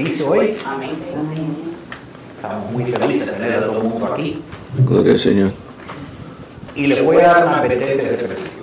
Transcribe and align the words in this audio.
servicio 0.00 0.30
hoy. 0.30 0.56
Amén. 0.64 0.90
Estamos 2.36 2.72
muy 2.72 2.84
felices 2.84 3.26
de 3.26 3.32
tener 3.32 3.58
a 3.58 3.66
todo 3.66 3.78
el 3.78 3.88
mundo 3.88 4.06
aquí. 4.06 4.42
Gloria 4.78 5.12
al 5.12 5.18
Señor. 5.18 5.50
Y 6.74 6.86
les 6.86 7.04
voy 7.04 7.16
a 7.18 7.26
dar 7.26 7.46
una 7.46 7.58
advertencia 7.58 8.10
de 8.10 8.16
principio. 8.16 8.60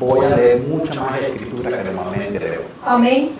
Voy 0.00 0.24
a 0.24 0.34
leer 0.34 0.62
mucha 0.62 0.94
más 0.94 1.20
escritura 1.20 1.82
que 1.82 1.90
normalmente 1.90 2.40
leo. 2.40 2.62
Amén. 2.84 3.30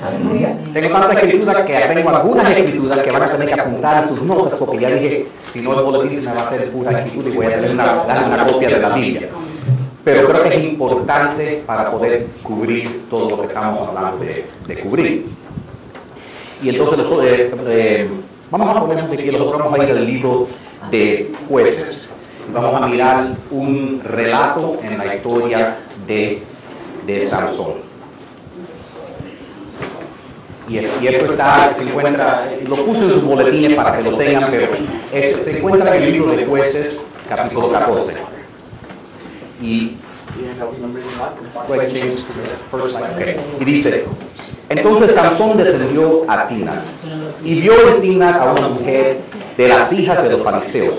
Tengo 0.75 0.88
tanta 0.91 1.15
escritura 1.15 1.65
que 1.65 1.72
tengo 1.94 2.10
algunas 2.10 2.50
escrituras 2.50 2.98
que 2.98 3.10
van 3.10 3.22
a 3.22 3.32
tener 3.32 3.54
que 3.54 3.60
apuntar 3.60 4.03
en 4.03 4.09
sus 4.10 4.22
notas 4.22 4.59
porque 4.59 4.81
ya 4.81 4.91
dije, 4.91 5.26
si 5.53 5.62
no 5.62 5.78
el 5.78 5.84
boletín 5.84 6.20
se 6.20 6.28
me 6.28 6.34
va 6.37 6.43
a 6.43 6.49
hacer 6.49 6.70
pura 6.70 7.00
escritura 7.00 7.28
y 7.28 7.32
voy 7.37 7.47
a 7.47 7.50
darle 7.50 7.70
una, 7.70 8.04
darle 8.04 8.34
una 8.34 8.47
copia 8.47 8.69
de 8.69 8.78
la 8.78 8.94
Biblia. 8.94 9.28
Pero 10.04 10.28
creo 10.28 10.43
que 10.43 10.56
es 10.56 10.64
importante 10.64 11.62
para 11.64 11.91
poder 11.91 12.26
cubrir 12.43 13.04
todo 13.09 13.31
lo 13.31 13.41
que 13.41 13.47
estamos 13.47 13.88
hablando 13.88 14.19
de, 14.19 14.44
de 14.66 14.81
cubrir. 14.81 15.41
Y 16.62 16.68
entonces 16.70 16.98
nosotros, 16.98 17.24
eh, 17.26 17.50
eh, 17.66 18.08
vamos 18.50 18.76
a 18.76 18.80
poner 18.86 19.08
de 19.08 19.16
que 19.16 19.32
nosotros 19.32 19.58
vamos 19.58 19.78
a 19.78 19.84
ir 19.84 19.90
al 19.90 20.06
libro 20.06 20.46
de 20.90 21.32
jueces. 21.48 22.10
Vamos 22.52 22.74
a 22.82 22.86
mirar 22.86 23.28
un 23.50 24.00
relato 24.04 24.78
en 24.82 24.98
la 24.98 25.14
historia 25.14 25.76
de, 26.06 26.42
de 27.06 27.22
Sansón. 27.22 27.74
Y, 30.68 30.74
y 30.76 31.06
esto 31.08 31.32
está, 31.32 31.74
se 31.78 31.88
encuentra, 31.88 32.48
lo 32.66 32.76
puse 32.84 33.00
en 33.04 33.10
sus 33.10 33.24
boletines 33.24 33.74
para 33.74 33.96
que 33.98 34.02
lo 34.10 34.16
tengan, 34.16 34.50
pero 34.50 34.68
es- 35.12 35.36
se 35.36 35.58
encuentra 35.58 35.96
en 35.96 36.02
el 36.04 36.12
libro 36.12 36.32
de 36.32 36.46
jueces, 36.46 37.02
capítulo 37.28 37.68
14. 37.70 38.14
Y. 39.60 39.96
Y 43.60 43.64
dice, 43.64 44.04
entonces 44.78 45.14
Sansón 45.14 45.56
descendió 45.56 46.24
a 46.28 46.46
Tina 46.46 46.82
y 47.44 47.60
vio 47.60 47.74
en 47.88 48.00
Tina 48.00 48.36
a 48.36 48.52
una 48.52 48.68
mujer 48.68 49.18
de 49.56 49.68
las 49.68 49.92
hijas 49.92 50.22
de 50.22 50.30
los 50.30 50.42
fariseos. 50.42 50.96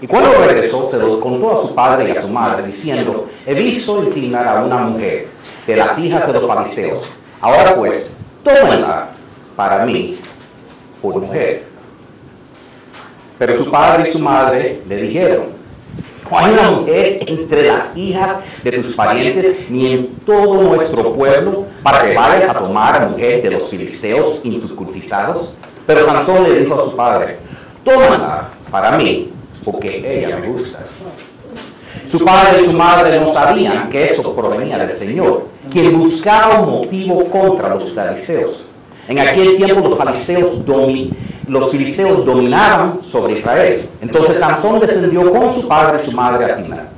Y 0.00 0.06
cuando 0.06 0.32
regresó 0.32 0.90
se 0.90 0.98
lo 0.98 1.20
contó 1.20 1.52
a 1.52 1.66
su 1.66 1.74
padre 1.74 2.08
y 2.08 2.16
a 2.16 2.22
su 2.22 2.28
madre, 2.28 2.66
diciendo, 2.66 3.28
he 3.46 3.54
visto 3.54 4.02
en 4.02 4.12
Tina 4.12 4.50
a 4.50 4.64
una 4.64 4.78
mujer 4.78 5.28
de 5.66 5.76
las 5.76 5.96
hijas 5.98 6.26
de 6.26 6.32
los 6.32 6.46
fariseos. 6.46 7.00
Ahora 7.40 7.76
pues, 7.76 8.12
tómenla 8.42 9.10
para 9.54 9.86
mí 9.86 10.18
por 11.00 11.20
mujer. 11.20 11.64
Pero 13.38 13.56
su 13.56 13.70
padre 13.70 14.08
y 14.08 14.12
su 14.12 14.18
madre 14.18 14.82
le 14.88 14.96
dijeron, 14.96 15.61
una 16.32 16.70
mujer 16.70 17.20
entre 17.26 17.66
las 17.66 17.96
hijas 17.96 18.40
de 18.62 18.72
tus 18.72 18.94
parientes 18.94 19.70
ni 19.70 19.92
en 19.92 20.06
todo 20.24 20.62
nuestro 20.62 21.12
pueblo 21.12 21.66
para 21.82 22.04
que 22.04 22.14
vayas 22.14 22.54
a 22.54 22.58
tomar 22.58 23.02
a 23.02 23.08
mujer 23.08 23.42
de 23.42 23.50
los 23.50 23.68
filisteos 23.68 24.40
incircuncisados. 24.44 25.52
Pero 25.86 26.06
Sansón 26.06 26.44
le 26.44 26.60
dijo 26.60 26.74
a 26.74 26.84
su 26.90 26.96
padre, 26.96 27.38
tómala 27.84 28.48
para 28.70 28.96
mí, 28.96 29.32
porque 29.64 30.20
ella 30.20 30.36
me 30.36 30.48
gusta. 30.48 30.80
Su 32.06 32.24
padre 32.24 32.62
y 32.62 32.70
su 32.70 32.76
madre 32.76 33.20
no 33.20 33.32
sabían 33.32 33.88
que 33.90 34.06
eso 34.06 34.34
provenía 34.34 34.78
del 34.78 34.92
Señor, 34.92 35.46
quien 35.70 35.98
buscaba 35.98 36.60
un 36.60 36.70
motivo 36.70 37.24
contra 37.26 37.74
los 37.74 37.92
fariseos. 37.92 38.64
En 39.08 39.18
aquel 39.18 39.56
tiempo 39.56 39.88
los 39.88 39.98
fariseos 39.98 40.64
filisteos 41.70 42.24
dominaban 42.24 43.00
sobre 43.02 43.38
Israel. 43.38 43.88
Entonces 44.00 44.38
Sansón 44.38 44.80
descendió 44.80 45.30
con 45.30 45.52
su 45.52 45.66
padre 45.66 46.00
y 46.02 46.10
su 46.10 46.16
madre 46.16 46.44
a 46.44 46.56
Tina. 46.56 46.88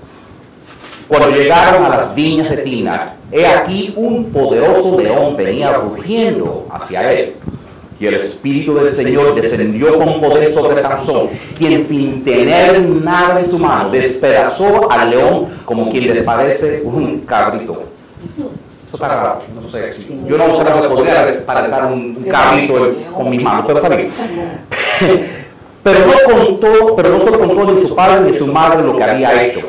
Cuando 1.08 1.30
llegaron 1.30 1.84
a 1.84 1.88
las 1.90 2.14
viñas 2.14 2.50
de 2.50 2.58
Tina, 2.58 3.14
he 3.30 3.46
aquí 3.46 3.92
un 3.96 4.26
poderoso 4.26 4.98
león 4.98 5.36
venía 5.36 5.72
rugiendo 5.72 6.66
hacia 6.70 7.12
él. 7.12 7.34
Y 8.00 8.06
el 8.06 8.14
Espíritu 8.14 8.74
del 8.74 8.92
Señor 8.92 9.34
descendió 9.34 9.98
con 9.98 10.20
poder 10.20 10.52
sobre 10.52 10.82
Sansón, 10.82 11.28
quien 11.56 11.86
sin 11.86 12.24
tener 12.24 12.80
nada 12.80 13.40
en 13.40 13.50
su 13.50 13.58
mano 13.58 13.90
despedazó 13.90 14.90
al 14.90 15.10
león 15.10 15.46
como 15.64 15.90
quien 15.90 16.12
le 16.12 16.22
parece 16.22 16.82
un 16.84 17.20
cabrito. 17.20 17.84
Eso 18.94 19.02
está 19.02 19.16
raro, 19.16 19.40
no 19.60 19.68
sé. 19.68 19.92
Yo 20.24 20.38
no 20.38 20.56
creo 20.62 20.82
que 20.82 20.88
podría 20.88 21.26
despedazar 21.26 21.86
un, 21.86 22.16
un 22.16 22.24
cabrito 22.30 22.94
con 23.12 23.28
mi 23.28 23.38
mano, 23.40 23.64
pero 23.66 23.78
está 23.80 23.88
bien. 23.96 24.08
Pero 25.82 25.98
no 26.06 26.34
contó, 26.46 26.94
pero 26.96 27.08
no 27.10 27.24
se 27.24 27.30
lo 27.32 27.38
contó 27.40 27.72
ni 27.72 27.80
su 27.84 27.94
padre 27.96 28.20
ni 28.30 28.38
su 28.38 28.46
madre 28.52 28.82
lo 28.84 28.96
que 28.96 29.02
había 29.02 29.44
hecho. 29.44 29.68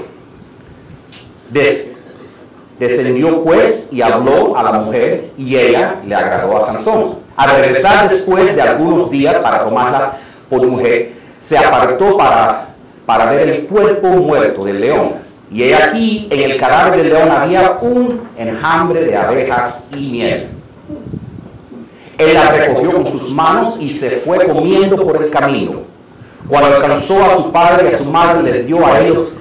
Des- 1.50 1.92
Descendió 2.78 3.42
pues 3.44 3.88
y 3.92 4.02
habló 4.02 4.56
a 4.58 4.62
la 4.62 4.74
mujer 4.74 5.32
y 5.38 5.56
ella 5.56 5.96
le 6.06 6.14
agradó 6.14 6.58
a 6.58 6.62
Sansón. 6.62 7.16
Al 7.38 7.50
regresar 7.62 8.08
después 8.10 8.54
de 8.56 8.62
algunos 8.62 9.10
días 9.10 9.42
para 9.42 9.64
tomarla 9.64 10.18
por 10.50 10.62
mujer, 10.68 11.14
se 11.40 11.58
apartó 11.58 12.16
para, 12.18 12.68
para 13.06 13.32
ver 13.32 13.48
el 13.50 13.66
cuerpo 13.66 14.08
muerto 14.10 14.66
del 14.66 14.82
león. 14.82 15.14
Y 15.52 15.64
he 15.64 15.76
aquí 15.76 16.28
en 16.30 16.52
el 16.52 16.58
cadáver 16.60 17.04
del 17.04 17.10
león 17.10 17.30
había 17.30 17.78
un 17.82 18.22
enjambre 18.38 19.02
de 19.02 19.16
abejas 19.16 19.84
y 19.96 20.10
miel. 20.12 20.48
Él 22.18 22.34
la 22.34 22.52
recogió 22.52 23.04
con 23.04 23.12
sus 23.12 23.34
manos 23.34 23.78
y 23.80 23.90
se 23.90 24.18
fue 24.18 24.46
comiendo 24.46 24.96
por 24.98 25.22
el 25.22 25.30
camino. 25.30 25.82
Cuando 26.48 26.76
alcanzó 26.76 27.24
a 27.26 27.36
su 27.36 27.52
padre 27.52 27.90
y 27.90 27.94
a 27.94 27.98
su 27.98 28.06
madre, 28.06 28.44
les 28.44 28.68
dio 28.68 28.86
a 28.86 29.00
ellos 29.00 29.34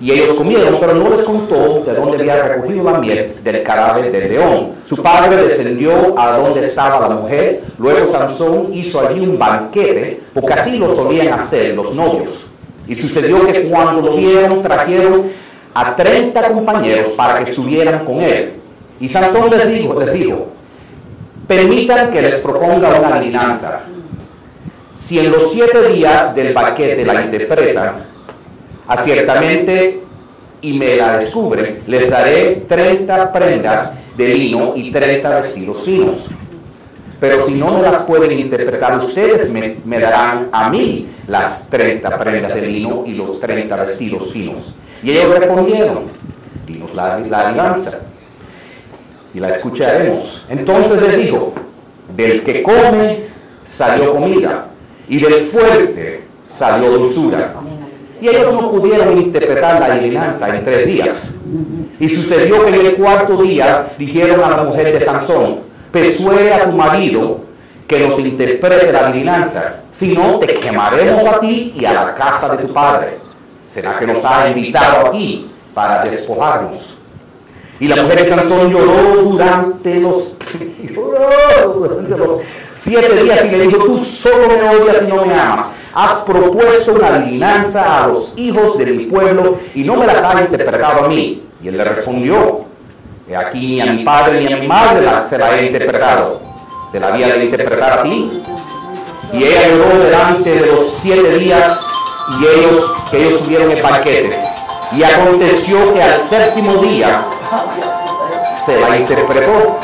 y 0.00 0.10
ellos 0.10 0.36
comieron, 0.36 0.76
pero 0.80 0.94
no 0.94 1.08
les 1.08 1.22
contó 1.22 1.82
de 1.86 1.94
dónde 1.94 2.18
había 2.18 2.42
recogido 2.42 2.84
la 2.90 2.98
miel 2.98 3.34
del 3.42 3.62
cadáver 3.62 4.10
del 4.10 4.28
león. 4.28 4.72
Su 4.84 5.02
padre 5.02 5.44
descendió 5.44 6.18
a 6.18 6.36
donde 6.38 6.60
estaba 6.60 7.08
la 7.08 7.14
mujer. 7.14 7.62
Luego 7.78 8.12
Sansón 8.12 8.70
hizo 8.72 9.06
allí 9.06 9.20
un 9.20 9.38
banquete, 9.38 10.20
porque 10.32 10.52
así 10.52 10.78
lo 10.78 10.94
solían 10.94 11.32
hacer 11.32 11.74
los 11.74 11.94
novios. 11.94 12.46
Y 12.86 12.94
sucedió 12.94 13.46
que 13.46 13.62
cuando 13.62 14.02
lo 14.02 14.16
vieron, 14.16 14.62
trajeron 14.62 15.22
a 15.74 15.96
30 15.96 16.52
compañeros 16.52 17.08
para 17.16 17.42
que 17.42 17.50
estuvieran 17.50 18.04
con 18.04 18.20
él. 18.22 18.54
Y 19.00 19.08
Sansón 19.08 19.50
les 19.50 19.68
dijo, 19.68 19.98
les 20.00 20.14
dijo, 20.14 20.46
permitan 21.48 22.12
que 22.12 22.22
les 22.22 22.40
proponga 22.40 22.88
una 23.00 23.16
adivinanza. 23.16 23.80
Si 24.94 25.18
en 25.18 25.32
los 25.32 25.52
siete 25.52 25.88
días 25.90 26.34
del 26.34 26.54
banquete 26.54 27.04
la 27.04 27.22
interpretan, 27.22 28.04
aciertamente 28.86 30.00
y 30.60 30.74
me 30.74 30.96
la 30.96 31.18
descubren, 31.18 31.82
les 31.88 32.08
daré 32.08 32.62
30 32.68 33.32
prendas 33.32 33.92
de 34.16 34.28
lino 34.34 34.72
y 34.76 34.92
30 34.92 35.36
vestidos 35.40 35.82
finos. 35.82 36.28
Pero 37.18 37.46
si 37.46 37.54
no 37.54 37.78
me 37.78 37.82
las 37.82 38.04
pueden 38.04 38.38
interpretar 38.38 38.96
ustedes, 38.98 39.52
me, 39.52 39.76
me 39.84 39.98
darán 39.98 40.48
a 40.52 40.70
mí 40.70 41.08
las 41.26 41.68
30 41.68 42.16
prendas 42.18 42.54
de 42.54 42.66
lino 42.66 43.02
y 43.06 43.14
los 43.14 43.40
30 43.40 43.74
vestidos 43.76 44.30
finos. 44.30 44.74
Y 45.04 45.10
ellos 45.10 45.38
respondieron, 45.38 46.04
dinos 46.66 46.94
la, 46.94 47.18
la 47.18 47.48
alianza 47.48 48.00
y 49.34 49.40
la 49.40 49.50
escucharemos. 49.50 50.46
Entonces 50.48 51.02
les 51.02 51.16
dijo, 51.18 51.52
del 52.16 52.42
que 52.42 52.62
come 52.62 53.26
salió 53.64 54.14
comida 54.14 54.68
y 55.06 55.20
del 55.20 55.42
fuerte 55.42 56.22
salió 56.48 56.90
dulzura. 56.92 57.54
Y 58.18 58.28
ellos 58.28 58.54
no 58.54 58.70
pudieron 58.70 59.18
interpretar 59.18 59.80
la 59.80 59.94
adivinanza 59.94 60.56
en 60.56 60.64
tres 60.64 60.86
días. 60.86 61.30
Y 62.00 62.08
sucedió 62.08 62.64
que 62.64 62.74
en 62.74 62.86
el 62.86 62.94
cuarto 62.94 63.36
día 63.42 63.88
dijeron 63.98 64.42
a 64.42 64.56
la 64.56 64.62
mujer 64.62 64.98
de 64.98 65.04
Sansón, 65.04 65.58
persuade 65.92 66.50
a 66.50 66.64
tu 66.64 66.74
marido 66.74 67.40
que 67.86 68.08
nos 68.08 68.18
interprete 68.20 68.90
la 68.90 69.08
adivinanza, 69.08 69.80
si 69.90 70.14
no 70.14 70.38
te 70.38 70.54
quemaremos 70.54 71.22
a 71.26 71.40
ti 71.40 71.74
y 71.76 71.84
a 71.84 71.92
la 71.92 72.14
casa 72.14 72.56
de 72.56 72.64
tu 72.64 72.72
padre. 72.72 73.23
¿Será 73.74 73.98
que 73.98 74.06
nos 74.06 74.24
ha 74.24 74.48
invitado 74.48 75.08
aquí 75.08 75.50
para 75.74 76.04
despojarnos? 76.04 76.94
Y 77.80 77.88
la 77.88 78.00
mujer 78.00 78.20
de 78.20 78.26
Sansón 78.26 78.70
lloró 78.70 79.20
durante 79.24 79.98
los, 79.98 80.34
lloró 80.80 81.72
durante 81.74 82.16
los 82.16 82.40
siete 82.72 83.24
días 83.24 83.46
y 83.46 83.56
le 83.56 83.66
dijo, 83.66 83.84
tú 83.84 83.98
solo 83.98 84.46
me 84.46 84.76
odias 84.76 85.08
y 85.08 85.08
no 85.08 85.26
me 85.26 85.34
amas. 85.34 85.72
Has 85.92 86.22
propuesto 86.22 86.92
una 86.92 87.16
adivinanza 87.16 88.04
a 88.04 88.06
los 88.06 88.38
hijos 88.38 88.78
de 88.78 88.86
mi 88.86 89.06
pueblo 89.06 89.58
y 89.74 89.82
no 89.82 89.96
me 89.96 90.06
las 90.06 90.24
has 90.24 90.42
interpretado 90.42 91.06
a 91.06 91.08
mí. 91.08 91.42
Y 91.60 91.66
él 91.66 91.76
le 91.76 91.82
respondió, 91.82 92.66
"He 93.28 93.34
aquí 93.34 93.58
ni 93.58 93.80
a 93.80 93.86
mi 93.86 94.04
padre 94.04 94.40
ni 94.40 94.52
a 94.52 94.56
mi 94.56 94.68
madre 94.68 95.04
las 95.04 95.28
se 95.28 95.36
la 95.36 95.58
he 95.58 95.66
interpretado. 95.66 96.40
¿Te 96.92 97.00
la 97.00 97.08
había 97.08 97.34
de 97.34 97.46
interpretar 97.46 97.98
a 97.98 98.02
ti? 98.04 98.40
Y 99.32 99.42
ella 99.42 99.68
lloró 99.68 99.98
delante 99.98 100.50
de 100.60 100.66
los 100.66 100.94
siete 101.00 101.38
días 101.38 101.84
y 102.28 102.44
ellos, 102.46 102.92
que 103.10 103.26
ellos 103.26 103.42
tuvieron 103.42 103.70
el 103.70 103.82
banquete. 103.82 104.38
Y 104.92 105.02
aconteció 105.02 105.92
que 105.92 106.02
al 106.02 106.18
séptimo 106.18 106.74
día 106.76 107.26
se 108.64 108.80
la 108.80 108.96
interpretó 108.96 109.78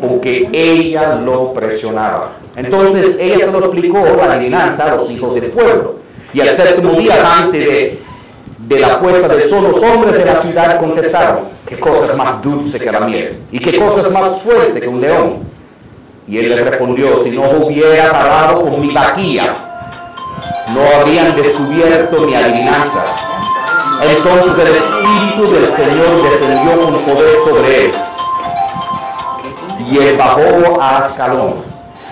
porque 0.00 0.48
ella 0.52 1.14
lo 1.14 1.52
presionaba. 1.52 2.32
Entonces 2.56 3.18
ella 3.18 3.46
se 3.46 3.58
lo 3.58 3.66
explicó 3.66 3.98
la 4.16 4.34
adivinanza 4.34 4.92
a 4.92 4.96
los 4.96 5.10
hijos 5.10 5.34
del 5.34 5.50
pueblo. 5.50 5.96
Y 6.32 6.40
al 6.40 6.56
séptimo 6.56 6.92
día, 6.92 7.14
antes 7.38 7.66
de, 7.66 8.02
de 8.58 8.80
la 8.80 9.00
puesta 9.00 9.34
del 9.34 9.48
sol, 9.48 9.68
los 9.72 9.82
hombres 9.82 10.18
de 10.18 10.24
la 10.24 10.36
ciudad 10.36 10.78
contestaron, 10.78 11.40
qué 11.66 11.78
cosa 11.78 12.12
es 12.12 12.18
más 12.18 12.42
dulce 12.42 12.78
que 12.78 12.92
la 12.92 13.00
miel 13.00 13.38
y 13.50 13.58
qué 13.58 13.78
cosa 13.78 14.06
es 14.06 14.12
más 14.12 14.40
fuerte 14.42 14.80
que 14.80 14.88
un 14.88 15.00
león. 15.00 15.38
Y 16.28 16.38
él 16.38 16.50
le 16.50 16.56
respondió, 16.62 17.22
si 17.24 17.30
no 17.30 17.50
hubieras 17.50 18.12
hablado 18.12 18.62
con 18.62 18.80
mi 18.80 18.92
vaquilla, 18.92 19.69
no 20.74 20.80
habrían 20.98 21.34
descubierto 21.36 22.22
mi 22.22 22.34
adivinanza. 22.34 23.04
Entonces 24.02 24.58
el 24.58 24.74
Espíritu 24.74 25.52
del 25.52 25.68
Señor 25.68 26.22
descendió 26.22 26.80
con 26.80 26.94
poder 27.00 27.36
sobre 27.44 27.84
él. 27.86 27.92
Y 29.90 29.98
él 29.98 30.16
bajó 30.16 30.80
a 30.80 30.98
Ascalón. 30.98 31.54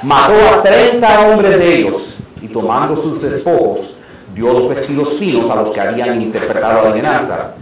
Mató 0.02 0.34
a 0.52 0.62
30 0.62 1.20
hombres 1.20 1.58
de 1.58 1.76
ellos. 1.76 2.16
Y 2.42 2.48
tomando 2.48 2.96
sus 2.96 3.22
despojos, 3.22 3.96
dio 4.34 4.52
los 4.52 4.68
vestidos 4.68 5.14
finos 5.14 5.50
a 5.50 5.56
los 5.56 5.70
que 5.70 5.80
habían 5.80 6.20
interpretado 6.20 6.82
la 6.82 6.90
adivinanza. 6.90 7.54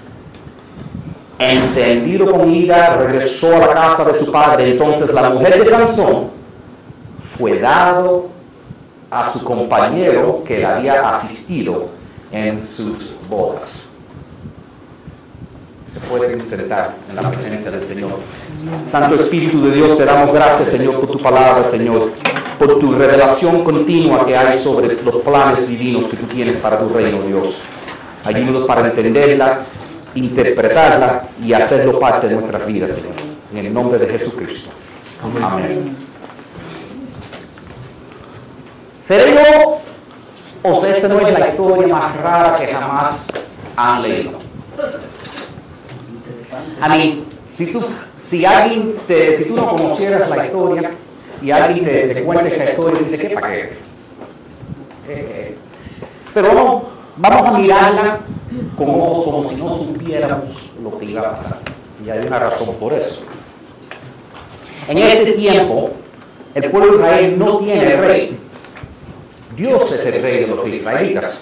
Encendido 1.38 2.30
con 2.30 2.52
ira, 2.54 2.96
regresó 2.96 3.56
a 3.56 3.58
la 3.58 3.68
casa 3.68 4.04
de 4.06 4.18
su 4.18 4.32
padre. 4.32 4.70
Entonces 4.70 5.12
la 5.12 5.30
mujer 5.30 5.62
de 5.62 5.70
Sansón 5.70 6.30
fue 7.38 7.58
dado 7.58 8.35
a 9.10 9.30
su 9.30 9.44
compañero 9.44 10.42
que 10.44 10.58
le 10.58 10.66
había 10.66 11.08
asistido 11.08 11.88
en 12.32 12.66
sus 12.68 13.14
bodas 13.28 13.88
se 15.96 16.08
pueden 16.08 16.46
sentar 16.46 16.94
en 17.08 17.16
la 17.16 17.30
presencia 17.30 17.70
del 17.70 17.86
Señor. 17.86 18.10
Santo 18.86 19.14
Espíritu 19.14 19.62
de 19.62 19.76
Dios, 19.76 19.96
te 19.96 20.04
damos 20.04 20.34
gracias, 20.34 20.68
Señor, 20.68 21.00
por 21.00 21.10
tu 21.10 21.18
palabra, 21.18 21.64
Señor, 21.64 22.10
por 22.58 22.78
tu 22.78 22.92
revelación 22.92 23.64
continua 23.64 24.26
que 24.26 24.36
hay 24.36 24.58
sobre 24.58 25.02
los 25.02 25.16
planes 25.16 25.66
divinos 25.68 26.06
que 26.06 26.18
tú 26.18 26.26
tienes 26.26 26.58
para 26.58 26.78
tu 26.78 26.88
reino, 26.90 27.22
Dios. 27.22 27.60
Ayúdanos 28.24 28.66
para 28.66 28.88
entenderla, 28.88 29.60
interpretarla 30.14 31.28
y 31.42 31.54
hacerlo 31.54 31.98
parte 31.98 32.28
de 32.28 32.34
nuestras 32.34 32.66
vidas, 32.66 32.92
Señor. 32.92 33.14
En 33.54 33.66
el 33.66 33.72
nombre 33.72 33.98
de 33.98 34.06
Jesucristo. 34.06 34.68
Amén. 35.22 35.96
¿Seré 35.96 36.05
yo 39.08 39.80
o 40.62 40.80
sea, 40.80 40.96
esta 40.96 41.08
no 41.08 41.20
es 41.20 41.38
la 41.38 41.48
historia 41.48 41.94
más 41.94 42.16
rara 42.16 42.54
que 42.54 42.66
jamás 42.66 43.28
han 43.76 44.02
leído? 44.02 44.32
A 46.80 46.88
mí, 46.88 47.24
si, 47.50 47.72
tú, 47.72 47.84
si, 48.22 48.44
alguien 48.44 48.94
te, 49.06 49.36
si 49.36 49.48
tú 49.48 49.56
no 49.56 49.76
conocieras 49.76 50.28
la 50.28 50.46
historia 50.46 50.90
y 51.40 51.50
alguien 51.50 51.84
te, 51.84 52.14
te 52.14 52.24
cuenta 52.24 52.48
esta 52.48 52.70
historia, 52.70 53.02
dice, 53.02 53.28
¿qué 53.28 53.34
paquete? 53.34 53.76
Eh, 55.08 55.56
pero 56.34 56.52
no, 56.52 56.84
vamos 57.16 57.54
a 57.54 57.58
mirarla 57.58 58.20
ojos 58.78 59.24
como 59.24 59.50
si 59.50 59.62
no 59.62 59.76
supiéramos 59.76 60.70
lo 60.82 60.98
que 60.98 61.04
iba 61.06 61.20
a 61.20 61.36
pasar. 61.36 61.58
Y 62.04 62.10
hay 62.10 62.26
una 62.26 62.38
razón 62.38 62.74
por 62.74 62.92
eso. 62.92 63.20
En 64.88 64.98
este 64.98 65.32
tiempo, 65.32 65.90
el 66.54 66.70
pueblo 66.70 66.92
de 66.92 66.96
Israel 66.96 67.38
no 67.38 67.58
tiene 67.58 67.96
rey. 67.96 68.38
Dios 69.56 69.90
es 69.90 70.14
el 70.14 70.22
rey 70.22 70.44
de 70.44 70.46
los 70.48 70.68
israelitas. 70.68 71.40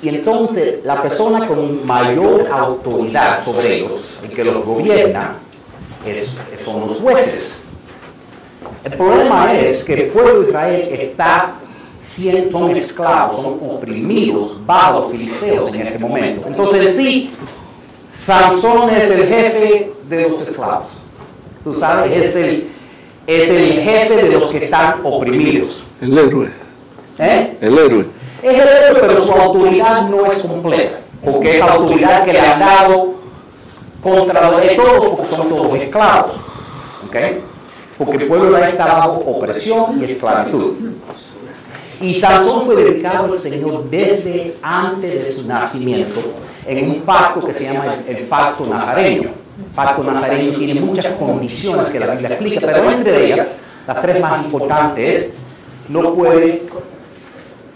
Y 0.00 0.08
entonces 0.10 0.76
la 0.84 1.02
persona 1.02 1.46
con 1.46 1.84
mayor 1.84 2.46
autoridad 2.52 3.44
sobre 3.44 3.78
ellos, 3.78 4.14
el 4.22 4.30
que 4.30 4.44
los 4.44 4.64
gobierna, 4.64 5.38
es, 6.06 6.36
son 6.64 6.86
los 6.86 7.00
jueces. 7.00 7.58
El 8.84 8.92
problema 8.92 9.52
es 9.52 9.82
que 9.82 9.94
el 9.94 10.06
pueblo 10.10 10.42
de 10.42 10.48
Israel 10.48 10.88
está, 10.92 11.54
son 12.52 12.76
esclavos, 12.76 13.42
son 13.42 13.58
oprimidos 13.68 14.64
bajo 14.64 15.00
los 15.00 15.12
filisteos 15.12 15.74
en 15.74 15.88
este 15.88 15.98
momento. 15.98 16.46
Entonces 16.46 16.86
en 16.86 16.94
sí, 16.94 17.34
Sansón 18.08 18.90
es 18.90 19.10
el 19.10 19.28
jefe 19.28 19.92
de 20.08 20.28
los 20.28 20.46
esclavos. 20.46 20.86
Tú 21.64 21.74
sabes, 21.74 22.24
es 22.24 22.36
el, 22.36 22.68
es 23.28 23.50
el 23.50 23.72
jefe 23.82 24.16
de 24.16 24.38
los 24.38 24.50
que 24.50 24.64
están 24.64 25.00
oprimidos. 25.04 25.84
El 26.00 26.16
héroe. 26.16 26.48
¿Eh? 27.18 27.58
El 27.60 27.78
héroe. 27.78 28.06
Es 28.42 28.54
el 28.54 28.68
héroe, 28.68 29.00
pero 29.02 29.22
su 29.22 29.32
autoridad 29.32 30.08
no 30.08 30.32
es 30.32 30.40
completa, 30.40 31.00
porque 31.22 31.58
es 31.58 31.62
autoridad 31.62 32.24
que 32.24 32.32
le 32.32 32.40
han 32.40 32.58
dado 32.58 33.14
contra 34.02 34.50
los 34.50 34.62
de 34.62 34.68
todos, 34.76 35.08
porque 35.08 35.36
son 35.36 35.48
todos 35.50 35.78
esclavos. 35.78 36.36
¿ok? 37.06 37.16
Porque 37.98 38.16
el 38.16 38.28
pueblo 38.28 38.56
de 38.56 38.70
está 38.70 38.86
bajo 38.86 39.22
opresión 39.26 40.00
y 40.00 40.12
esclavitud. 40.12 40.74
Y 42.00 42.14
Sansón 42.14 42.64
fue 42.64 42.76
dedicado 42.76 43.32
al 43.32 43.38
Señor 43.38 43.90
desde 43.90 44.56
antes 44.62 45.26
de 45.26 45.32
su 45.32 45.46
nacimiento 45.46 46.20
en 46.66 46.90
un 46.90 47.00
pacto 47.02 47.44
que 47.44 47.52
se 47.52 47.64
llama 47.64 47.96
el, 48.06 48.16
el 48.16 48.22
pacto 48.24 48.64
nazareño. 48.64 49.47
El 49.58 49.64
pacto 49.74 50.04
nazareño 50.04 50.58
tiene 50.58 50.80
muchas 50.80 51.14
condiciones 51.14 51.92
que 51.92 51.98
la 51.98 52.06
Biblia 52.06 52.28
explica, 52.28 52.66
pero 52.66 52.90
entre 52.90 53.26
ellas, 53.26 53.54
las 53.86 54.00
tres 54.00 54.20
más 54.20 54.44
importantes 54.44 55.24
es, 55.24 55.30
no 55.88 56.14
puede 56.14 56.62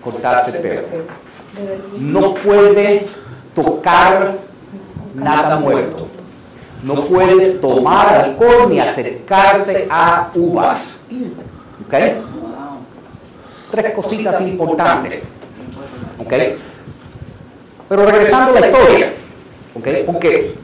cortarse 0.02 0.56
el 0.56 0.62
pelo, 0.62 0.82
no 1.98 2.34
puede 2.34 3.06
tocar 3.54 4.38
nada 5.14 5.58
muerto, 5.58 6.06
no 6.84 6.94
puede 6.94 7.54
tomar 7.54 8.14
alcohol 8.14 8.68
ni 8.70 8.78
acercarse 8.78 9.86
a 9.90 10.30
uvas. 10.34 11.00
¿Ok? 11.86 11.94
Tres 13.72 13.94
cositas 13.94 14.40
importantes. 14.46 15.22
¿Ok? 16.18 16.32
Pero 17.88 18.06
regresando 18.06 18.56
a 18.56 18.60
la 18.60 18.66
historia, 18.68 19.12
¿ok? 19.74 19.88
Porque 20.06 20.54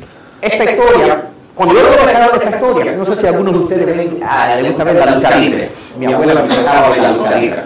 esta 0.40 0.64
historia, 0.64 1.25
cuando 1.54 1.75
yo 1.75 1.83
de 1.83 2.45
esta 2.45 2.50
historia, 2.50 2.92
no 2.92 3.07
sé 3.07 3.14
si 3.14 3.26
algunos 3.26 3.52
de 3.54 3.59
ustedes 3.61 3.87
ven, 3.87 4.21
ah, 4.25 4.54
les 4.57 4.68
gusta 4.68 4.85
ver 4.85 4.95
la 4.95 5.14
lucha 5.14 5.37
libre. 5.37 5.71
Mi 5.99 6.07
abuela 6.07 6.42
me 6.42 6.49
sacaba 6.49 6.90
ver 6.90 7.02
la 7.02 7.12
lucha 7.12 7.37
libre. 7.37 7.62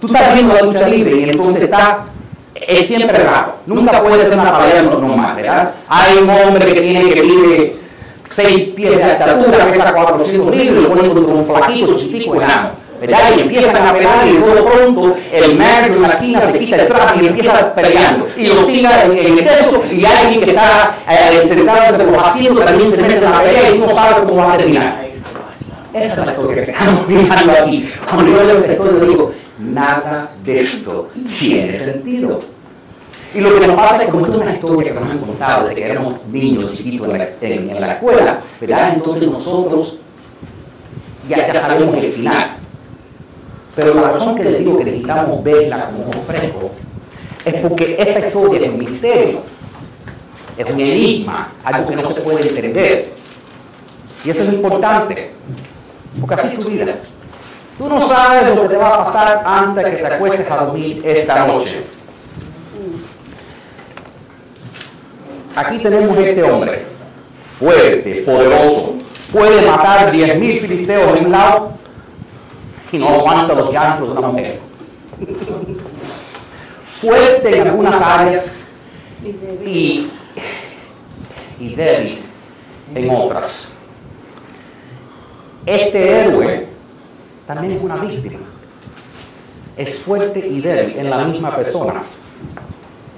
Tú 0.00 0.06
estás 0.06 0.34
viendo 0.34 0.54
la 0.54 0.62
lucha 0.62 0.88
libre 0.88 1.16
y 1.16 1.30
entonces 1.30 1.62
está 1.62 2.04
es 2.54 2.86
siempre 2.86 3.18
raro. 3.18 3.54
Nunca 3.66 4.02
puede 4.02 4.24
ser 4.24 4.38
una 4.38 4.58
pelea 4.58 4.82
normal, 4.82 5.36
¿verdad? 5.36 5.70
Hay 5.88 6.18
un 6.18 6.30
hombre 6.30 6.72
que 6.72 6.80
tiene 6.80 7.14
que 7.14 7.22
mide 7.22 7.76
6 8.28 8.68
pies 8.74 8.96
de 8.96 9.02
altura, 9.02 9.70
pesa 9.72 9.92
400 9.92 10.56
libras, 10.56 10.78
y 10.78 10.82
lo 10.82 10.88
ponen 10.88 11.10
contra 11.12 11.34
un 11.34 11.44
flaquito, 11.44 11.94
chiquitico, 11.94 12.34
enano. 12.34 12.70
¿Verdad? 13.00 13.36
Y 13.36 13.40
empiezan 13.40 13.86
a 13.86 13.92
pelear 13.92 14.26
y 14.26 14.32
de 14.32 14.62
pronto 14.62 15.16
el 15.32 15.56
manager 15.56 15.96
en 15.96 16.32
la 16.32 16.48
se 16.48 16.58
quita 16.58 16.76
el 16.76 16.88
traje 16.88 17.22
y 17.22 17.26
empieza 17.26 17.74
peleando. 17.74 18.28
Y 18.36 18.46
lo 18.46 18.64
tira 18.64 19.04
en, 19.04 19.18
el 19.18 19.36
techo 19.36 19.82
y 19.90 20.04
alguien 20.04 20.40
que 20.40 20.50
está 20.50 20.96
eh, 21.08 21.48
sentado 21.48 21.94
entre 21.94 22.10
los 22.10 22.22
asientos 22.22 22.64
también 22.64 22.92
se 22.92 23.02
mete 23.02 23.24
en 23.24 23.30
la 23.30 23.42
pelea 23.42 23.70
y 23.70 23.78
no 23.78 23.94
sabe 23.94 24.26
cómo 24.26 24.36
va 24.36 24.54
a 24.54 24.58
terminar. 24.58 25.08
Esa 25.94 26.20
es 26.20 26.26
la 26.26 26.32
historia 26.32 26.64
que 26.64 26.70
estamos 26.70 27.08
mirando 27.08 27.52
aquí. 27.52 27.90
Cuando 28.10 28.30
yo 28.30 28.44
leo 28.44 28.58
esta 28.58 28.72
historia 28.72 29.00
digo, 29.00 29.32
nada 29.58 30.30
de 30.44 30.60
esto 30.60 31.10
tiene 31.38 31.78
sentido. 31.78 32.40
Y 33.34 33.40
lo 33.40 33.58
que 33.58 33.66
nos 33.66 33.76
pasa 33.76 34.04
es 34.04 34.08
como 34.08 34.24
esto 34.24 34.38
es 34.38 34.42
una 34.42 34.54
historia 34.54 34.92
que 34.92 35.00
nos 35.00 35.10
han 35.10 35.18
contado 35.18 35.68
desde 35.68 35.82
que 35.82 35.90
éramos 35.90 36.14
niños 36.30 36.72
chiquitos 36.72 37.08
en 37.08 37.18
la, 37.18 37.28
en 37.42 37.80
la 37.80 37.92
escuela, 37.92 38.40
¿verdad? 38.60 38.92
Entonces 38.94 39.28
nosotros 39.28 39.98
ya, 41.28 41.52
ya 41.52 41.60
sabemos 41.60 41.96
el 41.96 42.12
final. 42.12 42.57
Pero 43.78 43.94
la 43.94 44.10
razón 44.10 44.34
que 44.34 44.42
les 44.42 44.58
digo 44.58 44.76
que 44.76 44.86
necesitamos 44.86 45.40
verla 45.44 45.86
como 45.86 46.06
un 46.06 46.26
fresco 46.26 46.72
es 47.44 47.54
porque 47.60 47.94
esta 47.96 48.26
historia 48.26 48.66
es 48.66 48.72
un 48.72 48.78
misterio, 48.78 49.42
es 50.56 50.66
un 50.68 50.80
enigma, 50.80 51.52
algo 51.62 51.88
que 51.88 51.94
no 51.94 52.10
se 52.10 52.20
puede 52.22 52.48
entender. 52.48 53.12
Y 54.24 54.30
eso 54.30 54.42
es 54.42 54.52
importante, 54.52 55.30
porque 56.20 56.34
así 56.34 56.54
es 56.54 56.58
tu 56.58 56.70
vida. 56.70 56.86
Tú 57.78 57.88
no 57.88 58.08
sabes 58.08 58.56
lo 58.56 58.62
que 58.62 58.68
te 58.68 58.76
va 58.78 58.96
a 58.96 59.04
pasar 59.04 59.42
antes 59.46 59.84
de 59.84 59.90
que 59.92 59.96
te 59.98 60.06
acuestes 60.08 60.50
a 60.50 60.56
dormir 60.56 61.00
esta 61.04 61.46
noche. 61.46 61.80
Aquí 65.54 65.78
tenemos 65.78 66.18
este 66.18 66.42
hombre, 66.42 66.84
fuerte, 67.60 68.24
poderoso, 68.26 68.96
puede 69.32 69.64
matar 69.64 70.12
10.000 70.12 70.60
filisteos 70.62 71.14
de 71.14 71.20
un 71.20 71.30
lado 71.30 71.77
y 72.92 72.98
no 72.98 73.08
aguanta 73.08 73.54
los 73.54 73.72
llantos 73.72 74.08
de 74.08 74.18
una 74.18 74.28
mujer. 74.28 74.60
Fuerte 77.00 77.56
en 77.56 77.68
algunas 77.68 78.02
áreas 78.02 78.52
y, 79.64 80.10
y 81.60 81.74
débil 81.74 82.22
en 82.94 83.10
otras. 83.10 83.68
Este 85.66 86.22
héroe 86.22 86.66
también 87.46 87.74
es 87.74 87.82
una 87.82 87.96
víctima. 87.96 88.38
Es 89.76 89.98
fuerte 90.00 90.40
y 90.40 90.60
débil 90.60 90.98
en 90.98 91.10
la 91.10 91.24
misma 91.24 91.54
persona. 91.54 92.02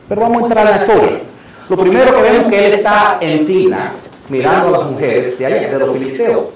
Pero 0.08 0.20
vamos 0.20 0.42
a 0.42 0.46
entrar 0.46 0.66
en 0.66 0.76
la 0.76 0.82
historia. 0.84 1.20
Lo 1.68 1.76
primero 1.76 2.16
que 2.16 2.22
vemos 2.22 2.42
es 2.42 2.48
que 2.48 2.66
él 2.66 2.72
está 2.74 3.18
en 3.20 3.46
Tina, 3.46 3.92
mirando 4.28 4.68
a 4.68 4.78
las 4.78 4.90
mujeres 4.90 5.38
de 5.38 5.46
allá, 5.46 5.68
de 5.70 5.78
los 5.78 5.96
filisteos. 5.96 6.46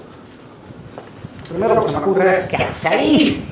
Lo 1.45 1.49
primero 1.49 1.85
que 1.85 1.89
se 1.89 1.97
me 1.97 2.03
ocurre 2.03 2.37
es, 2.39 2.47
¿qué 2.47 2.55
hace 2.55 2.87
ahí? 2.87 3.45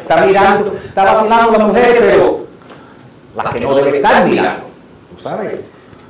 está 0.00 0.26
mirando, 0.26 0.74
está 0.84 1.04
vacilando 1.04 1.50
a 1.50 1.58
las 1.58 1.68
mujeres, 1.68 1.96
pero 2.00 2.46
las 3.36 3.52
que 3.52 3.60
no 3.60 3.74
debe 3.74 3.96
estar 3.96 4.26
mirando. 4.26 4.64
¿Tú 5.14 5.22
sabes? 5.22 5.60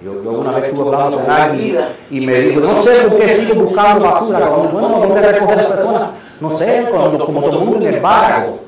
Yo, 0.03 0.25
yo 0.25 0.31
una 0.31 0.53
vez 0.53 0.65
estuve 0.65 0.95
hablando 0.95 1.19
con 1.19 1.31
alguien 1.31 1.79
y 2.11 2.21
me 2.21 2.41
dijo, 2.41 2.61
no 2.61 2.83
sé 2.83 3.03
por 3.03 3.21
qué 3.21 3.37
sigo 3.37 3.63
buscando 3.63 4.05
basura. 4.05 4.49
Bueno, 4.49 4.89
¿dónde 4.89 5.33
recoger 5.33 5.57
las 5.57 5.67
personas? 5.67 6.09
No 6.41 6.59
sé, 6.59 6.87
cuando, 6.91 7.25
como 7.25 7.41
todo 7.43 7.59
el 7.61 7.69
mundo 7.69 7.87
en 7.87 7.95
el 7.95 8.01
barco. 8.01 8.59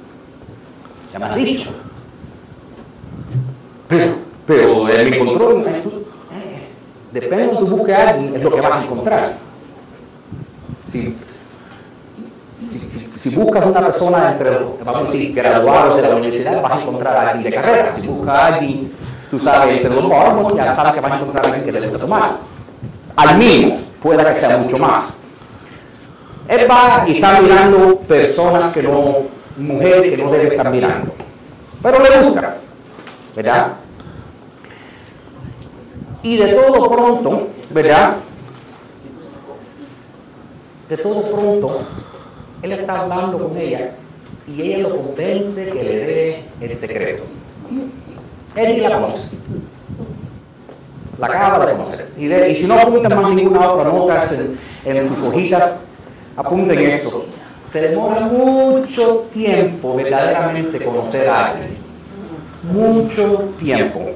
Ya 1.12 1.18
me 1.18 1.25
has 1.25 1.35
dicho. 1.35 1.71
Pero, 3.88 4.14
pero 4.47 4.88
en 4.88 5.11
mi 5.11 5.18
control, 5.18 5.66
eh, 5.66 5.83
depende 7.12 7.47
de 7.47 7.52
donde 7.52 7.71
tú 7.71 7.76
busques 7.76 7.97
a 7.97 8.11
alguien, 8.11 8.37
es 8.37 8.42
lo 8.42 8.50
que 8.52 8.61
vas 8.61 8.73
a 8.73 8.83
encontrar. 8.83 9.33
Si, 10.92 11.16
si, 13.31 13.35
buscas 13.35 13.64
una 13.64 13.81
persona 13.81 14.33
entre 14.33 14.50
vamos 14.85 15.09
a 15.09 15.12
decir, 15.12 15.35
graduados 15.35 15.97
de 15.97 16.02
la 16.02 16.16
universidad, 16.16 16.61
vas 16.61 16.73
a 16.73 16.83
encontrar 16.83 17.16
a 17.16 17.31
alguien 17.31 17.50
de 17.50 17.57
carrera. 17.57 17.95
Si 17.97 18.07
buscas 18.07 18.35
a 18.35 18.47
alguien, 18.49 18.93
tú 19.31 19.38
sabes, 19.38 19.76
entre 19.76 19.95
los 19.95 20.04
mormos, 20.04 20.54
ya 20.54 20.76
sabes 20.76 20.93
que 20.93 21.00
vas 21.00 21.12
a 21.12 21.16
encontrar 21.16 21.47
a 21.47 21.49
alguien 21.49 21.64
que 21.64 21.73
le 21.73 21.87
gusta 21.88 21.99
tomar. 21.99 22.37
Al 23.16 23.38
mínimo, 23.38 23.78
pueda 24.02 24.28
que 24.28 24.38
sea 24.38 24.59
mucho 24.59 24.76
más. 24.76 25.14
Él 26.49 26.71
va 26.71 27.04
y 27.09 27.14
está 27.14 27.40
mirando 27.40 27.97
personas 28.00 28.75
que 28.75 28.83
no, 28.83 29.16
mujeres 29.57 30.11
que 30.11 30.23
no 30.23 30.31
debe 30.31 30.49
estar 30.49 30.71
mirando. 30.71 31.14
Pero 31.83 31.99
le 32.00 32.21
gusta, 32.25 32.57
¿verdad? 33.35 33.69
Y 36.23 36.37
de 36.37 36.49
todo 36.49 36.90
pronto, 36.90 37.49
¿verdad? 37.71 38.16
De 40.90 40.97
todo 40.99 41.23
pronto, 41.23 41.78
él 42.64 42.73
está 42.73 43.00
hablando 43.00 43.38
con 43.38 43.56
ella 43.59 43.90
y 44.49 44.62
ella 44.62 44.88
lo 44.88 44.97
convence 44.97 45.66
que 45.66 45.85
le 45.85 45.99
dé 45.99 46.44
el 46.62 46.80
secreto. 46.80 47.25
Ni 48.56 48.76
la 48.80 49.00
conoce. 49.00 49.28
La 51.18 51.26
acaba 51.26 51.66
de 51.66 51.73
conocer. 51.73 52.09
Y 52.16 52.54
si 52.54 52.66
no 52.66 52.78
apuntan 52.78 53.21
más 53.21 53.35
ninguna 53.35 53.71
otra 53.71 53.90
nota 53.90 54.26
en, 54.85 54.97
en 54.97 55.09
sus 55.09 55.28
hojitas, 55.28 55.76
apunten 56.37 56.78
esto. 56.78 57.26
Se 57.71 57.83
demora 57.88 58.21
mucho 58.21 59.26
tiempo 59.35 59.97
verdaderamente 59.97 60.83
conocer 60.83 61.28
a 61.28 61.50
alguien. 61.50 61.68
Mucho 62.73 63.50
tiempo. 63.59 64.11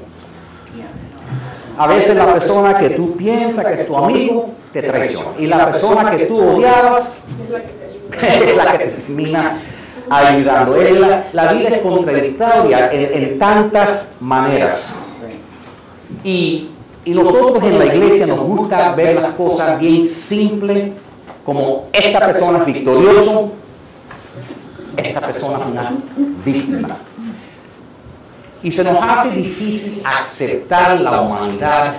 A 1.77 1.87
veces 1.87 2.15
la 2.15 2.33
persona 2.33 2.77
que 2.79 2.89
tú 2.89 3.15
piensas 3.15 3.63
que 3.63 3.81
es 3.81 3.87
tu 3.87 3.95
amigo 3.95 4.49
te 4.73 4.81
traiciona. 4.81 5.29
Y 5.37 5.45
la 5.45 5.71
persona 5.71 6.17
que 6.17 6.25
tú 6.25 6.39
odiabas 6.41 7.19
es 8.21 8.55
la 8.55 8.77
que 8.77 8.85
te 8.85 8.91
termina 8.91 9.53
ayudando. 10.09 10.77
La, 10.77 11.25
la, 11.33 11.53
vida 11.53 11.69
es 11.69 11.79
contradictoria 11.79 12.91
en, 12.91 13.23
en 13.23 13.39
tantas 13.39 14.07
maneras. 14.19 14.93
Y, 16.23 16.69
y 17.05 17.11
nosotros 17.11 17.63
en 17.63 17.79
la 17.79 17.85
iglesia 17.85 18.27
nos 18.27 18.39
gusta 18.39 18.93
ver 18.93 19.21
las 19.21 19.33
cosas 19.33 19.79
bien 19.79 20.07
simples 20.07 20.91
como 21.49 21.87
esta 21.91 22.27
persona 22.27 22.59
es 22.59 22.65
victorioso, 22.67 23.51
esta 24.95 25.19
persona 25.19 25.57
es 25.57 25.65
una 25.65 25.93
víctima. 26.45 26.97
Y 28.61 28.71
se 28.71 28.83
nos 28.83 29.01
hace 29.01 29.37
difícil 29.37 30.03
aceptar 30.05 31.01
la 31.01 31.21
humanidad 31.21 31.95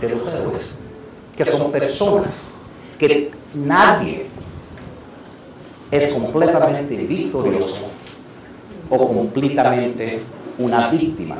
de 0.00 0.08
los 0.10 0.32
héroes, 0.32 0.70
que 1.36 1.44
son 1.46 1.72
personas, 1.72 2.50
que 3.00 3.32
nadie 3.54 4.27
es 5.90 6.12
completamente 6.12 6.96
victorioso 6.96 7.88
o 8.90 9.08
completamente 9.08 10.20
una 10.58 10.88
víctima. 10.88 11.36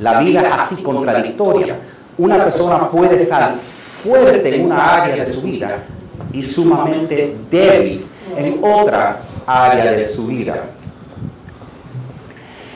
La 0.00 0.20
vida 0.20 0.40
es 0.40 0.52
así 0.52 0.82
contradictoria. 0.82 1.76
Una 2.16 2.44
persona 2.44 2.88
puede 2.90 3.22
estar 3.22 3.56
fuerte 4.02 4.54
en 4.54 4.66
una 4.66 5.02
área 5.02 5.24
de 5.24 5.32
su 5.32 5.42
vida 5.42 5.84
y 6.32 6.42
sumamente 6.42 7.36
débil 7.50 8.06
en 8.36 8.58
otra 8.62 9.20
área 9.46 9.92
de 9.92 10.08
su 10.08 10.26
vida. 10.26 10.66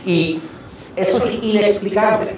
Y 0.05 0.41
eso 0.97 1.25
es 1.27 1.43
inexplicable, 1.43 2.37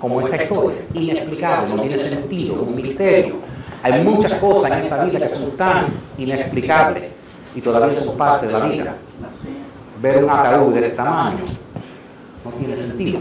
como 0.00 0.20
esta 0.20 0.42
historia, 0.42 0.82
inexplicable, 0.94 1.74
no 1.74 1.82
tiene 1.82 2.04
sentido, 2.04 2.54
un 2.54 2.76
misterio. 2.76 3.36
Hay 3.82 4.02
muchas 4.04 4.34
cosas 4.34 4.70
en 4.72 4.84
esta 4.84 5.04
vida 5.04 5.28
que 5.28 5.36
son 5.36 5.50
tan 5.52 5.86
inexplicables 6.16 7.15
y 7.56 7.60
todavía 7.62 7.98
son 8.00 8.16
parte 8.18 8.46
de 8.46 8.52
la 8.52 8.60
vida. 8.66 8.94
ver 10.00 10.22
un 10.22 10.30
ataúd 10.30 10.74
de 10.74 10.86
este 10.86 10.96
tamaño 10.96 11.38
no 12.44 12.50
tiene 12.52 12.76
sentido. 12.82 13.20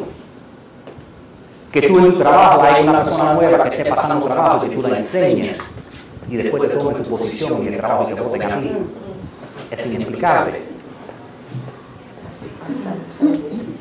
Que 1.72 1.82
tú 1.84 1.98
en 1.98 2.12
tu 2.12 2.20
trabajo 2.20 2.62
hay 2.62 2.84
una 2.84 3.04
persona 3.04 3.34
nueva 3.34 3.64
que 3.64 3.78
esté 3.78 3.90
pasando 3.90 4.26
trabajo, 4.28 4.62
que 4.68 4.76
tú 4.76 4.82
la 4.82 5.00
enseñes 5.00 5.70
y 6.30 6.36
después 6.36 6.64
te 6.64 6.78
tomes 6.78 7.04
tu 7.04 7.10
posición 7.10 7.64
y 7.64 7.68
el 7.70 7.78
trabajo 7.78 8.08
que 8.08 8.14
te 8.14 8.22
voten 8.22 8.42
a 8.44 8.60
ti. 8.60 8.72
Es 9.72 9.92
inexplicable. 9.94 10.62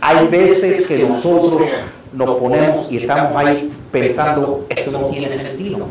Hay 0.00 0.28
veces 0.28 0.86
que 0.86 0.98
nosotros 0.98 1.68
nos 2.12 2.36
ponemos 2.36 2.92
y 2.92 2.98
estamos 2.98 3.36
ahí 3.36 3.72
pensando, 3.90 4.66
esto 4.68 4.90
no 4.92 5.06
tiene 5.08 5.36
sentido. 5.36 5.88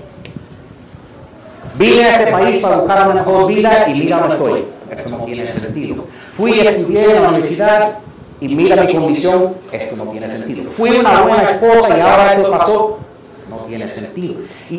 Vine 1.76 2.04
a 2.06 2.20
este 2.20 2.32
país 2.32 2.62
para 2.62 2.78
buscar 2.78 3.06
una 3.06 3.16
mejor 3.16 3.48
vida 3.48 3.86
y 3.90 3.94
mira 4.00 4.20
dónde 4.20 4.36
estoy. 4.36 4.66
Esto 4.92 5.10
no 5.18 5.26
tiene 5.26 5.54
sentido. 5.54 6.06
Fui 6.38 6.60
a 6.60 6.70
estudiar 6.72 7.10
en 7.10 7.22
la 7.24 7.30
universidad 7.30 7.98
y 8.42 8.48
mira 8.56 8.84
mi 8.84 8.94
condición. 8.94 9.56
Esto 9.72 9.96
no 9.96 10.12
tiene 10.12 10.36
sentido. 10.36 10.72
Fui 10.72 10.90
una 10.92 11.22
buena 11.22 11.52
esposa 11.52 11.98
y 11.98 12.02
ahora 12.02 12.34
esto 12.34 12.52
pasó. 12.52 13.00
No 13.50 13.58
tiene 13.68 13.88
sentido. 13.90 14.36
Y, 14.70 14.76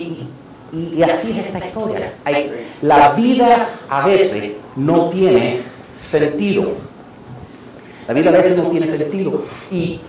y- 0.72 0.94
y 0.96 1.02
así 1.02 1.38
es 1.38 1.46
esta 1.46 1.58
historia. 1.66 2.12
Hay- 2.24 2.66
la 2.82 3.10
vida 3.10 3.68
a 3.88 4.06
veces 4.06 4.52
no 4.76 5.08
tiene 5.10 5.62
sentido. 5.96 6.72
La 8.08 8.14
vida 8.14 8.30
a 8.30 8.32
veces 8.32 8.56
no 8.56 8.64
tiene 8.64 8.86
sentido. 8.94 9.42
Y, 9.70 10.00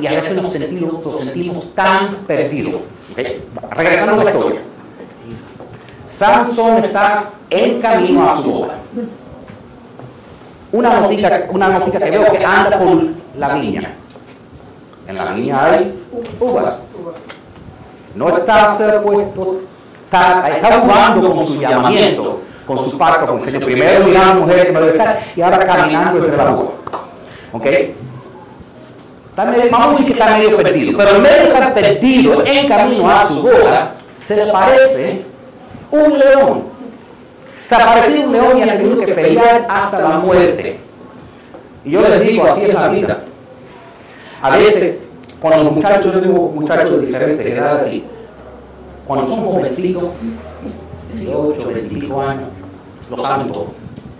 y 0.00 0.06
a 0.06 0.10
veces 0.20 0.40
nos 0.42 0.52
sentimos, 0.52 1.04
nos 1.04 1.24
sentimos 1.24 1.74
tan 1.74 2.14
perdidos. 2.26 2.80
Regresando 3.70 4.20
a 4.20 4.24
la 4.24 4.30
historia. 4.30 4.60
Samson 6.20 6.84
está 6.84 7.24
en 7.48 7.80
camino 7.80 8.30
a 8.30 8.36
su 8.36 8.52
boda. 8.52 8.74
Una 10.70 11.00
noticia, 11.00 11.46
una 11.48 11.68
noticia 11.70 11.98
que 11.98 12.10
veo 12.10 12.30
que 12.30 12.44
anda 12.44 12.78
por 12.78 13.04
la 13.38 13.54
viña. 13.54 13.90
En 15.08 15.16
la 15.16 15.32
viña 15.32 15.64
hay 15.64 15.94
uvas. 16.38 16.76
No 18.14 18.36
está 18.36 18.74
puesto, 19.02 19.60
está, 20.04 20.46
está 20.50 20.80
jugando 20.80 21.34
con 21.34 21.46
su 21.46 21.58
llamamiento, 21.58 22.40
con 22.66 22.90
su 22.90 22.98
pacto 22.98 23.24
con 23.26 23.40
el. 23.48 23.64
Primero 23.64 24.04
mirando 24.04 24.30
a 24.30 24.34
la 24.34 24.40
mujer 24.40 24.66
que 24.66 24.72
me 24.72 24.80
debe 24.80 24.98
estar 24.98 25.20
y 25.34 25.40
ahora 25.40 25.58
caminando 25.64 26.18
entre 26.18 26.36
la 26.36 26.50
uva. 26.50 26.70
¿Ok? 27.54 27.66
Está 27.66 29.44
medio- 29.46 29.70
vamos 29.70 29.86
a 29.86 29.98
decir 29.98 30.14
que 30.16 30.20
está 30.22 30.36
medio 30.36 30.56
perdido, 30.58 30.98
pero 30.98 31.16
en 31.16 31.22
vez 31.22 31.32
de 31.38 31.44
estar 31.48 31.72
perdido 31.72 32.44
en 32.44 32.68
camino 32.68 33.10
a 33.10 33.24
su 33.24 33.40
boda, 33.42 33.94
se 34.22 34.46
parece 34.48 35.29
un 35.90 36.18
león. 36.18 36.62
Se 37.68 37.74
apareció 37.74 38.26
un 38.26 38.32
león 38.32 38.58
y 38.58 38.62
ha 38.62 38.76
tenido 38.76 39.00
que 39.00 39.12
pelear 39.12 39.66
hasta 39.68 40.00
la 40.00 40.18
muerte. 40.18 40.78
Y 41.84 41.90
yo 41.90 42.00
les 42.02 42.20
digo, 42.20 42.44
así 42.44 42.66
es 42.66 42.74
la 42.74 42.88
vida. 42.88 43.18
A 44.42 44.56
veces, 44.56 44.96
cuando 45.40 45.64
los 45.64 45.72
muchachos, 45.74 46.12
yo 46.14 46.20
tengo 46.20 46.48
muchachos 46.48 47.00
de 47.00 47.06
diferentes 47.06 47.46
edades, 47.46 47.92
y 47.92 48.04
cuando 49.06 49.34
son 49.34 49.44
jovencitos, 49.44 50.04
18, 51.14 51.68
25 51.68 52.20
años, 52.22 52.48
lo 53.08 53.24
saben 53.24 53.52
todo. 53.52 53.68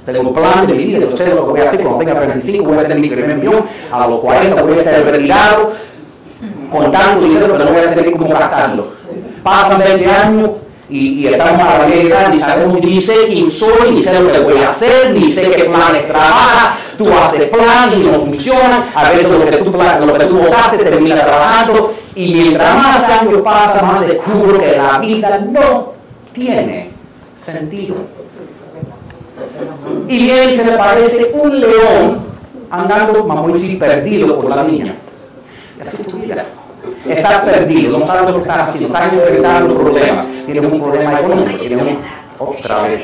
Tengo 0.07 0.29
un 0.29 0.35
plan 0.35 0.67
de 0.67 0.75
mi 0.75 0.85
vida, 0.85 0.99
yo 1.01 1.17
sé 1.17 1.29
lo 1.35 1.45
que 1.47 1.51
voy 1.51 1.61
a 1.61 1.65
hacer 1.65 1.81
cuando 1.81 1.99
tenga 1.99 2.21
35, 2.21 2.65
voy 2.65 2.79
a 2.79 2.83
tener 2.83 2.99
mi 2.99 3.11
primer 3.11 3.37
millón, 3.37 3.65
a 3.93 4.07
los 4.07 4.21
40 4.21 4.63
voy 4.63 4.75
a 4.75 4.79
estar 4.79 5.05
retirado, 5.05 5.73
con 6.73 6.93
tanto 6.93 7.25
dinero, 7.25 7.49
pero 7.53 7.65
no 7.65 7.73
voy 7.73 7.83
a 7.83 7.89
saber 7.89 8.13
cómo 8.13 8.29
gastarlo. 8.29 8.87
Pasan 9.43 9.79
20 9.79 10.07
años 10.07 10.51
y, 10.91 11.21
y 11.21 11.27
estamos 11.29 11.63
a 11.63 11.79
la 11.79 11.95
edad, 11.95 12.33
ni 12.33 12.41
sabemos, 12.41 12.81
ni 12.81 13.01
sé 13.01 13.27
quién 13.29 13.51
soy, 13.51 13.93
ni 13.93 14.03
sé 14.03 14.21
lo 14.21 14.33
que 14.33 14.41
voy 14.41 14.63
a 14.63 14.71
hacer, 14.71 15.13
ni 15.13 15.31
sé 15.31 15.51
qué 15.51 15.65
planes 15.65 16.09
trabaja, 16.09 16.77
tú 16.99 17.07
haces 17.13 17.49
planes 17.49 17.97
y 17.97 18.03
no 18.03 18.21
funcionan, 18.21 18.85
a 18.95 19.11
veces 19.11 19.31
lo 19.31 19.45
que 19.45 19.57
tú, 19.59 19.73
lo 19.73 20.13
que 20.15 20.25
tú 20.27 20.39
votaste 20.39 20.79
termina 20.79 21.25
trabajando, 21.25 21.95
y 22.15 22.35
mientras 22.35 22.77
más 22.77 23.09
años 23.09 23.41
pasan, 23.43 23.87
más 23.87 24.07
descubro 24.07 24.59
que 24.59 24.77
la 24.77 24.99
vida 24.99 25.39
no 25.51 25.93
tiene 26.33 26.91
sentido. 27.41 27.95
Y 30.09 30.31
y 30.31 30.59
se 30.59 30.71
le 30.71 30.77
parece 30.77 31.31
un 31.35 31.61
león 31.61 32.21
andando, 32.71 33.25
vamos 33.25 33.59
perdido 33.79 34.41
por 34.41 34.51
la 34.51 34.63
viña. 34.65 34.95
Y 35.79 35.89
así 35.89 36.03
tu. 36.03 36.19
Estás 37.11 37.43
perdido, 37.43 37.99
no 37.99 38.07
sabes 38.07 38.31
lo 38.31 38.35
que 38.35 38.49
estás 38.49 38.69
haciendo, 38.69 38.97
estás 38.97 39.13
enfrentando 39.13 39.79
problemas, 39.79 40.27
tienes 40.47 40.73
un 40.73 40.81
problema 40.81 41.21
económico, 41.21 41.59
tienes 41.59 41.87
un... 41.87 41.99
Otra 42.39 42.83
vez. 42.83 43.03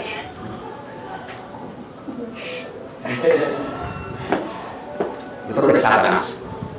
Yo 5.49 5.55
creo 5.57 5.73
que 5.73 5.81
Satanás. 5.81 6.35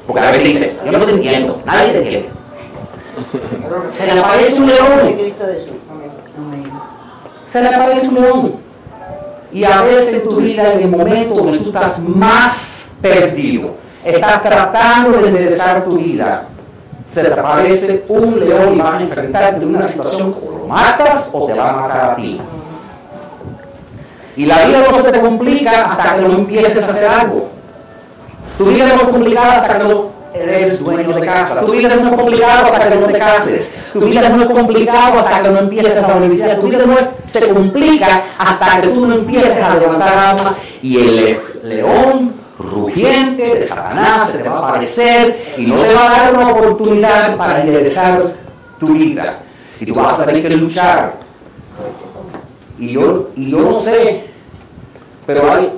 Porque 0.08 0.22
a 0.22 0.32
veces 0.32 0.44
dice, 0.44 0.78
yo 0.86 0.92
no 0.92 1.06
te 1.06 1.12
entiendo, 1.12 1.62
nadie 1.66 1.92
te 1.92 1.98
entiende. 1.98 2.30
Se 3.96 4.14
le 4.14 4.20
aparece 4.20 4.62
un 4.62 4.68
león, 4.68 5.18
se 7.46 7.62
le 7.62 7.68
aparece 7.68 8.08
un 8.08 8.16
león. 8.16 8.54
Y 9.52 9.64
a 9.64 9.82
veces 9.82 10.22
en 10.22 10.30
tu 10.30 10.38
vida, 10.38 10.74
en 10.74 10.82
el 10.82 10.90
momento 10.90 11.36
donde 11.36 11.60
tú 11.60 11.70
estás 11.70 12.00
más 12.00 12.92
perdido, 13.02 13.72
estás 14.04 14.42
tratando 14.44 15.20
de 15.20 15.28
enderezar 15.30 15.84
tu 15.84 15.98
vida, 15.98 16.48
se 17.14 17.24
te 17.24 17.40
aparece 17.40 18.06
un 18.10 18.40
león 18.40 18.76
y 18.76 18.80
vas 18.80 18.94
a 18.96 19.02
enfrentarte 19.02 19.64
en 19.64 19.76
una 19.76 19.88
situación 19.88 20.36
o 20.46 20.52
lo 20.60 20.68
matas 20.68 21.30
o 21.34 21.46
te 21.48 21.54
va 21.54 21.70
a 21.70 21.74
matar 21.74 22.10
a 22.12 22.16
ti. 22.16 22.40
Y 24.36 24.46
la 24.46 24.66
vida 24.66 24.86
no 24.92 25.02
se 25.02 25.12
te 25.12 25.20
complica 25.20 25.92
hasta 25.92 26.16
que 26.16 26.22
no 26.22 26.34
empieces 26.36 26.88
a 26.88 26.92
hacer 26.92 27.08
algo. 27.10 27.50
Tu 28.58 28.66
vida 28.66 28.88
no 28.88 29.02
es 29.02 29.08
complicada 29.08 29.62
hasta 29.62 29.78
que 29.80 29.84
no 29.84 30.18
eres 30.36 30.80
dueño 30.84 31.14
de 31.16 31.22
casa. 31.26 31.62
Tu 31.62 31.72
vida 31.72 31.96
no 31.96 32.10
es 32.10 32.16
complicada 32.16 32.62
hasta 32.68 32.90
que 32.90 32.96
no 32.96 33.08
te 33.08 33.18
cases. 33.18 33.72
Tu 33.94 34.06
vida 34.06 34.30
no 34.30 34.42
es 34.44 34.48
complicada 34.50 35.20
hasta 35.22 35.42
que 35.42 35.50
no 35.50 35.60
empieces 35.60 36.02
la 36.08 36.16
universidad. 36.16 36.60
Tu 36.60 36.68
vida 36.68 36.86
no 36.86 36.96
se 37.32 37.50
complica 37.50 38.22
hasta 38.38 38.82
que 38.82 38.88
tú 38.90 39.06
no 39.08 39.16
empieces 39.16 39.58
a 39.58 39.76
levantar 39.76 40.18
armas 40.18 40.54
y 40.84 40.98
el 41.00 41.16
le- 41.16 41.42
león 41.64 42.34
rugiente 42.70 43.44
de 43.44 43.68
Satanás 43.68 44.30
se 44.30 44.40
te 44.40 44.50
va 44.50 44.58
a 44.58 44.70
aparecer 44.70 45.54
y 45.58 45.66
no 45.66 45.76
te 45.78 45.94
va 45.94 46.08
a 46.08 46.20
dar 46.22 46.36
una 46.36 46.50
oportunidad 46.52 47.38
para 47.38 47.62
enderezar 47.62 48.34
tu 48.80 48.88
vida. 48.88 49.40
Y 49.80 49.86
tú 49.86 49.94
vas 49.94 50.20
a 50.20 50.26
tener 50.26 50.42
que 50.42 50.50
luchar. 50.56 51.14
Y 52.80 52.90
yo, 52.90 53.30
y 53.36 53.50
yo 53.50 53.60
no 53.60 53.80
sé, 53.80 54.26
pero 55.26 55.52
hay, 55.52 55.72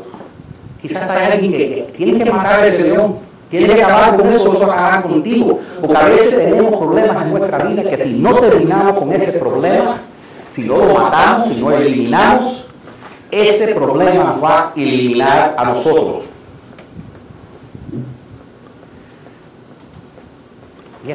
quizás 0.82 1.10
hay 1.10 1.32
alguien 1.32 1.52
que, 1.52 1.94
tiene 1.96 2.24
que 2.24 2.32
matar 2.32 2.62
a 2.62 2.68
ese 2.68 2.84
león, 2.84 3.18
tiene 3.50 3.74
que 3.74 3.84
acabar 3.84 4.18
con 4.18 4.28
eso, 4.28 4.54
eso 4.54 4.68
va 4.68 4.74
a 4.74 4.88
acabar 4.88 5.04
contigo. 5.04 5.60
Porque 5.80 5.98
a 5.98 6.06
veces 6.06 6.36
tenemos 6.36 6.78
problemas 6.78 7.26
en 7.26 7.32
nuestra 7.32 7.58
vida 7.60 7.84
que 7.84 7.98
si 7.98 8.20
no 8.20 8.36
terminamos 8.36 8.98
con 8.98 9.14
ese 9.14 9.40
problema, 9.40 9.98
si 10.56 10.68
no 10.68 10.78
lo 10.78 10.94
matamos, 10.94 11.54
si 11.54 11.62
no 11.62 11.70
lo 11.70 11.78
eliminamos, 11.78 12.68
ese 13.32 13.74
problema 13.74 14.24
nos 14.24 14.44
va 14.44 14.60
a 14.60 14.74
eliminar 14.76 15.56
a 15.58 15.66
nosotros. 15.66 16.29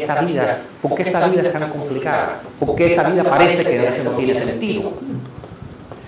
Esta 0.03 0.21
vida, 0.23 0.61
¿por 0.83 0.95
qué 0.95 1.03
esta 1.03 1.29
vida 1.29 1.43
es 1.43 1.53
tan 1.53 1.71
complicada? 1.71 2.41
¿Por 2.59 2.75
qué 2.75 2.95
esta 2.95 3.09
vida 3.11 3.25
parece 3.25 3.65
que 3.65 4.03
no 4.05 4.11
tiene 4.13 4.41
sentido? 4.41 4.93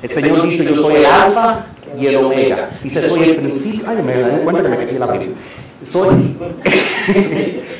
El 0.03 0.11
Señor 0.11 0.49
dice, 0.49 0.75
yo 0.75 0.83
soy 0.83 0.97
el 0.97 1.07
alfa 1.07 1.67
y 1.99 2.07
el 2.07 2.17
omega. 2.17 2.71
Dice, 2.83 3.09
soy 3.09 3.31
el 3.31 3.37
principio. 3.37 3.87
Ay, 3.89 4.03
me 4.03 4.15
di 4.15 4.45
cuenta 4.45 4.63
que 4.63 4.69
me 4.69 4.79
metí 4.79 4.99
la 4.99 5.07
Biblia. 5.07 5.31
Soy... 5.91 6.37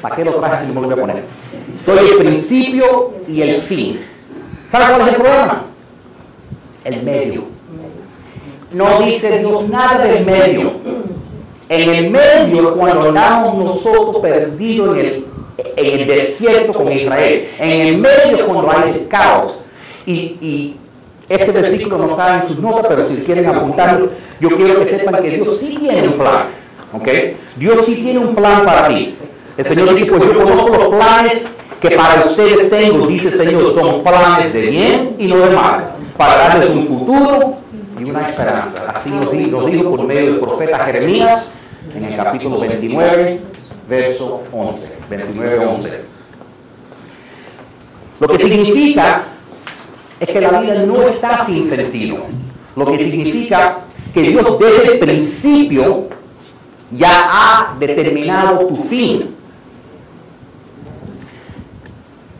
¿Para 0.01 0.17
qué 0.17 0.25
lo 0.25 0.35
traje 0.35 0.67
si 0.67 0.73
no 0.73 0.81
me 0.81 0.89
lo 0.89 0.95
voy 0.95 1.05
a 1.05 1.07
poner? 1.07 1.25
Soy 1.85 2.09
el 2.09 2.17
principio 2.19 3.15
y 3.29 3.43
el 3.43 3.61
fin. 3.61 4.01
¿Sabe 4.69 4.95
cuál 4.95 5.09
es 5.09 5.15
el 5.15 5.21
problema? 5.21 5.63
El 6.85 7.03
medio. 7.03 7.45
No 8.73 9.01
dice 9.01 9.39
Dios 9.39 9.69
nada 9.69 10.05
del 10.05 10.25
medio. 10.25 10.73
En 11.69 11.91
el 11.91 12.11
medio, 12.11 12.77
cuando 12.77 13.09
andamos 13.09 13.65
nosotros 13.65 14.19
perdidos 14.23 14.97
en 14.97 15.05
el, 15.05 15.27
en 15.59 16.01
el 16.01 16.07
desierto 16.07 16.73
con 16.73 16.91
Israel, 16.93 17.49
en 17.59 17.81
el 17.89 17.99
medio 17.99 18.47
cuando 18.47 18.71
hay 18.71 18.91
el 18.91 19.09
caos. 19.09 19.59
Y, 20.07 20.13
y 20.41 20.77
este 21.29 21.51
versículo 21.51 21.99
no 21.99 22.11
está 22.11 22.43
en 22.43 22.49
sus 22.49 22.59
notas, 22.59 22.87
pero 22.89 23.09
si 23.09 23.17
quieren 23.17 23.47
apuntarlo, 23.47 24.11
yo 24.41 24.49
quiero 24.51 24.85
que 24.85 24.95
sepan 24.95 25.23
que 25.23 25.31
Dios 25.31 25.59
sí 25.59 25.77
tiene 25.81 26.07
un 26.09 26.15
plan. 26.15 26.45
¿ok? 26.93 27.09
Dios 27.57 27.85
sí 27.85 27.97
tiene 27.97 28.19
un 28.21 28.35
plan 28.35 28.65
para 28.65 28.89
ti. 28.89 29.15
El 29.57 29.65
Señor 29.65 29.95
dice, 29.95 30.13
pues 30.13 30.25
yo 30.33 30.43
conozco 30.45 30.69
los 30.77 30.89
planes 30.95 31.55
que 31.81 31.91
para 31.91 32.23
ustedes 32.25 32.71
tengo, 32.71 33.07
dice 33.07 33.29
el 33.29 33.35
Señor, 33.35 33.75
son 33.75 34.03
planes 34.03 34.53
de 34.53 34.61
bien 34.63 35.17
y 35.19 35.27
no 35.27 35.39
de 35.39 35.51
mal, 35.55 35.91
para 36.17 36.37
darles 36.49 36.75
un 36.75 36.87
futuro 36.87 37.55
y 37.99 38.05
una 38.05 38.29
esperanza. 38.29 38.85
Así 38.95 39.11
nos 39.11 39.33
di- 39.33 39.47
nos 39.47 39.67
dijo 39.67 39.91
por 39.91 40.05
medio 40.05 40.33
del 40.33 40.41
profeta 40.41 40.79
Jeremías 40.81 41.51
en 41.95 42.05
el 42.05 42.17
capítulo 42.17 42.61
29, 42.61 43.41
verso 43.89 44.43
11. 44.53 44.99
29, 45.09 45.67
11. 45.67 46.01
Lo 48.21 48.29
que 48.29 48.39
significa 48.39 49.25
es 50.19 50.29
que 50.29 50.41
la 50.41 50.61
vida 50.61 50.83
no 50.85 51.03
está 51.03 51.45
sin 51.45 51.71
sentido. 51.71 52.25
Lo 52.75 52.87
que 52.87 53.05
significa 53.05 53.79
que 54.13 54.23
Dios 54.23 54.59
desde 54.59 54.93
el 54.95 54.99
principio 54.99 56.09
ya 56.91 57.29
ha 57.29 57.77
determinado 57.79 58.67
tu 58.67 58.77
fin. 58.77 59.35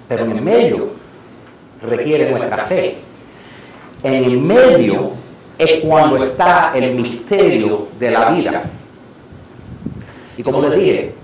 Pero 0.09 0.25
en 0.25 0.33
el 0.33 0.43
medio 0.43 0.91
requiere 1.83 2.31
nuestra 2.31 2.65
fe. 2.65 2.99
En 4.03 4.25
el 4.25 4.39
medio 4.39 5.13
es 5.59 5.81
cuando 5.83 6.23
está 6.23 6.73
el 6.75 6.95
misterio 6.95 7.89
de 7.99 8.11
la 8.11 8.31
vida. 8.31 8.65
Y 10.37 10.43
como 10.43 10.63
les 10.63 10.79
dije, 10.79 11.15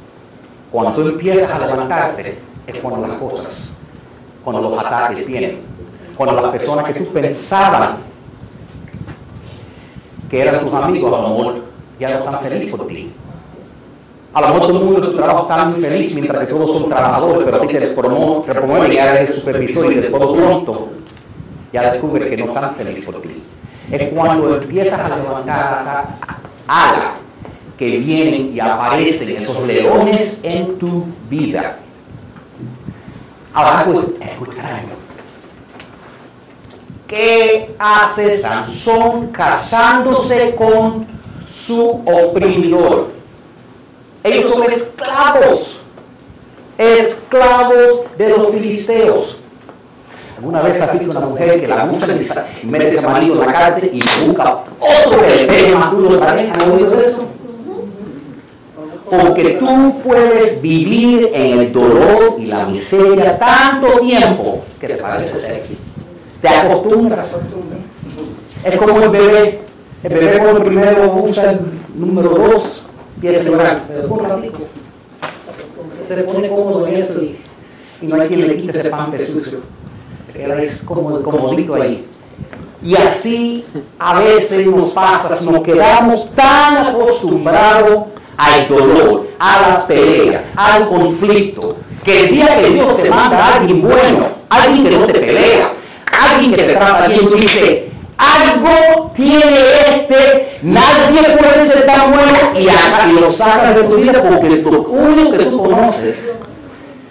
cuando 0.73 0.93
tú 0.93 1.03
empiezas 1.03 1.51
a 1.51 1.59
levantarte, 1.67 2.39
es 2.67 2.77
cuando 2.77 3.07
las 3.07 3.19
cosas, 3.19 3.71
cuando 4.43 4.71
los 4.71 4.85
ataques 4.85 5.27
vienen, 5.27 5.59
cuando 6.17 6.41
las 6.41 6.51
personas 6.51 6.87
que 6.87 6.95
tú 6.95 7.13
pensaban 7.13 7.97
que 10.31 10.41
eran 10.41 10.61
tus 10.65 10.73
amigos, 10.73 11.13
a 11.13 11.23
lo 11.23 11.29
mejor 11.29 11.63
ya 12.01 12.09
no 12.09 12.25
están 12.25 12.41
felices 12.41 12.71
por 12.71 12.87
ti. 12.87 13.13
A 14.33 14.41
lo 14.41 14.49
mejor 14.49 14.61
todo 14.63 14.79
el 14.79 14.85
mundo 14.85 15.05
en 15.05 15.11
tu 15.11 15.17
trabajo 15.19 15.43
está 15.43 15.65
muy 15.67 15.83
feliz 15.83 16.15
mientras 16.15 16.41
que 16.41 16.55
todos 16.55 16.79
son 16.79 16.89
trabajadores, 16.89 17.43
pero 17.45 17.57
a 17.59 17.61
ti 17.67 17.75
te 17.75 17.87
promueven, 17.89 18.93
y 18.93 18.95
ya 18.95 19.15
eres 19.15 19.37
supervisor 19.37 19.93
y 19.93 19.97
de 19.97 20.09
pronto 20.09 20.89
ya 21.71 21.93
descubres 21.93 22.31
que 22.31 22.37
no 22.39 22.47
están 22.47 22.75
felices 22.77 23.05
por 23.05 23.21
ti. 23.21 23.43
Es 23.91 24.09
cuando 24.09 24.57
empiezas 24.57 24.99
a 24.99 25.17
levantar 25.17 26.07
ala 26.67 27.22
que 27.83 27.99
vienen 27.99 28.55
y 28.55 28.61
aparecen 28.61 29.43
esos 29.43 29.67
leones 29.67 30.39
en 30.45 30.79
tu 30.79 31.05
vida. 31.29 31.79
Ahora, 33.53 33.81
algo 33.81 33.99
algo. 33.99 34.47
¿Qué 37.09 37.75
hace 37.77 38.39
Sansón 38.39 39.33
casándose 39.33 40.55
con 40.55 41.09
su 41.53 42.05
oprimidor? 42.07 43.11
Ellos 44.23 44.55
son 44.55 44.71
esclavos, 44.71 45.81
esclavos 46.79 48.05
de 48.17 48.29
los 48.29 48.53
filisteos. 48.53 49.39
¿Alguna 50.37 50.63
vez 50.63 50.81
has 50.81 50.99
visto 50.99 51.11
una 51.19 51.27
mujer 51.27 51.61
que 51.61 51.67
la 51.67 51.83
abusa 51.83 52.15
y 52.63 52.67
mete 52.67 52.87
a 52.87 52.89
ese 52.91 53.09
marido 53.09 53.35
en 53.35 53.41
la 53.41 53.53
cárcel 53.53 53.91
y 53.93 54.01
busca 54.25 54.63
otro 54.79 55.21
que 55.21 55.75
más 55.77 55.93
duro 55.93 56.19
también? 56.19 56.53
¿Han 56.53 56.71
oído 56.71 56.91
de 56.93 57.07
eso? 57.07 57.32
Porque 59.13 59.59
tú 59.61 60.01
puedes 60.03 60.63
vivir 60.63 61.33
en 61.35 61.59
el 61.59 61.71
dolor 61.71 62.37
y 62.39 62.47
la 62.47 62.65
miseria 62.65 63.39
tanto 63.39 63.99
tiempo 64.01 64.63
que 64.81 64.87
te 64.87 64.95
parece 64.95 65.39
sexy. 65.39 65.77
Te 66.41 66.49
acostumbras. 66.49 67.37
Es 68.65 68.79
como 68.79 69.03
el 69.03 69.11
bebé. 69.11 69.61
El 70.03 70.15
bebé 70.15 70.39
cuando 70.39 70.65
primero 70.65 71.15
usa 71.25 71.51
el 71.51 71.61
número 71.95 72.31
dos, 72.31 72.85
empieza 73.17 73.51
a 73.51 73.53
llorar. 73.53 73.83
Pero 73.87 74.09
por 74.09 74.23
un 74.23 74.29
ratito, 74.31 74.61
se 76.09 76.23
pone 76.23 76.49
cómodo 76.49 76.87
en 76.87 76.97
eso 76.97 77.21
y, 77.21 77.39
no 78.01 78.19
hay 78.19 78.29
quien 78.29 78.49
le 78.49 78.57
quite 78.57 78.79
ese 78.79 78.89
pampe 78.89 79.27
sucio. 79.27 79.59
Se 80.33 80.39
queda 80.39 80.57
como 80.87 81.21
comodito 81.21 81.75
ahí. 81.75 82.07
Y 82.83 82.97
así 82.97 83.67
a 83.99 84.21
veces 84.21 84.67
nos 84.67 84.93
pasa, 84.93 85.39
nos 85.45 85.63
quedamos 85.63 86.31
tan 86.35 86.79
acostumbrados 86.79 88.05
al 88.37 88.69
dolor, 88.69 89.29
a 89.39 89.69
las 89.69 89.85
peleas, 89.85 90.45
al 90.57 90.89
conflicto, 90.89 91.77
que 92.05 92.25
el 92.25 92.31
día 92.31 92.61
que 92.61 92.71
Dios 92.71 92.97
te 92.97 93.11
manda 93.11 93.39
a 93.39 93.57
alguien 93.57 93.83
bueno, 93.83 94.27
alguien 94.49 94.85
que 94.85 94.97
no 94.97 95.07
te 95.07 95.15
pelea, 95.15 95.73
alguien 96.21 96.53
que 96.53 96.63
te 96.63 96.75
trata 96.75 97.09
bien, 97.09 97.27
tú 97.27 97.35
dices, 97.35 97.83
algo 98.17 99.11
tiene 99.15 99.59
este, 99.89 100.59
nadie 100.63 101.37
puede 101.39 101.67
ser 101.67 101.87
tan 101.87 102.13
bueno 102.13 102.59
y, 102.59 102.69
acá, 102.69 103.09
y 103.09 103.21
lo 103.21 103.33
sacas 103.33 103.75
de 103.75 103.83
tu 103.85 103.97
vida 103.97 104.23
porque 104.23 104.49
lo 104.49 104.81
único 104.83 105.33
que 105.33 105.45
tú 105.47 105.59
conoces 105.59 106.31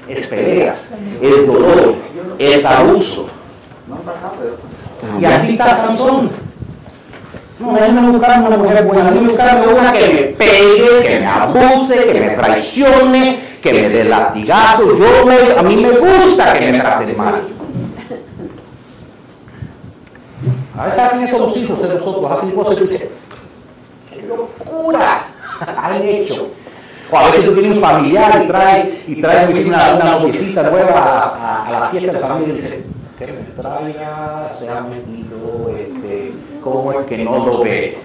es 0.08 0.28
peleas, 0.28 0.90
es 1.22 1.48
dolor, 1.48 1.96
es 2.38 2.66
abuso. 2.66 3.28
Y 5.20 5.26
así 5.26 5.54
está 5.54 5.76
Sansón. 5.76 6.30
No, 7.62 7.74
déjame 7.74 8.10
buscarme 8.10 8.48
una 8.48 8.58
mujer 8.58 8.84
buena, 8.86 9.12
déjame 9.12 9.28
buscarme 9.28 9.68
una 9.68 9.94
que 9.94 10.08
me 10.08 10.22
pegue, 10.34 11.04
que 11.04 11.20
me 11.20 11.28
abuse, 11.28 12.06
que 12.06 12.20
me 12.20 12.30
traicione, 12.32 13.40
que 13.62 13.74
me 13.74 13.90
dé 13.90 14.04
latigazo. 14.06 14.98
Yo 14.98 15.26
me, 15.26 15.36
a 15.58 15.62
mí 15.62 15.76
me 15.76 15.92
gusta 15.92 16.54
que 16.54 16.72
me 16.72 16.80
traten 16.80 17.18
mal. 17.18 17.42
A 20.76 20.86
veces 20.86 21.02
hacen 21.02 21.28
eso 21.28 21.46
los 21.46 21.58
hijos 21.58 21.82
de 21.82 21.96
nosotros, 21.96 22.32
hacen 22.32 22.56
cosas 22.56 22.76
que 22.76 22.82
dicen, 22.82 23.10
¡qué 24.10 24.22
locura! 24.24 25.28
Han 25.78 26.02
hecho. 26.02 26.48
O 27.12 27.18
a 27.18 27.30
veces 27.30 27.46
tú 27.46 27.54
tienes 27.54 27.76
un 27.76 27.82
familiar 27.82 28.42
y 28.44 28.48
trae, 28.48 29.04
y 29.06 29.22
trae 29.22 29.66
una, 29.68 29.96
una 29.96 30.12
noviecita 30.18 30.64
nueva 30.72 30.94
a, 30.94 31.20
a, 31.26 31.68
a, 31.68 31.72
la 31.72 31.90
fiesta 31.90 32.14
de 32.14 32.20
familia 32.20 32.54
y 32.56 32.58
dice, 32.58 32.84
que 33.20 33.28
me 33.28 33.62
traiga, 33.62 34.52
se 34.58 34.70
ha 34.70 34.82
metido, 34.82 35.70
este, 35.78 36.34
¿cómo 36.64 36.92
es 36.94 37.06
que 37.06 37.18
no 37.18 37.46
lo 37.46 37.60
ve? 37.60 37.98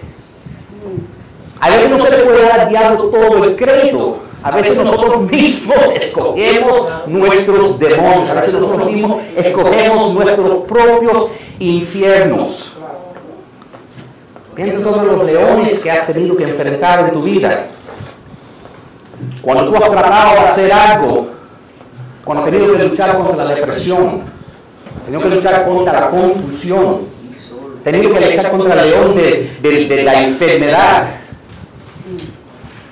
A 1.59 1.69
veces 1.69 1.97
no 1.97 2.05
se 2.05 2.17
le 2.17 2.23
puede 2.23 2.43
dar 2.43 2.59
al 2.61 2.69
diablo 2.69 3.03
todo 3.05 3.43
el 3.43 3.55
crédito. 3.55 4.19
A 4.43 4.51
veces 4.51 4.77
nosotros 4.77 5.21
mismos 5.29 5.77
escogemos 5.99 7.07
nuestros 7.07 7.79
demonios. 7.79 8.29
A 8.29 8.41
veces 8.41 8.53
nosotros 8.53 8.91
mismos 8.91 9.21
escogemos 9.35 10.13
nuestros 10.13 10.63
propios 10.65 11.29
infiernos. 11.59 12.73
Piensa 14.55 14.79
sobre 14.79 15.07
los 15.07 15.25
leones 15.25 15.83
que 15.83 15.91
has 15.91 16.07
tenido 16.07 16.35
que 16.35 16.43
enfrentar 16.43 17.07
en 17.07 17.11
tu 17.11 17.21
vida. 17.21 17.67
Cuando 19.41 19.69
tú 19.69 19.75
has 19.75 19.91
tratado 19.91 20.33
de 20.33 20.39
hacer 20.47 20.71
algo, 20.71 21.27
cuando 22.23 22.43
has 22.43 22.51
tenido 22.51 22.73
que 22.73 22.83
luchar 22.83 23.17
contra 23.17 23.45
la 23.45 23.55
depresión, 23.55 24.21
has 24.97 25.05
tenido 25.05 25.21
que 25.21 25.35
luchar 25.35 25.65
contra 25.65 25.93
la 25.93 26.09
confusión, 26.09 27.16
tenido 27.91 28.13
que 28.13 28.19
luchar 28.19 28.51
contra 28.51 28.81
el 28.83 28.89
león 28.89 29.15
de, 29.15 29.57
de, 29.61 29.85
de 29.87 30.03
la 30.03 30.23
enfermedad. 30.23 31.07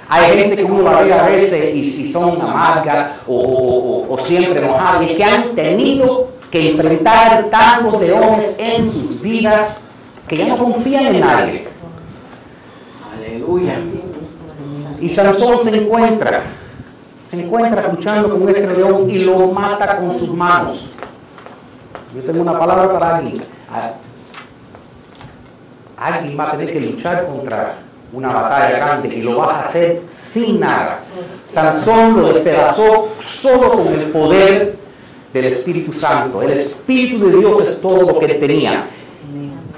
Hay 0.08 0.38
gente 0.38 0.56
que 0.56 0.64
uno 0.64 0.84
la 0.84 1.02
ve 1.02 1.14
a 1.14 1.24
veces 1.24 1.76
y 1.76 1.92
si 1.92 2.14
son 2.14 2.40
amargas 2.42 3.14
o, 3.28 3.36
o, 3.36 4.14
o, 4.14 4.26
siempre 4.26 4.60
enojadas 4.60 5.10
y 5.10 5.16
que 5.16 5.24
han 5.24 5.56
tenido 5.56 6.30
que 6.52 6.72
enfrentar 6.72 7.46
tantos 7.46 8.00
leones 8.00 8.56
en 8.60 8.92
sus 8.92 9.20
vidas 9.22 9.82
que 10.28 10.38
ya 10.38 10.48
no 10.48 10.58
confían 10.58 11.08
en 11.08 11.20
nadie. 11.20 11.68
Aleluya. 13.18 13.78
Y 15.02 15.10
Sansón 15.10 15.70
se 15.70 15.78
encuentra, 15.78 16.44
se 17.30 17.42
encuentra 17.42 17.92
luchando 17.92 18.30
con 18.30 18.48
este 18.48 18.68
león 18.68 19.10
y 19.10 19.18
lo 19.18 19.48
mata 19.48 19.98
con 19.98 20.18
sus 20.20 20.30
manos. 20.30 20.88
Yo 22.16 22.22
tengo 22.22 22.44
una 22.44 22.58
palabra 22.58 22.94
para 22.94 23.18
alguien. 23.18 23.44
Alguien 25.98 26.38
va 26.38 26.50
a 26.50 26.58
tener 26.58 26.74
que 26.74 26.82
luchar 26.82 27.26
contra 27.26 27.76
una 28.14 28.30
batalla 28.30 28.78
grande 28.78 29.16
y 29.16 29.22
lo 29.22 29.38
vas 29.38 29.50
a 29.50 29.68
hacer 29.68 30.02
sin 30.10 30.60
nada. 30.60 31.00
Sansón 31.50 32.22
lo 32.22 32.34
despedazó 32.34 33.10
solo 33.20 33.72
con 33.72 33.88
el 33.94 34.04
poder 34.12 34.76
del 35.34 35.46
Espíritu 35.46 35.94
Santo. 35.94 36.42
El 36.42 36.52
Espíritu 36.52 37.26
de 37.28 37.38
Dios 37.38 37.68
es 37.68 37.82
todo 37.82 38.02
lo 38.02 38.20
que 38.20 38.26
él 38.26 38.40
tenía. 38.40 38.88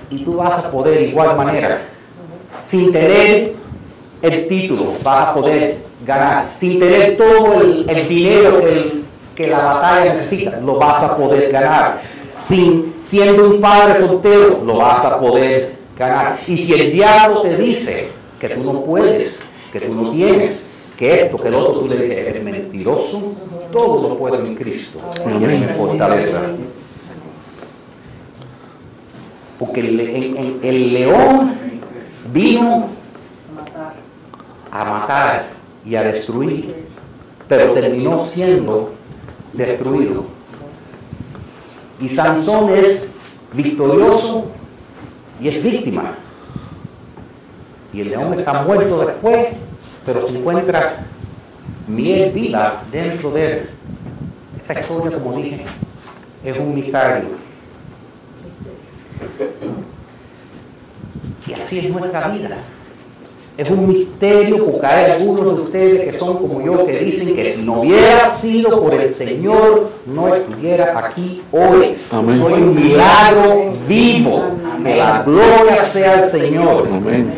Y 0.09 0.23
tú 0.23 0.37
vas 0.37 0.63
a 0.63 0.71
poder 0.71 0.99
de 0.99 1.07
igual 1.07 1.35
manera, 1.35 1.81
sin 2.67 2.91
tener 2.93 3.53
el 4.21 4.47
título, 4.47 4.93
vas 5.03 5.29
a 5.29 5.33
poder 5.33 5.77
ganar. 6.05 6.51
Sin 6.59 6.79
tener 6.79 7.17
todo 7.17 7.61
el, 7.61 7.89
el 7.89 8.07
dinero 8.07 8.59
el, 8.59 9.03
que 9.35 9.47
la 9.47 9.59
batalla 9.59 10.13
necesita, 10.15 10.59
lo 10.59 10.75
vas 10.75 11.03
a 11.03 11.17
poder 11.17 11.51
ganar. 11.51 12.01
Sin 12.37 12.95
siendo 12.99 13.49
un 13.49 13.61
padre 13.61 13.99
soltero, 13.99 14.61
lo 14.65 14.77
vas 14.77 15.05
a 15.05 15.19
poder 15.19 15.76
ganar. 15.97 16.39
Y 16.47 16.57
si 16.57 16.73
el 16.73 16.91
diablo 16.91 17.41
te 17.41 17.57
dice 17.57 18.09
que 18.39 18.49
tú 18.49 18.63
no 18.63 18.83
puedes, 18.83 19.39
que 19.71 19.79
tú 19.81 19.93
no 19.93 20.11
tienes, 20.11 20.65
que 20.97 21.21
esto, 21.21 21.37
que 21.37 21.49
lo 21.49 21.59
otro, 21.59 21.81
tú 21.81 21.87
le 21.87 21.97
dices, 21.97 22.17
eres 22.17 22.43
mentiroso, 22.43 23.33
todo 23.71 24.09
lo 24.09 24.17
puedo 24.17 24.43
en 24.43 24.55
Cristo, 24.55 24.99
en 25.25 25.61
mi 25.61 25.67
fortaleza. 25.67 26.43
Porque 29.59 29.79
el, 29.79 29.99
el, 29.99 30.59
el, 30.61 30.93
león 30.93 31.55
vino 32.31 32.89
a 34.71 34.85
matar 34.85 35.47
y 35.83 35.95
a 35.95 36.03
destruir, 36.03 36.75
pero 37.47 37.73
terminó 37.73 38.23
siendo 38.23 38.93
destruido. 39.53 40.25
Y 41.99 42.09
Sansón 42.09 42.69
es 42.75 43.11
victorioso 43.53 44.45
y 45.39 45.47
es 45.47 45.63
víctima. 45.63 46.13
Y 47.93 48.01
el 48.01 48.09
león 48.09 48.37
está 48.39 48.63
muerto 48.63 49.05
después, 49.05 49.47
pero 50.05 50.27
se 50.27 50.37
encuentra 50.37 51.05
miel 51.87 52.31
viva 52.31 52.83
dentro 52.91 53.31
de 53.31 53.51
él. 53.51 53.69
Esta 54.57 54.79
historia, 54.81 55.17
como 55.17 55.37
dije, 55.37 55.65
es 56.43 56.57
un 56.57 56.75
misterio. 56.75 57.29
Y 61.47 61.53
así 61.53 61.79
es 61.79 61.89
nuestra 61.89 62.27
vida. 62.27 62.57
Es 63.57 63.71
un 63.71 63.87
misterio 63.87 64.65
porque 64.65 64.85
hay 64.85 65.11
algunos 65.13 65.55
de 65.55 65.61
ustedes 65.63 66.11
que 66.11 66.19
son 66.19 66.37
como 66.37 66.61
yo 66.61 66.85
que 66.85 66.99
dicen 66.99 67.35
que 67.35 67.51
si 67.51 67.65
no 67.65 67.81
hubiera 67.81 68.27
sido 68.27 68.83
por 68.83 68.93
el 68.93 69.11
Señor 69.11 69.89
no 70.05 70.35
estuviera 70.35 70.99
aquí 70.99 71.41
hoy. 71.51 71.97
Amén. 72.11 72.39
Soy 72.39 72.53
un 72.53 72.75
milagro 72.75 73.73
vivo. 73.87 74.43
Que 74.83 74.95
la 74.95 75.23
gloria 75.23 75.83
sea 75.83 76.19
al 76.19 76.29
Señor. 76.29 76.87
Amén. 76.87 77.33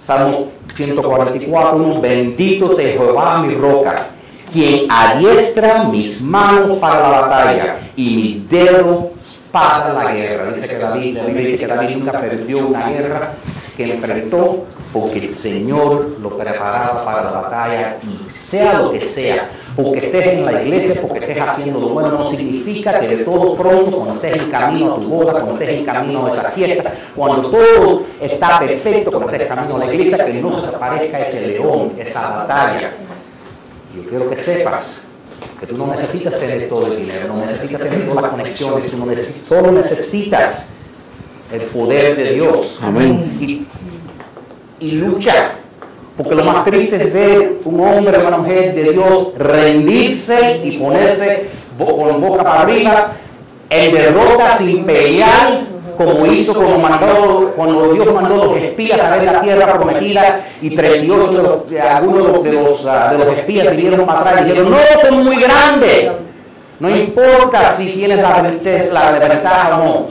Salmo 0.00 0.48
144, 0.68 1.76
1, 1.76 2.00
bendito 2.00 2.74
sea 2.74 2.92
Jehová 2.92 3.42
mi 3.42 3.54
roca, 3.54 4.06
quien 4.50 4.86
adiestra 4.90 5.84
mis 5.84 6.22
manos 6.22 6.78
para 6.78 7.00
la 7.00 7.20
batalla 7.20 7.76
y 7.94 8.16
mis 8.16 8.48
dedos 8.48 9.04
para 9.52 9.92
la 9.92 10.14
guerra. 10.14 10.52
Dice 10.54 10.68
que 10.68 10.78
David, 10.78 11.16
la 11.18 11.24
Biblia 11.24 11.46
dice 11.46 11.66
que 11.66 11.66
David 11.66 11.96
nunca 11.96 12.20
perdió 12.20 12.66
una 12.66 12.88
guerra 12.88 13.34
que 13.84 13.94
enfrentó 13.94 14.64
porque 14.92 15.20
el 15.20 15.30
Señor 15.30 16.16
lo 16.20 16.36
preparaba 16.36 17.04
para 17.04 17.24
la 17.24 17.30
batalla 17.30 17.96
y 18.02 18.30
sea 18.30 18.80
lo 18.80 18.92
que 18.92 19.00
sea, 19.00 19.48
porque 19.76 20.06
estés 20.06 20.26
en 20.26 20.44
la 20.44 20.62
iglesia, 20.62 21.00
porque 21.00 21.20
estés 21.20 21.40
haciendo 21.40 21.80
lo 21.80 21.88
bueno, 21.90 22.10
no 22.10 22.30
significa 22.30 23.00
que 23.00 23.08
de 23.08 23.24
todo 23.24 23.54
pronto, 23.54 23.98
cuando 23.98 24.14
estés 24.16 24.42
en 24.42 24.50
camino 24.50 24.94
a 24.94 24.96
tu 24.96 25.08
boda, 25.08 25.32
cuando 25.32 25.52
estés 25.52 25.78
en 25.78 25.84
camino 25.84 26.26
a 26.26 26.36
esa 26.36 26.50
fiesta, 26.50 26.92
cuando 27.14 27.50
todo 27.50 28.02
está 28.20 28.58
perfecto, 28.58 29.10
cuando 29.10 29.30
estés 29.30 29.48
en 29.48 29.56
camino 29.56 29.76
a 29.76 29.78
la 29.78 29.94
iglesia, 29.94 30.26
que 30.26 30.34
no 30.34 30.58
se 30.58 30.66
aparezca 30.66 31.20
ese 31.20 31.46
león, 31.46 31.92
esa 31.98 32.28
batalla. 32.28 32.92
Yo 33.96 34.02
quiero 34.08 34.28
que 34.28 34.36
sepas 34.36 34.96
que 35.58 35.66
tú 35.66 35.76
no 35.76 35.86
necesitas 35.86 36.38
tener 36.38 36.68
todo 36.68 36.86
el 36.86 36.96
dinero, 36.96 37.28
no 37.28 37.46
necesitas 37.46 37.80
tener 37.80 38.06
todas 38.06 38.22
las 38.22 38.30
conexiones, 38.32 38.90
tú 38.90 38.96
no 38.98 39.06
necesitas, 39.06 39.48
solo 39.48 39.72
necesitas 39.72 40.68
el 41.52 41.60
poder 41.62 42.16
de 42.16 42.32
Dios. 42.34 42.78
Amén. 42.82 43.36
Y, 43.40 43.66
y 44.86 44.92
lucha. 44.92 45.52
Porque 46.16 46.34
lo 46.34 46.44
más 46.44 46.64
triste 46.64 46.96
es 46.96 47.12
ver 47.12 47.54
un 47.64 47.80
hombre 47.80 48.18
o 48.18 48.26
una 48.28 48.38
mujer 48.38 48.74
de 48.74 48.92
Dios 48.92 49.32
rendirse 49.38 50.60
y 50.64 50.72
ponerse 50.78 51.48
con 51.78 52.20
boca 52.20 52.42
para 52.42 52.60
arriba 52.62 53.12
en 53.70 53.92
derrota 53.94 54.56
sin 54.58 54.84
pelear, 54.84 55.60
como 55.96 56.26
hizo 56.26 56.52
cuando, 56.54 56.78
mandó, 56.78 57.52
cuando 57.56 57.92
Dios 57.94 58.12
mandó 58.12 58.44
los 58.46 58.56
espías 58.58 59.00
a 59.00 59.16
ver 59.16 59.24
la 59.32 59.40
tierra 59.40 59.72
prometida 59.72 60.40
y 60.60 60.74
38 60.76 61.66
de 61.70 61.80
algunos 61.80 62.26
de 62.26 62.32
los, 62.32 62.44
de 62.44 62.52
los, 62.52 62.86
ah, 62.86 63.12
de 63.16 63.24
los 63.24 63.36
espías 63.38 63.74
vinieron 63.74 64.04
para 64.04 64.20
atrás 64.20 64.42
y 64.42 64.44
dijeron, 64.50 64.70
no, 64.72 64.78
son 65.08 65.24
muy 65.24 65.36
grandes. 65.40 66.10
No 66.80 66.90
importa 66.90 67.70
si 67.72 67.92
tienes 67.92 68.18
la, 68.18 68.42
vente- 68.42 68.90
la 68.92 69.10
ventaja 69.12 69.78
o 69.78 69.84
no. 69.84 70.06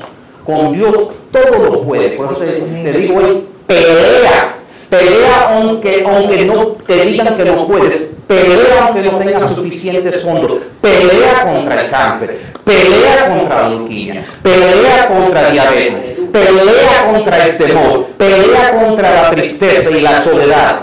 Con 0.45 0.71
Dios 0.73 0.95
todo 1.31 1.69
lo 1.69 1.81
puede. 1.83 2.09
Por 2.09 2.31
eso 2.31 2.41
te, 2.41 2.93
digo 2.93 3.17
hoy, 3.17 3.45
pelea. 3.67 4.55
Pelea 4.89 5.49
aunque, 5.49 6.03
aunque 6.03 6.45
no 6.45 6.67
te 6.85 7.05
digan 7.05 7.37
que 7.37 7.45
no 7.45 7.67
puedes. 7.67 8.09
Pelea 8.27 8.85
aunque 8.87 9.03
no 9.03 9.17
tengas 9.19 9.53
suficientes 9.53 10.23
fondos. 10.23 10.53
Pelea 10.81 11.43
contra 11.43 11.81
el 11.81 11.91
cáncer. 11.91 12.39
Pelea 12.63 13.29
contra 13.29 13.61
la 13.61 13.69
leuquimia. 13.69 14.25
Pelea 14.41 15.07
contra 15.07 15.51
diabetes. 15.51 16.15
Pelea 16.31 17.11
contra 17.11 17.45
el 17.45 17.57
temor. 17.57 18.05
Pelea 18.17 18.83
contra 18.83 19.23
la 19.23 19.31
tristeza 19.31 19.97
y 19.97 20.01
la 20.01 20.21
soledad. 20.21 20.81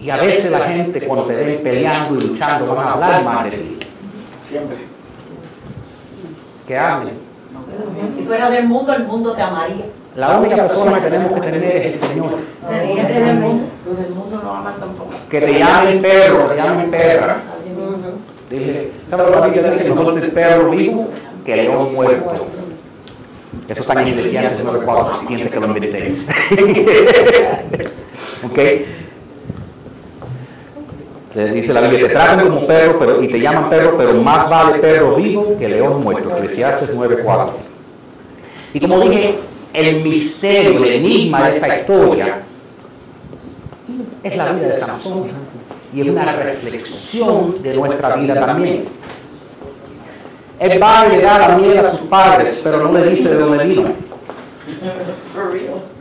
Y 0.00 0.10
a 0.10 0.16
veces 0.16 0.50
la 0.50 0.60
gente 0.66 1.00
cuando 1.02 1.26
te 1.26 1.34
ven 1.34 1.60
peleando 1.62 2.18
y 2.18 2.28
luchando 2.28 2.74
van 2.74 2.86
a 2.86 2.92
hablar 2.94 3.22
mal 3.22 3.48
de 3.48 3.56
ti. 3.56 3.78
Siempre. 4.48 4.91
Que 6.72 6.78
hablen. 6.78 7.14
Si 8.16 8.22
fuera 8.24 8.48
del 8.48 8.66
mundo, 8.66 8.94
el 8.94 9.04
mundo 9.04 9.34
te 9.34 9.42
amaría. 9.42 9.84
La 10.16 10.38
única 10.38 10.66
persona 10.66 11.02
que 11.02 11.10
tenemos 11.10 11.32
que 11.38 11.50
tener 11.50 11.76
es 11.76 11.92
el 11.92 12.00
Señor. 12.00 12.38
Es 12.62 13.34
mundo. 13.34 13.64
Los 13.86 13.98
del 13.98 14.10
mundo 14.14 14.40
no 14.42 14.54
aman 14.54 14.80
tampoco. 14.80 15.10
Que 15.28 15.42
te 15.42 15.58
llamen 15.58 16.00
perro, 16.00 16.44
te 16.44 16.56
llamen 16.56 16.90
perra. 16.90 17.42
Dile, 18.48 18.90
¿sabes 19.10 19.36
lo 19.36 19.52
que 19.52 19.62
dice? 19.62 19.90
Mejor 19.90 20.18
ser 20.18 20.32
perro 20.32 20.70
vivo 20.70 21.08
que 21.44 21.56
león 21.56 21.92
muerto. 21.92 22.46
Eso 23.68 23.80
está 23.82 24.00
en 24.00 24.08
Eclesiastes 24.08 24.64
9.4, 24.64 25.20
si 25.20 25.26
piensas 25.26 25.52
que 25.52 25.60
lo 25.60 25.66
inventé. 25.66 26.16
¿Ok? 28.46 28.58
Le 31.34 31.50
dice 31.52 31.72
la 31.72 31.80
Biblia, 31.82 32.08
te 32.08 32.12
tratan 32.12 32.40
como 32.40 32.66
perro 32.66 32.98
pero, 32.98 33.22
y 33.22 33.28
te 33.28 33.40
llaman 33.40 33.70
perro, 33.70 33.96
pero 33.96 34.14
más 34.14 34.50
vale 34.50 34.78
perro 34.78 35.16
vivo 35.16 35.56
que 35.58 35.68
león 35.68 36.02
muerto. 36.02 36.30
Eclesiastes 36.36 36.94
9.4. 36.94 37.50
Y 38.74 38.80
como 38.80 39.00
dije, 39.00 39.38
el 39.72 40.02
misterio, 40.02 40.84
el 40.84 40.92
enigma 40.92 41.48
de 41.48 41.56
esta 41.56 41.78
historia 41.78 42.42
es 44.22 44.36
la 44.36 44.52
vida 44.52 44.68
de 44.68 44.76
Sansón 44.80 45.24
y 45.94 46.00
es 46.00 46.08
una 46.08 46.32
reflexión 46.32 47.62
de 47.62 47.74
nuestra 47.74 48.16
vida 48.16 48.34
también. 48.34 48.84
Él 50.58 50.82
va 50.82 51.00
a 51.00 51.06
heredar 51.06 51.40
la 51.40 51.56
miel 51.56 51.78
a 51.78 51.90
sus 51.90 52.00
padres, 52.00 52.60
pero 52.62 52.78
no 52.78 52.92
le 52.92 53.10
dice 53.10 53.34
de 53.34 53.40
dónde 53.40 53.64
vino. 53.64 53.84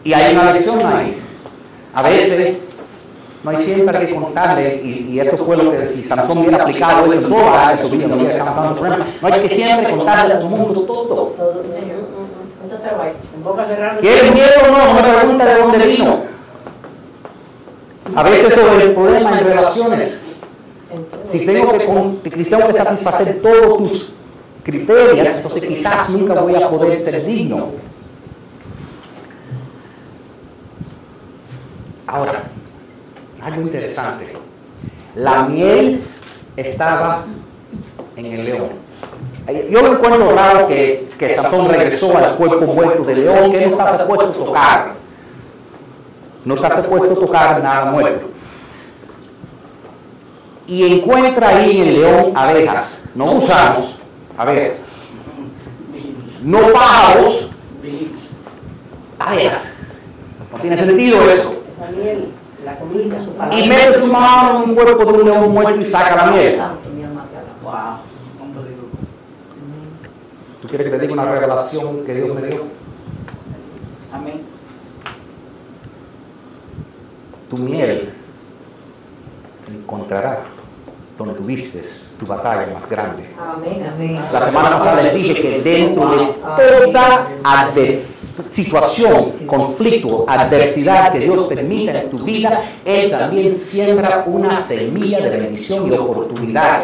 Y 0.04 0.13
hay 0.13 0.34
una 0.34 0.52
lección 0.52 0.80
ahí. 0.84 1.15
A 1.94 2.02
veces 2.02 2.58
no 3.43 3.49
hay 3.49 3.63
siempre 3.65 4.06
que 4.06 4.13
contarle, 4.15 4.82
y, 4.84 5.10
y 5.13 5.19
esto 5.19 5.43
fue 5.43 5.58
lo 5.58 5.71
que 5.71 5.88
si 5.88 6.04
Sansón 6.04 6.38
hubiera 6.39 6.63
aplicado 6.63 7.12
esto 7.12 7.27
toda 7.27 7.77
su 7.77 7.89
vida, 7.89 8.08
no 8.08 8.15
hubiera 8.15 8.38
estado 8.38 8.62
dando 8.62 8.80
problemas. 8.80 9.08
No 9.21 9.27
hay 9.27 9.41
que 9.41 9.56
siempre 9.56 9.95
contarle 9.95 10.34
a 10.34 10.39
todo 10.39 10.47
el 10.47 10.62
mundo 10.62 10.82
todo. 10.82 11.34
¿Quieres 13.99 14.34
miedo 14.34 14.49
o 14.63 14.71
no? 14.71 14.86
No 14.86 14.93
me 14.93 15.01
pregunta 15.13 15.45
de 15.45 15.60
dónde 15.60 15.77
vino. 15.88 16.19
A 18.15 18.23
veces 18.23 18.54
sobre 18.54 18.84
el 18.86 18.93
problema 18.93 19.39
en 19.39 19.45
relaciones. 19.45 20.19
Si 21.25 21.45
tengo 21.45 21.71
que, 21.71 21.86
con- 21.86 22.17
que 22.67 22.73
satisfacer 22.73 23.41
todos 23.41 23.77
tus 23.77 24.12
criterios, 24.63 25.38
entonces 25.38 25.63
quizás 25.63 26.10
nunca 26.10 26.41
voy 26.41 26.56
a 26.56 26.69
poder 26.69 27.01
ser 27.01 27.25
digno. 27.25 27.67
Ahora, 32.08 32.43
algo 33.43 33.62
interesante. 33.62 34.34
La 35.15 35.43
miel 35.43 36.01
estaba 36.56 37.25
en 38.15 38.25
el 38.25 38.45
león. 38.45 38.69
Yo 39.69 39.82
lo 39.82 39.93
encuentro 39.93 40.32
raro 40.34 40.67
que, 40.67 41.10
que 41.17 41.36
Sansón 41.36 41.67
regresó 41.69 42.15
al 42.15 42.36
cuerpo 42.36 42.65
muerto 42.67 43.04
del 43.04 43.25
león, 43.25 43.51
que 43.51 43.67
no 43.67 43.77
está 43.77 43.97
supuesto 43.97 44.30
a 44.30 44.34
tocar. 44.34 44.93
No 46.45 46.56
está 46.56 46.82
supuesto 46.82 47.12
a 47.12 47.15
tocar 47.15 47.63
nada 47.63 47.86
muerto. 47.91 48.30
Y 50.67 50.99
encuentra 50.99 51.49
ahí 51.49 51.82
en 51.82 51.88
el 51.88 51.93
león 52.01 52.32
abejas, 52.36 52.99
no 53.13 53.25
gusanos, 53.34 53.95
abejas. 54.38 54.82
No 56.43 56.60
pájaros, 56.71 57.49
abejas. 59.19 59.63
No 60.51 60.60
tiene 60.60 60.84
sentido 60.84 61.30
eso. 61.30 61.62
La 62.63 62.71
miel, 62.74 63.10
la 63.10 63.19
comida, 63.19 63.24
su 63.24 63.32
palabra. 63.34 63.60
Y 63.60 63.69
mete 63.69 64.00
su 64.00 64.08
mano 64.08 64.63
en 64.63 64.69
un 64.69 64.76
cuerpo 64.76 65.12
de 65.12 65.19
un 65.19 65.26
león 65.26 65.52
muerto 65.52 65.80
y 65.80 65.86
saca 65.86 66.15
la 66.15 66.32
miel. 66.32 66.60
Wow. 67.63 67.74
¿Tú 70.62 70.67
quieres 70.67 70.86
que 70.86 70.97
te 70.97 71.00
diga 71.00 71.13
una 71.13 71.32
revelación 71.32 72.06
que 72.06 72.13
Dios 72.13 72.36
me 72.36 72.47
dio? 72.47 72.63
Amén. 74.13 74.41
Tu 77.50 77.58
miel 77.58 78.13
se 79.65 79.76
encontrará 79.76 80.39
donde 81.25 81.39
tuviste 81.39 81.81
tu 82.19 82.25
batalla 82.25 82.67
más 82.73 82.89
grande. 82.89 83.23
La 84.31 84.47
semana 84.47 84.79
pasada 84.79 85.01
les 85.03 85.13
dije 85.13 85.41
que 85.41 85.62
dentro 85.62 86.10
de 86.12 86.27
toda 86.43 87.27
situación, 88.49 89.31
conflicto, 89.45 90.25
adversidad 90.27 91.12
que 91.12 91.19
Dios 91.19 91.47
permita 91.47 92.01
en 92.01 92.10
tu 92.10 92.19
vida, 92.19 92.62
Él 92.86 93.12
también 93.12 93.57
siembra 93.57 94.23
una 94.25 94.62
semilla 94.62 95.19
de 95.19 95.29
bendición 95.29 95.91
y 95.91 95.95
oportunidad. 95.95 96.84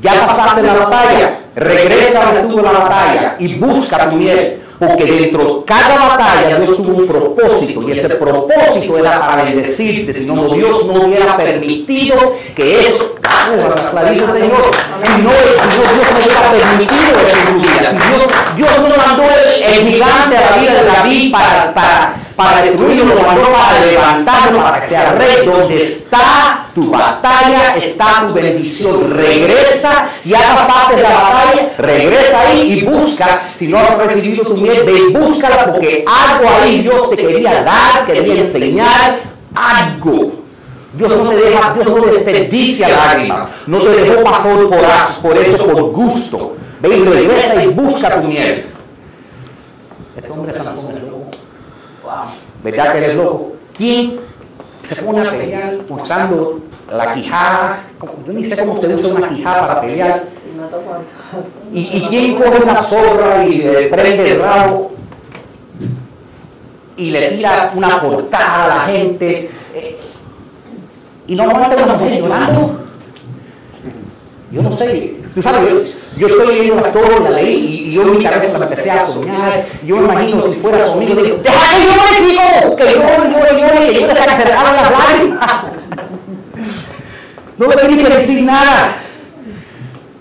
Ya 0.00 0.26
pasaste 0.26 0.62
la 0.62 0.74
batalla, 0.74 1.40
regresa 1.56 2.40
estuvo 2.40 2.62
la 2.62 2.72
batalla 2.72 3.36
y 3.38 3.54
busca 3.54 4.10
tu 4.10 4.16
miel. 4.16 4.62
Porque 4.78 5.04
dentro 5.04 5.44
de 5.44 5.64
cada 5.64 6.08
batalla 6.08 6.58
Dios 6.60 6.76
tuvo 6.76 6.98
un 6.98 7.06
propósito 7.06 7.82
y 7.88 7.92
ese 7.92 8.14
propósito 8.14 8.98
era 8.98 9.18
para 9.18 9.44
bendecirte. 9.44 10.12
Si 10.12 10.26
no, 10.26 10.48
Dios 10.50 10.86
no 10.86 11.02
hubiera 11.02 11.36
permitido 11.36 12.34
que 12.54 12.80
eso, 12.86 13.16
el 13.50 14.20
Señor, 14.20 14.34
si 14.34 14.42
no, 14.42 14.60
si 15.02 15.22
no, 15.22 15.30
Dios 15.30 15.82
no 15.82 16.20
hubiera 16.22 16.50
permitido 16.52 17.20
eso 17.26 17.38
en 17.38 17.54
tu 17.54 17.60
vida. 17.60 17.90
Si 17.90 18.08
Dios, 18.08 18.22
Dios 18.56 18.70
no 18.88 18.96
mandó 18.96 19.22
el, 19.24 19.62
el 19.62 19.88
gigante 19.88 20.36
a 20.36 20.50
la 20.50 20.56
vida 20.58 20.74
de 20.74 20.84
David 20.84 21.32
para, 21.32 21.74
para, 21.74 22.14
para 22.38 22.62
destruirlo, 22.62 23.16
lo 23.16 23.22
mandó 23.22 23.50
para 23.50 23.84
levantarlo, 23.84 24.62
para 24.62 24.80
que 24.80 24.88
sea 24.90 25.10
rey. 25.10 25.44
Donde 25.44 25.82
está 25.82 26.66
tu 26.72 26.88
batalla, 26.88 27.74
está 27.76 28.28
tu 28.28 28.32
bendición. 28.32 29.10
Regresa, 29.10 30.08
ya 30.22 30.54
pasaste 30.54 31.02
la 31.02 31.08
batalla, 31.08 31.72
regresa 31.78 32.40
ahí 32.42 32.74
y 32.74 32.84
busca. 32.84 33.42
Si 33.58 33.66
no 33.66 33.78
has 33.78 33.98
recibido 33.98 34.44
tu 34.44 34.56
miel, 34.56 34.84
ve 34.86 34.92
y 35.08 35.12
búscala 35.12 35.66
porque 35.66 36.04
algo 36.06 36.48
ahí 36.62 36.82
Dios 36.82 37.10
te 37.10 37.16
quería 37.16 37.64
dar, 37.64 38.06
quería 38.06 38.42
enseñar 38.42 39.18
algo. 39.52 40.34
Dios 40.92 41.10
no 41.10 41.30
te 41.30 41.36
deja, 41.36 41.74
Dios 41.74 41.86
no 41.88 42.06
desperdicia 42.06 42.88
lágrimas, 42.88 43.50
no 43.66 43.78
te 43.78 43.88
dejó 43.88 44.22
pasar 44.22 44.56
por, 44.58 45.22
por 45.22 45.38
eso 45.38 45.66
por 45.66 45.82
gusto. 45.90 46.56
Ve 46.78 46.98
y 46.98 47.04
regresa 47.04 47.64
y 47.64 47.66
busca 47.66 48.20
tu 48.20 48.28
miel. 48.28 48.64
Este 50.16 50.30
hombre. 50.30 50.54
¿Verdad 52.62 52.92
que 52.92 52.98
eres 52.98 53.16
loco? 53.16 53.52
¿Quién 53.76 54.20
se 54.84 55.02
pone 55.02 55.26
a 55.26 55.30
pelear 55.30 55.78
usando 55.88 56.60
la 56.90 57.14
quijada? 57.14 57.84
Yo 58.26 58.32
ni 58.32 58.44
sé 58.44 58.58
cómo 58.58 58.80
se 58.80 58.94
usa 58.94 59.14
una 59.14 59.28
quijada 59.28 59.68
para 59.68 59.80
pelear. 59.80 60.24
Y. 61.72 61.80
¿Y, 61.80 62.06
quién 62.08 62.34
coge 62.36 62.62
una 62.62 62.82
zorra 62.82 63.44
y 63.44 63.58
le 63.58 63.86
prende 63.86 64.32
el 64.32 64.40
rabo 64.40 64.92
y 66.96 67.10
le 67.10 67.28
tira 67.28 67.70
una 67.74 68.00
portada 68.00 68.64
a 68.64 68.68
la 68.68 68.92
gente? 68.92 69.50
eh, 69.74 69.98
y 71.28 71.34
no 71.34 71.42
aguanta 71.44 71.84
una 71.84 71.94
mujer 71.94 72.22
llorando. 72.22 72.80
Yo 74.50 74.62
no 74.62 74.72
sé. 74.72 75.14
Tú 75.34 75.42
sabes, 75.42 75.98
yo, 76.16 76.26
yo 76.26 76.34
estoy 76.34 76.56
leyendo 76.56 76.80
la 76.80 76.88
historia, 76.88 77.20
la 77.20 77.30
leí 77.30 77.77
y, 77.77 77.77
y 77.88 77.92
yo 77.92 78.02
en 78.02 78.18
mi 78.18 78.22
cabeza 78.22 78.58
me 78.58 78.66
empecé 78.66 78.90
a 78.90 79.06
soñar. 79.06 79.64
Yo 79.82 79.96
me 79.96 80.12
imagino 80.12 80.46
si 80.46 80.60
fuera 80.60 80.84
conmigo, 80.84 81.22
digo, 81.22 81.38
¡deja 81.38 81.74
que 81.74 81.84
llore, 81.86 82.28
chico! 82.28 82.76
Que 82.76 82.84
llore, 82.84 83.30
llore, 83.30 83.60
llore, 83.60 83.92
que 83.92 84.00
llore 84.00 84.12
hasta 84.12 84.36
que 84.36 84.42
se 84.42 84.52
hagan 84.52 84.76
las 84.76 84.90
lágrimas. 84.90 85.64
No 87.56 87.66
le 87.66 87.76
tienes 87.76 88.08
que 88.08 88.14
decir 88.14 88.44
nada. 88.44 88.92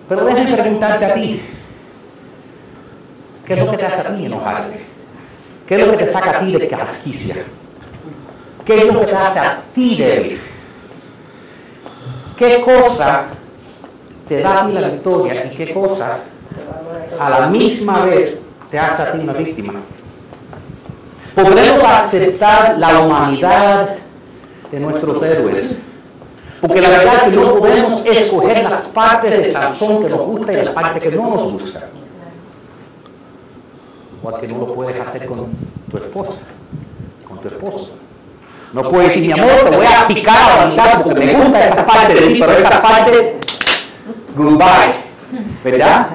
Pero 0.07 0.25
déjame 0.25 0.53
preguntarte 0.53 1.05
a 1.05 1.13
ti. 1.13 1.41
¿Qué 3.45 3.53
es 3.53 3.59
lo 3.59 3.71
que 3.71 3.77
te 3.77 3.85
hace 3.85 4.07
a 4.07 4.15
ti 4.15 4.25
enojarte? 4.25 4.85
¿Qué 5.67 5.75
es 5.75 5.85
lo 5.85 5.91
que 5.91 6.05
te 6.05 6.13
saca 6.13 6.37
a 6.37 6.39
ti 6.39 6.51
de 6.53 6.67
casquicia? 6.69 7.35
¿Qué 8.65 8.77
es 8.77 8.93
lo 8.93 9.01
que 9.01 9.07
te 9.07 9.15
hace 9.15 9.39
a 9.39 9.61
ti 9.73 9.95
débil? 9.97 10.41
¿Qué 12.37 12.61
cosa 12.61 13.25
te 14.29 14.39
da 14.39 14.63
a 14.63 14.67
ti 14.67 14.73
la 14.73 14.87
victoria 14.87 15.45
y 15.45 15.55
qué 15.55 15.73
cosa 15.73 16.19
a 17.19 17.29
la 17.29 17.47
misma 17.47 18.05
vez 18.05 18.41
te 18.69 18.79
hace 18.79 19.03
a 19.03 19.11
ti 19.11 19.19
una 19.19 19.33
víctima? 19.33 19.73
Podemos 21.35 21.83
aceptar 21.83 22.77
la 22.77 22.99
humanidad 22.99 23.95
de 24.71 24.79
nuestros 24.79 25.21
héroes. 25.23 25.77
Porque 26.59 26.81
la 26.81 26.89
verdad 26.89 27.13
es 27.15 27.23
que 27.23 27.35
no 27.35 27.55
podemos 27.55 28.05
escoger 28.05 28.63
las 28.63 28.87
partes 28.87 29.31
de 29.31 29.51
Sansón 29.51 30.03
que 30.03 30.09
nos 30.09 30.21
gustan 30.21 30.55
y 30.55 30.61
las 30.63 30.73
partes 30.73 31.03
que 31.03 31.11
no 31.11 31.29
nos 31.29 31.51
gustan. 31.51 31.83
Igual 34.19 34.41
que 34.41 34.47
no 34.47 34.57
lo 34.57 34.73
puedes 34.73 34.99
hacer 34.99 35.27
con 35.27 35.47
tu 35.91 35.97
esposa, 35.97 36.45
con 37.27 37.39
tu 37.39 37.47
esposo. 37.47 37.91
No 38.73 38.89
puedes 38.89 39.09
decir, 39.09 39.33
mi 39.33 39.39
amor, 39.39 39.69
te 39.69 39.77
voy 39.77 39.85
a 39.85 40.07
picar 40.07 40.51
a 40.51 40.65
la 40.65 40.71
mitad 40.71 41.03
porque 41.03 41.25
me 41.25 41.33
gusta 41.33 41.67
esta 41.67 41.85
parte 41.85 42.13
de 42.15 42.21
ti, 42.21 42.39
pero 42.39 42.51
esta 42.53 42.81
parte, 42.81 43.37
goodbye. 44.35 44.93
¿Verdad? 45.63 46.07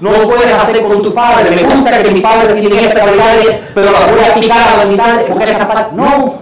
No 0.00 0.12
lo 0.12 0.28
puedes 0.28 0.52
hacer 0.52 0.82
con 0.86 1.02
tu 1.02 1.12
padre. 1.12 1.50
Me 1.50 1.62
gusta 1.62 2.02
que 2.02 2.10
mi 2.10 2.20
padre 2.20 2.60
tiene 2.60 2.84
esta 2.84 3.00
cualidad, 3.00 3.34
pero 3.74 3.90
la 3.90 4.06
voy 4.06 4.20
a 4.20 4.34
picar 4.34 4.68
a 4.68 4.76
la 4.78 4.84
mitad 4.84 5.20
porque 5.28 5.50
esta 5.50 5.68
parte. 5.68 5.96
No. 5.96 6.34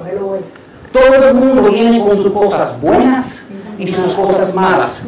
Todo 0.93 1.29
el 1.29 1.35
mundo 1.35 1.71
viene 1.71 2.01
con 2.01 2.17
sus 2.23 2.33
cosas 2.33 2.81
buenas 2.81 3.47
y 3.79 3.93
sus 3.93 4.15
cosas 4.15 4.55
malas. 4.55 5.03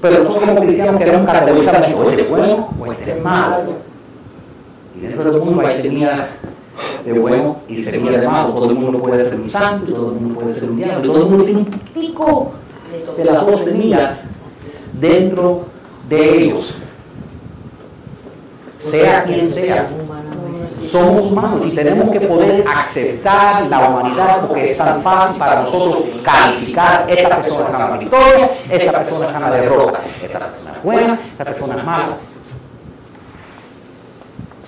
Pero 0.00 0.24
nosotros 0.24 0.48
como 0.48 0.60
cristianos 0.60 1.02
queremos 1.02 1.26
categorizar 1.26 1.82
a 1.82 1.86
este 1.86 2.22
es 2.22 2.30
bueno 2.30 2.68
o 2.78 2.92
este 2.92 3.12
es 3.12 3.22
malo. 3.22 3.56
Y 4.96 5.00
dentro 5.00 5.30
del 5.30 5.42
mundo 5.42 5.66
hay 5.66 5.76
semilla 5.76 6.28
de 7.04 7.18
bueno 7.18 7.56
y 7.68 7.82
semilla 7.82 8.20
de 8.20 8.28
malo. 8.28 8.54
Todo 8.54 8.70
el 8.70 8.76
mundo 8.76 8.98
puede 9.00 9.24
ser 9.24 9.40
un 9.40 9.50
santo 9.50 9.92
todo 9.92 10.12
el 10.12 10.20
mundo 10.20 10.40
puede 10.40 10.54
ser 10.54 10.70
un 10.70 10.76
diablo. 10.76 11.10
Todo 11.10 11.22
el 11.22 11.30
mundo 11.30 11.44
tiene 11.44 11.60
un 11.60 11.66
poquitico 11.66 12.52
de 13.16 13.24
las 13.24 13.46
dos 13.46 13.60
semillas 13.60 14.22
dentro 14.92 15.62
de 16.08 16.44
ellos. 16.44 16.74
Sea 18.78 19.24
quien 19.24 19.50
sea, 19.50 19.86
somos 20.88 21.30
humanos 21.30 21.62
y 21.66 21.70
tenemos 21.70 22.10
que 22.10 22.20
poder 22.20 22.64
aceptar 22.66 23.66
la 23.66 23.88
humanidad 23.88 24.46
porque 24.46 24.70
es 24.70 24.78
tan 24.78 25.02
fácil 25.02 25.38
para 25.38 25.62
nosotros 25.62 26.04
calificar 26.22 27.04
esta 27.08 27.42
persona 27.42 27.68
es 27.68 27.74
una 27.74 27.96
victoria, 27.96 28.50
esta 28.70 28.92
persona 28.92 29.30
es 29.30 29.36
una 29.36 29.50
derrota, 29.50 30.00
esta 30.22 30.38
persona 30.38 30.72
es 30.76 30.82
buena, 30.82 31.18
esta 31.32 31.44
persona 31.44 31.76
es 31.76 31.84
mala. 31.84 32.16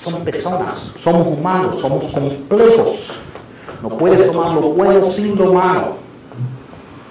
Son 0.02 0.24
personas, 0.24 0.92
somos 0.96 1.26
humanos, 1.26 1.80
somos 1.80 2.06
complejos. 2.06 3.18
No 3.82 3.90
puedes 3.90 4.26
tomar 4.30 4.52
lo 4.52 4.60
bueno 4.60 5.10
sin 5.10 5.36
lo 5.36 5.52
malo. 5.52 5.94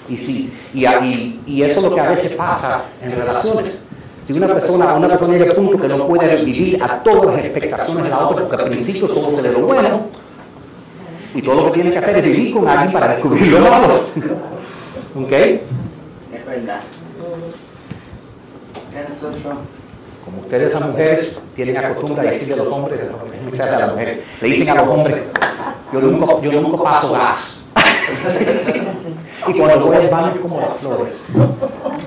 Y, 0.08 0.18
sí, 0.18 0.54
y, 0.74 0.86
y, 0.86 1.42
y 1.46 1.64
eso 1.64 1.80
es 1.80 1.84
lo 1.84 1.94
que 1.94 2.02
a 2.02 2.10
veces 2.10 2.34
pasa 2.34 2.84
en 3.02 3.16
relaciones. 3.16 3.84
Si 4.30 4.38
una 4.38 4.54
persona, 4.54 4.94
una 4.94 5.08
persona 5.08 5.34
llega 5.34 5.50
al 5.50 5.56
punto 5.56 5.82
que 5.82 5.88
no 5.88 6.06
puede 6.06 6.36
vivir 6.44 6.84
a 6.84 7.02
todas 7.02 7.36
las 7.36 7.46
expectaciones 7.46 8.04
de 8.04 8.10
la 8.12 8.28
otra, 8.28 8.48
porque 8.48 8.64
al 8.64 8.70
principio 8.70 9.08
solo 9.08 9.36
se 9.36 9.50
ve 9.50 9.60
lo 9.60 9.66
bueno, 9.66 10.02
y 11.34 11.42
todo 11.42 11.56
lo 11.56 11.72
que 11.72 11.82
tiene 11.82 11.92
que 11.92 11.98
hacer 11.98 12.18
es 12.18 12.24
vivir 12.26 12.54
con 12.54 12.68
alguien 12.68 12.92
para 12.92 13.16
descubrir 13.16 13.52
lo 13.54 13.60
malo. 13.62 13.88
¿Ok? 15.16 15.32
Es 15.32 16.46
verdad. 16.46 16.82
Como 20.24 20.42
ustedes 20.42 20.74
las 20.74 20.86
mujeres 20.86 21.42
tienen 21.56 21.74
la 21.74 21.96
costumbre 21.96 22.24
de 22.28 22.32
decirle 22.32 22.54
a 22.54 22.58
los 22.58 22.68
hombres, 22.68 23.00
echarle 23.52 23.76
a 23.78 23.80
las 23.80 23.92
mujeres, 23.94 24.20
le 24.42 24.48
dicen 24.48 24.70
a 24.70 24.76
los 24.76 24.88
hombres, 24.90 25.24
yo 25.92 26.02
nunca, 26.02 26.40
yo 26.40 26.62
nunca 26.62 26.84
paso 26.84 27.14
gas. 27.14 27.66
y 29.48 29.54
cuando 29.54 29.86
voy 29.86 29.98
al 29.98 30.10
baño 30.10 30.42
como 30.42 30.60
las 30.60 30.78
flores. 30.80 31.24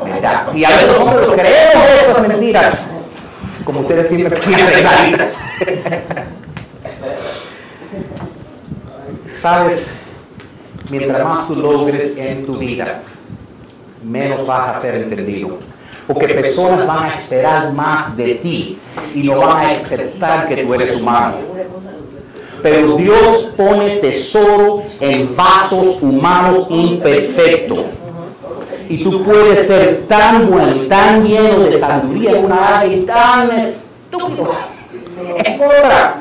¿Verdad? 0.05 0.55
Y 0.55 0.65
a 0.65 0.69
veces 0.71 0.89
lo 0.89 1.33
creemos 1.33 1.89
esas 2.03 2.29
mentiras. 2.29 2.85
Como 3.65 3.81
ustedes 3.81 4.09
siempre 4.09 4.41
tienen 4.41 4.67
regalitas. 4.67 5.39
Sabes, 9.27 9.95
mientras 10.91 11.25
más 11.25 11.49
tú 11.49 11.57
logres 11.57 12.17
en 12.17 12.47
tu 12.47 12.59
vida, 12.59 13.03
menos 14.05 14.47
vas 14.47 14.77
a 14.77 14.81
ser 14.81 15.03
entendido. 15.03 15.59
Porque 16.07 16.35
personas 16.35 16.87
van 16.87 17.11
a 17.11 17.15
esperar 17.15 17.73
más 17.73 18.17
de 18.17 18.35
ti 18.37 18.79
y 19.15 19.23
no 19.23 19.41
van 19.41 19.57
a 19.57 19.71
aceptar 19.71 20.49
que 20.49 20.65
tú 20.65 20.75
eres 20.75 20.97
humano. 20.97 21.52
Pero 22.63 22.97
Dios 22.97 23.51
pone 23.57 23.97
tesoro 23.97 24.83
en 25.01 25.35
vasos 25.35 26.01
humanos 26.01 26.67
imperfectos. 26.71 27.81
Y 28.89 29.03
tú 29.03 29.25
puedes 29.25 29.67
ser 29.67 30.07
tan 30.07 30.51
bueno 30.51 30.83
tan 30.87 31.27
lleno 31.27 31.61
de 31.61 31.81
sabiduría 31.81 32.39
en 32.39 32.45
una 32.45 32.81
área 32.81 32.95
y 32.95 33.01
tan 33.03 33.51
estúpido 33.51 34.51
en 35.45 35.61
otra. 35.61 36.17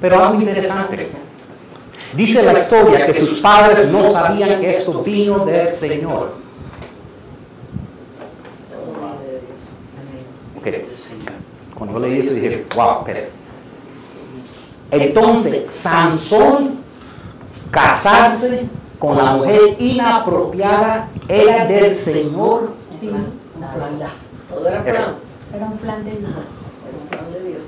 Pero 0.00 0.24
algo 0.24 0.40
interesante. 0.40 1.08
Dice 2.14 2.42
la 2.42 2.60
historia 2.60 3.06
que 3.06 3.14
sus 3.20 3.40
padres 3.40 3.88
no 3.88 4.12
sabían 4.12 4.60
que 4.60 4.76
esto 4.76 5.02
vino 5.02 5.44
del 5.46 5.72
Señor. 5.72 6.34
Ok. 10.58 10.93
Cuando 11.74 11.98
yo 11.98 12.06
leí 12.06 12.20
eso 12.20 12.34
dije, 12.34 12.66
wow, 12.74 12.98
espera. 13.00 13.26
Entonces, 14.90 15.70
Sansón 15.70 16.78
casarse 17.70 18.68
con 18.98 19.16
la 19.16 19.32
mujer 19.32 19.76
inapropiada 19.78 21.08
era 21.28 21.66
del 21.66 21.94
Señor. 21.94 22.70
Sí, 22.98 23.10
la 23.60 23.74
verdad. 23.74 24.08
Todo 24.48 24.68
era 24.68 24.82
plan. 24.82 24.96
Eso. 24.96 25.14
Era 25.54 25.66
un 25.66 25.78
plan 25.78 26.04
de 26.04 26.10
Dios. 26.12 26.30
Era 26.30 26.98
un 27.02 27.08
plan 27.08 27.32
de 27.32 27.48
Dios. 27.48 27.62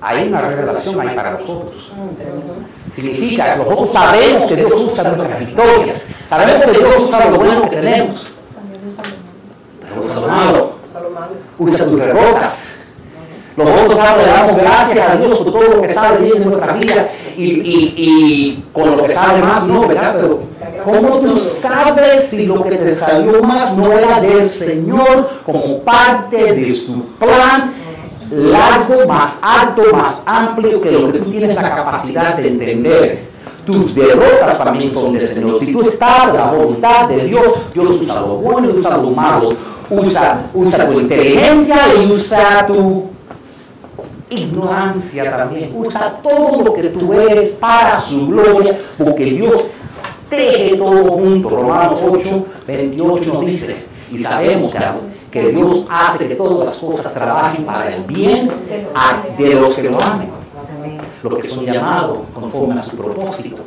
Hay 0.00 0.28
una 0.28 0.40
revelación 0.40 1.00
ahí 1.00 1.14
para 1.14 1.32
nosotros. 1.32 1.92
Significa, 2.94 3.56
nosotros 3.56 3.90
sabemos 3.90 4.46
que 4.46 4.56
Dios 4.56 4.72
usa 4.72 5.12
nuestras 5.12 5.40
victorias. 5.40 6.06
Sabemos 6.28 6.64
que 6.64 6.72
Dios 6.72 7.02
usa 7.02 7.30
lo 7.30 7.36
bueno 7.36 7.62
que 7.68 7.76
tenemos. 7.76 8.26
Pero 9.88 10.06
usa 10.06 10.20
lo 10.20 10.28
malo. 10.28 10.69
Usa 11.58 11.86
tus 11.86 11.98
derrotas. 11.98 12.72
Nosotros 13.56 13.98
le 14.16 14.26
damos 14.26 14.56
gracias 14.56 15.10
a 15.10 15.16
Dios 15.16 15.38
por 15.38 15.52
todo 15.52 15.62
lo 15.62 15.82
que 15.82 15.92
sale 15.92 16.24
bien 16.24 16.42
en 16.42 16.50
nuestra 16.50 16.72
vida 16.74 17.10
y, 17.36 17.44
y, 17.44 17.94
y 17.96 18.64
con 18.72 18.96
lo 18.96 19.04
que 19.04 19.14
sale 19.14 19.42
más 19.42 19.66
no, 19.66 19.86
¿verdad? 19.86 20.14
Pero 20.16 20.40
¿cómo 20.84 21.18
tú 21.18 21.36
sabes 21.38 22.24
si 22.30 22.46
lo 22.46 22.62
que 22.64 22.76
te 22.76 22.96
salió 22.96 23.42
más 23.42 23.76
no 23.76 23.92
era 23.92 24.20
del 24.20 24.48
Señor 24.48 25.28
como 25.44 25.80
parte 25.80 26.54
de 26.54 26.74
su 26.74 27.04
plan 27.18 27.74
largo, 28.30 29.06
más 29.06 29.38
alto, 29.42 29.82
más 29.92 30.22
amplio 30.24 30.80
que 30.80 30.92
lo 30.92 31.12
que 31.12 31.18
tú 31.18 31.30
tienes 31.30 31.54
la 31.54 31.74
capacidad 31.74 32.36
de 32.36 32.48
entender. 32.48 33.30
Tus 33.66 33.94
derrotas 33.94 34.58
también 34.58 34.92
son 34.92 35.12
del 35.12 35.28
Señor. 35.28 35.60
Si 35.60 35.72
tú 35.72 35.82
estás 35.82 36.30
en 36.30 36.36
la 36.36 36.46
voluntad 36.46 37.08
de 37.08 37.24
Dios, 37.24 37.44
Dios 37.74 38.00
usa 38.00 38.20
lo 38.20 38.36
bueno 38.36 38.70
y 38.70 38.78
usa 38.78 38.96
lo 38.96 39.10
malo. 39.10 39.50
Usa, 39.90 40.42
usa 40.54 40.88
tu 40.88 41.00
inteligencia 41.00 41.76
y 42.00 42.10
usa 42.10 42.66
tu 42.66 43.10
ignorancia 44.30 45.36
también. 45.36 45.72
Usa 45.74 46.20
todo 46.22 46.62
lo 46.62 46.72
que 46.72 46.84
tú 46.84 47.12
eres 47.12 47.50
para 47.50 48.00
su 48.00 48.28
gloria, 48.28 48.78
porque 48.96 49.24
Dios 49.24 49.64
teje 50.28 50.76
todo 50.76 51.12
junto. 51.12 51.50
Romanos 51.50 52.00
8, 52.02 52.46
28 52.66 53.34
nos 53.34 53.46
dice, 53.46 53.84
y 54.12 54.22
sabemos 54.22 54.74
que, 55.30 55.48
Dios 55.48 55.86
hace 55.90 56.28
que 56.28 56.34
todas 56.34 56.68
las 56.68 56.78
cosas 56.78 57.12
trabajen 57.12 57.64
para 57.64 57.94
el 57.94 58.04
bien 58.04 58.50
de 59.36 59.54
los 59.54 59.74
que 59.74 59.90
lo 59.90 60.00
amen, 60.00 60.30
los 61.22 61.38
que 61.38 61.48
son 61.48 61.64
llamados 61.64 62.18
conforme 62.32 62.80
a 62.80 62.82
su 62.82 62.96
propósito. 62.96 63.62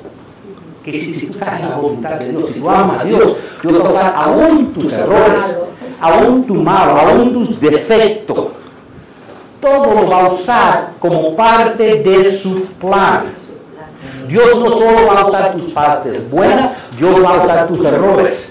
Que 0.84 1.00
si, 1.00 1.16
si 1.16 1.28
tú 1.28 1.38
estás 1.38 1.62
en 1.62 1.70
la 1.70 1.78
voluntad 1.78 2.20
de 2.20 2.30
Dios, 2.30 2.52
si 2.52 2.60
tú 2.60 2.70
amas 2.70 3.02
a 3.02 3.06
Dios, 3.06 3.38
Dios 3.62 3.82
va 3.82 3.88
a 3.88 3.92
usar 3.92 4.14
aún 4.18 4.74
tus 4.74 4.92
errores, 4.92 5.58
aún 6.00 6.46
tu 6.46 6.56
malo, 6.56 7.00
aún 7.00 7.34
tus 7.34 7.60
defectos, 7.60 8.48
todo 9.60 9.94
lo 9.94 10.10
va 10.10 10.26
a 10.26 10.30
usar 10.30 10.90
como 11.00 11.36
parte 11.36 11.96
de 11.96 12.30
su 12.30 12.66
plan. 12.66 13.24
Dios 14.28 14.60
no 14.60 14.72
solo 14.72 15.08
va 15.08 15.22
a 15.22 15.28
usar 15.28 15.54
tus 15.54 15.72
partes 15.72 16.30
buenas, 16.30 16.72
Dios 16.98 17.24
va 17.24 17.30
a 17.30 17.44
usar 17.44 17.68
tus 17.68 17.86
errores. 17.86 18.50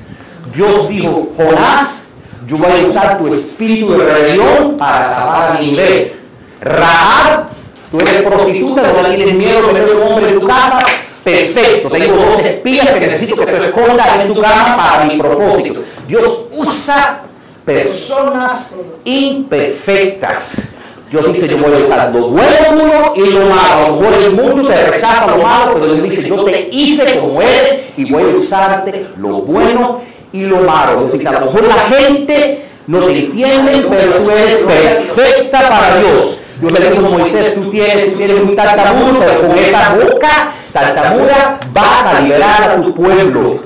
Dios 0.55 0.88
dijo, 0.88 1.28
Jonás, 1.36 2.03
yo 2.47 2.57
voy 2.57 2.84
a 2.84 2.88
usar 2.88 3.18
tu 3.18 3.32
espíritu 3.34 3.93
de 3.93 4.05
rebelión 4.05 4.76
para 4.78 5.11
salvar 5.11 5.57
a 5.57 5.61
Nínive. 5.61 6.16
Rahab, 6.61 7.47
tú 7.90 7.99
eres 7.99 8.22
prostituta, 8.22 8.82
no 8.82 9.09
tienes 9.14 9.34
miedo 9.34 9.66
de 9.66 9.72
meter 9.72 9.97
un 9.97 10.12
hombre 10.12 10.30
en 10.30 10.40
tu 10.40 10.47
casa. 10.47 10.80
Perfecto, 11.24 11.88
tengo 11.88 12.16
dos 12.16 12.45
espías 12.45 12.90
que 12.90 13.01
necesito 13.01 13.36
que 13.36 13.53
tú 13.53 13.62
escondas 13.62 14.09
en 14.20 14.34
tu 14.34 14.40
cama 14.40 14.76
para 14.76 15.05
mi 15.05 15.16
propósito. 15.16 15.82
Dios 16.09 16.43
usa 16.57 17.22
personas 17.64 18.74
imperfectas. 19.04 20.62
Dios 21.10 21.30
dice, 21.34 21.46
yo 21.46 21.58
voy 21.58 21.74
a 21.74 21.84
usar 21.84 22.10
lo 22.10 22.28
bueno 22.28 23.12
y 23.14 23.20
lo 23.20 23.40
malo. 23.40 23.74
A 23.74 23.88
lo 23.88 23.96
mejor 23.96 24.22
el 24.22 24.32
mundo 24.32 24.68
te 24.68 24.86
rechaza 24.86 25.36
lo 25.36 25.42
malo, 25.42 25.74
pero 25.74 25.94
Dios 25.94 26.10
dice, 26.10 26.28
yo 26.28 26.44
te 26.44 26.70
hice 26.72 27.18
como 27.18 27.42
eres 27.42 27.80
y 27.98 28.10
voy 28.10 28.22
a 28.22 28.36
usarte 28.36 29.06
lo 29.18 29.42
bueno 29.42 30.00
y 30.32 30.44
lo 30.44 30.60
malo. 30.60 31.00
Dios 31.00 31.12
dice, 31.12 31.28
a 31.28 31.32
lo 31.32 31.46
mejor 31.46 31.64
la 31.64 31.96
gente 31.96 32.64
no 32.86 32.98
te 33.00 33.18
entiende, 33.18 33.86
pero 33.90 34.12
tú 34.12 34.30
eres 34.30 34.62
perfecta 34.62 35.68
para 35.68 35.98
Dios. 35.98 36.38
Dios 36.60 36.72
le 36.78 36.90
dijo 36.90 37.02
Moisés, 37.02 37.54
tú 37.56 37.70
tienes, 37.70 38.12
tú 38.12 38.18
tienes 38.18 38.40
un 38.40 38.56
tartamudo, 38.56 39.18
pero 39.18 39.48
con 39.48 39.58
esa 39.58 39.94
boca 39.94 40.52
tartamuda 40.72 41.60
vas 41.72 42.06
a 42.06 42.20
liberar 42.20 42.62
a 42.70 42.82
tu 42.82 42.94
pueblo. 42.94 43.60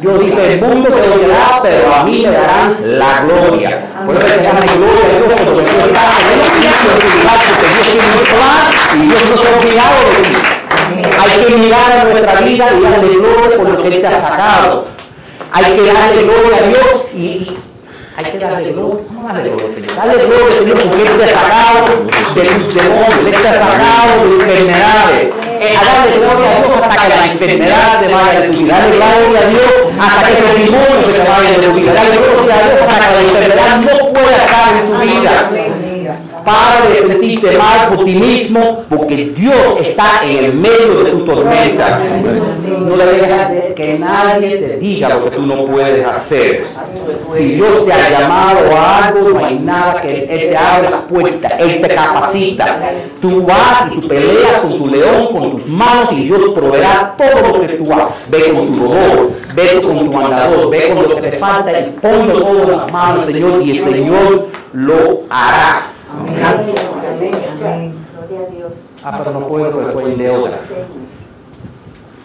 Dios 0.00 0.20
dice, 0.20 0.52
el 0.52 0.60
mundo 0.60 0.90
te 0.90 1.08
odiará, 1.08 1.60
pero 1.60 1.92
a 1.92 2.04
mí 2.04 2.22
me 2.22 2.30
darán 2.30 2.76
la 2.84 3.20
gloria. 3.22 3.84
Por 4.06 4.16
eso 4.16 4.26
te 4.26 4.42
dan 4.44 4.54
la 4.54 4.72
gloria 4.72 5.04
a 5.04 5.26
Dios, 5.26 5.40
porque 5.44 5.62
Dios 5.62 5.84
está 5.86 6.10
en 6.22 6.38
el 6.38 6.50
piso 6.54 6.86
de 6.86 7.00
tu 7.00 7.18
lugar, 7.18 7.38
porque 7.48 7.66
Dios 7.66 7.82
tiene 7.82 8.06
un 8.14 8.24
plan 8.30 8.62
y 8.94 9.06
Dios 9.08 9.22
no 9.28 9.42
se 9.42 9.48
ha 9.48 9.58
olvidado 9.58 9.96
de 10.06 10.18
ti. 10.22 10.58
Hay 11.18 11.44
que 11.44 11.56
mirar 11.56 11.92
a 11.98 12.04
nuestra 12.04 12.40
vida 12.40 12.66
y 12.72 12.80
darle 12.80 13.08
gloria 13.08 13.56
por 13.56 13.68
lo 13.68 13.82
que 13.82 13.88
Él 13.88 14.00
te 14.00 14.06
ha 14.06 14.20
sacado. 14.20 14.84
Hay 15.50 15.64
que 15.64 15.92
darle 15.92 16.22
gloria 16.22 16.56
a 16.58 16.68
Dios 16.68 17.06
y, 17.12 17.56
hay 18.16 18.24
que 18.24 18.38
darle 18.38 18.72
gloria. 18.72 19.04
¿Cómo 19.08 19.26
darle 19.26 19.50
gloria, 19.50 19.74
Señor? 19.74 19.96
Dale 19.96 20.24
gloria, 20.24 20.58
Señor, 20.58 20.78
porque 20.78 21.02
Él 21.02 21.18
te 21.18 21.24
ha 21.24 21.40
sacado 21.40 21.86
de 22.36 22.44
tus 22.44 22.74
demonios, 22.74 23.14
Él 23.26 23.30
te 23.32 23.48
ha 23.48 23.52
sacado 23.52 24.24
de 24.24 24.44
enfermedades. 24.44 25.32
A 25.58 25.84
darle 25.84 26.18
gloria 26.18 26.50
a 26.50 26.62
Dios 26.62 26.82
hasta 26.82 27.02
que 27.02 27.08
la 27.08 27.26
enfermedad 27.32 28.00
se 28.00 28.14
vaya 28.14 28.40
de 28.40 28.48
tu 28.48 28.58
vida. 28.58 28.78
Dale 28.78 28.96
gloria 28.96 29.40
a 29.40 29.50
Dios 29.50 29.87
hasta 30.00 30.26
que 30.26 30.32
ese 30.32 30.64
demonio 30.64 31.10
se 31.10 31.18
de 31.18 31.68
gloria 31.68 31.90
a 31.90 32.88
hasta 32.88 33.08
que 33.08 33.14
la 33.14 33.20
enfermedad 33.20 33.76
no 33.78 34.12
pueda 34.12 34.36
estar 34.36 34.76
en 34.76 34.86
tu 34.86 34.98
vida. 34.98 35.87
Para 36.44 36.86
de 36.88 37.06
sentirte 37.06 37.58
mal 37.58 37.88
por 37.88 38.04
ti 38.04 38.14
mismo, 38.14 38.84
porque 38.88 39.32
Dios 39.34 39.80
está 39.80 40.22
en 40.24 40.44
el 40.44 40.54
medio 40.54 41.04
de 41.04 41.10
tu 41.10 41.24
tormenta. 41.24 42.00
No 42.80 42.96
le 42.96 43.04
dejes 43.04 43.74
que 43.74 43.98
nadie 43.98 44.56
te 44.56 44.76
diga 44.78 45.08
lo 45.10 45.24
que 45.24 45.30
tú 45.30 45.42
no 45.42 45.66
puedes 45.66 46.06
hacer. 46.06 46.64
Si 47.34 47.54
Dios 47.54 47.84
te 47.84 47.92
ha 47.92 48.10
llamado 48.10 48.76
a 48.76 49.06
algo, 49.06 49.30
no 49.30 49.44
hay 49.44 49.58
nada 49.58 50.00
que 50.00 50.24
Él 50.24 50.50
te 50.50 50.56
abre 50.56 50.90
las 50.90 51.02
puertas, 51.02 51.52
Él 51.58 51.80
te 51.80 51.88
capacita. 51.88 52.78
Tú 53.20 53.44
vas 53.44 53.92
y 53.92 54.00
tú 54.00 54.08
peleas 54.08 54.62
con 54.62 54.78
tu 54.78 54.86
león, 54.86 55.28
con 55.32 55.50
tus 55.52 55.66
manos, 55.66 56.12
y 56.12 56.24
Dios 56.24 56.40
proveerá 56.54 57.14
todo 57.16 57.58
lo 57.58 57.60
que 57.60 57.74
tú 57.74 57.92
hagas. 57.92 58.08
Ve 58.30 58.52
con 58.52 58.66
tu 58.68 58.88
dolor, 58.88 59.30
ve 59.54 59.80
con 59.82 60.10
tu 60.10 60.18
andador, 60.18 60.70
ve 60.70 60.88
con 60.94 61.02
lo 61.02 61.16
que 61.16 61.30
te 61.30 61.36
falta 61.36 61.70
y 61.78 61.90
ponlo 62.00 62.40
todo 62.40 62.62
en 62.62 62.78
las 62.78 62.92
manos, 62.92 63.26
Señor, 63.26 63.62
y 63.62 63.78
el 63.78 63.84
Señor 63.84 64.48
lo 64.72 65.20
hará. 65.28 65.97
Amén. 66.10 66.74
Amén. 67.60 67.94
Gloria 68.16 68.46
a 68.46 68.50
Dios. 68.50 68.72
Ah, 69.04 69.18
pero 69.18 69.38
no 69.38 69.48
puedo 69.48 70.08
en 70.08 70.18
deuda. 70.18 70.58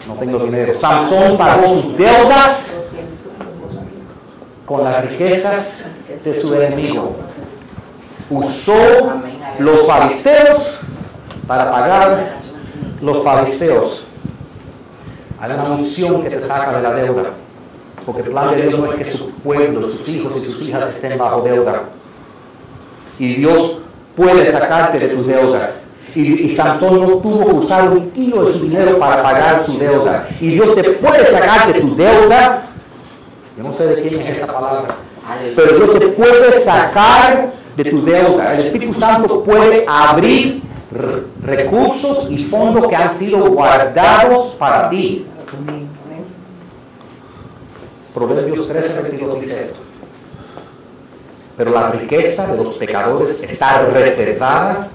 No 0.06 0.14
tengo 0.14 0.38
dinero. 0.38 0.78
Sansón 0.78 1.38
pagó 1.38 1.68
sus 1.68 1.96
deudas 1.96 2.76
con 4.66 4.84
las 4.84 5.08
riquezas 5.08 5.86
de 6.24 6.40
su 6.40 6.54
enemigo. 6.54 7.16
Usó 8.30 8.74
los 9.58 9.86
fariseos 9.86 10.78
para 11.46 11.70
pagar 11.70 12.38
los 13.00 13.22
fariseos. 13.22 14.04
Hay 15.40 15.52
una 15.52 15.64
unción 15.64 16.22
que 16.22 16.30
te 16.30 16.40
saca 16.40 16.76
de 16.76 16.82
la 16.82 16.94
deuda. 16.94 17.24
Porque 18.06 18.22
el 18.22 18.30
plan 18.30 18.50
de 18.50 18.66
Dios 18.66 18.80
no 18.80 18.92
es 18.92 18.98
que 18.98 19.12
su 19.12 19.30
pueblo, 19.30 19.90
sus 19.90 20.08
hijos 20.08 20.32
y 20.42 20.50
sus 20.50 20.62
hijas 20.62 20.94
estén 20.94 21.18
bajo 21.18 21.42
deuda. 21.42 21.82
Y 23.18 23.34
Dios 23.34 23.78
puede 24.16 24.50
sacarte 24.52 24.98
de 24.98 25.08
tu 25.08 25.24
deuda. 25.24 25.72
Y, 26.14 26.20
y 26.46 26.50
Sansón 26.56 27.00
no 27.00 27.08
tuvo 27.16 27.44
que 27.46 27.52
usar 27.54 27.88
un 27.90 28.10
kilo 28.12 28.44
de 28.44 28.52
su 28.52 28.60
dinero 28.60 28.98
para 28.98 29.22
pagar 29.22 29.64
su 29.66 29.76
deuda. 29.78 30.28
Y 30.40 30.48
Dios 30.50 30.74
te 30.74 30.82
puede 30.90 31.26
sacar 31.30 31.72
de 31.72 31.80
tu 31.80 31.96
deuda. 31.96 32.66
Yo 33.56 33.62
no 33.64 33.72
sé 33.72 33.86
de 33.86 34.02
quién 34.08 34.20
es 34.20 34.38
esa 34.38 34.52
palabra. 34.54 34.94
Pero 35.56 35.76
Dios 35.76 35.98
te 35.98 36.06
puede 36.08 36.52
sacar 36.60 37.50
de 37.76 37.84
tu 37.84 38.04
deuda. 38.04 38.54
El 38.54 38.66
Espíritu 38.66 38.94
Santo 39.00 39.42
puede 39.42 39.84
abrir 39.88 40.62
re- 40.92 41.22
recursos 41.42 42.28
y 42.30 42.44
fondos 42.44 42.86
que 42.88 42.94
han 42.96 43.16
sido 43.18 43.46
guardados 43.50 44.54
para 44.54 44.88
ti. 44.90 45.26
Proverbios 48.14 48.68
13, 48.68 49.02
22 49.02 49.40
dice 49.40 49.62
esto. 49.64 49.80
Pero 51.56 51.70
la 51.70 51.90
riqueza 51.90 52.46
de 52.48 52.56
los 52.56 52.76
pecadores 52.76 53.42
está 53.42 53.82
reservada 53.86 54.88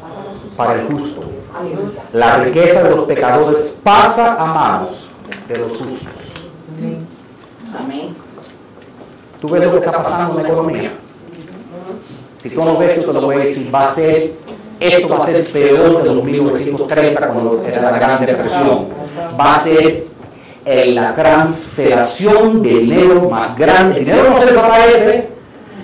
para 0.57 0.74
el 0.74 0.88
justo. 0.88 1.24
La 2.14 2.38
riqueza 2.38 2.84
de 2.84 2.95
los 2.95 3.05
pecadores 3.05 3.78
pasa 3.82 4.36
a 4.36 4.45
manos 4.45 5.07
de 5.47 5.57
los 5.57 5.70
justos. 5.70 5.99
Amén. 7.78 8.16
Tú 9.39 9.49
ves 9.49 9.64
lo 9.64 9.72
que 9.72 9.78
está 9.78 10.03
pasando 10.03 10.38
en 10.38 10.43
la 10.43 10.49
economía. 10.49 10.91
Si 12.41 12.49
tú 12.49 12.64
no 12.64 12.78
ves, 12.78 12.97
yo 12.97 13.12
te 13.12 13.14
lo 13.14 13.22
voy 13.22 13.36
a 13.36 13.39
decir, 13.39 13.74
va 13.74 13.89
a 13.89 13.93
ser, 13.93 14.34
esto 14.80 15.07
va 15.07 15.24
a 15.24 15.28
ser 15.28 15.43
peor 15.51 16.03
de 16.03 16.14
los 16.14 16.24
1930 16.24 17.28
cuando 17.28 17.64
era 17.66 17.82
la 17.82 17.91
Gran 17.91 18.26
Depresión. 18.26 18.88
Va 19.39 19.55
a 19.55 19.60
ser 19.60 20.07
eh, 20.66 20.91
la 20.93 21.16
transferación 21.16 22.62
de 22.62 22.70
dinero 22.70 23.30
más 23.30 23.57
grande. 23.57 23.99
El 23.99 24.05
dinero 24.05 24.30
no 24.30 24.41
se 24.41 24.47
desaparece. 24.47 25.39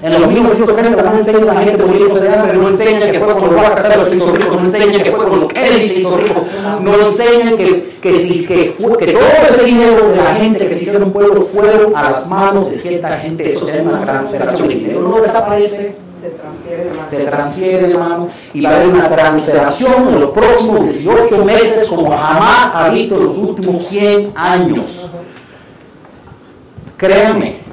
En 0.05 0.21
los 0.21 0.29
1930 0.29 1.01
no 1.01 1.17
enseñan 1.17 1.49
a 1.49 1.53
la 1.55 1.61
gente 1.61 1.83
muriéndose 1.83 2.23
de 2.25 2.29
hambre, 2.35 2.53
no 2.57 2.69
enseñan 2.69 3.11
que 3.11 3.19
fue 3.19 3.33
cuando 3.33 3.57
Rockefeller 3.57 4.05
se 4.07 4.15
hizo 4.17 4.31
rico, 4.33 4.55
no 4.55 4.65
enseñan 4.67 5.03
que 5.03 5.11
fue 5.11 5.25
cuando 5.25 5.47
Kennedy 5.47 5.89
se 5.89 5.99
hizo 6.01 6.17
rico, 6.17 6.43
no 6.81 6.93
enseñan 7.07 7.57
que, 7.57 7.95
que, 8.01 8.19
si- 8.19 8.45
que, 8.45 8.75
fue- 8.79 8.97
que 8.99 9.13
todo 9.13 9.21
ese 9.49 9.63
dinero 9.63 10.09
de 10.09 10.17
la 10.17 10.35
gente 10.35 10.67
que 10.67 10.75
se 10.75 10.83
hicieron 10.83 11.11
pueblo 11.11 11.47
fueron 11.51 11.95
a 11.95 12.11
las 12.11 12.27
manos 12.27 12.69
de 12.69 12.77
cierta 12.77 13.17
gente, 13.17 13.51
eso 13.53 13.67
se 13.67 13.77
llama 13.79 14.01
transferación, 14.05 14.69
el 14.71 14.79
dinero. 14.79 15.01
No 15.01 15.19
desaparece, 15.21 15.95
se 17.09 17.23
transfiere 17.25 17.87
de 17.87 17.97
mano. 17.97 18.29
y 18.53 18.61
va 18.61 18.69
a 18.69 18.75
haber 18.75 18.87
una 18.89 19.09
transferación 19.09 20.07
en 20.09 20.19
los 20.21 20.29
próximos 20.31 20.81
18 20.83 21.43
meses 21.45 21.87
como 21.89 22.11
jamás 22.11 22.75
ha 22.75 22.89
visto 22.89 23.15
en 23.15 23.25
los 23.25 23.37
últimos 23.37 23.83
100 23.87 24.33
años. 24.35 25.09
Créanme, 26.97 27.64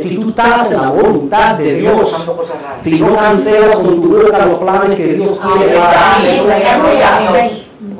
si 0.00 0.16
tú 0.16 0.28
estás 0.30 0.70
en 0.72 0.80
la 0.80 0.88
voluntad 0.90 1.54
de 1.56 1.74
Dios, 1.74 2.26
si 2.82 3.00
no 3.00 3.14
cancelas 3.14 3.76
con 3.76 4.00
tu 4.00 4.08
boca 4.16 4.46
los 4.46 4.58
planes 4.58 4.96
que 4.96 5.04
Dios 5.14 5.38
tiene 5.40 5.74
para 5.78 6.16
ti, 6.20 6.40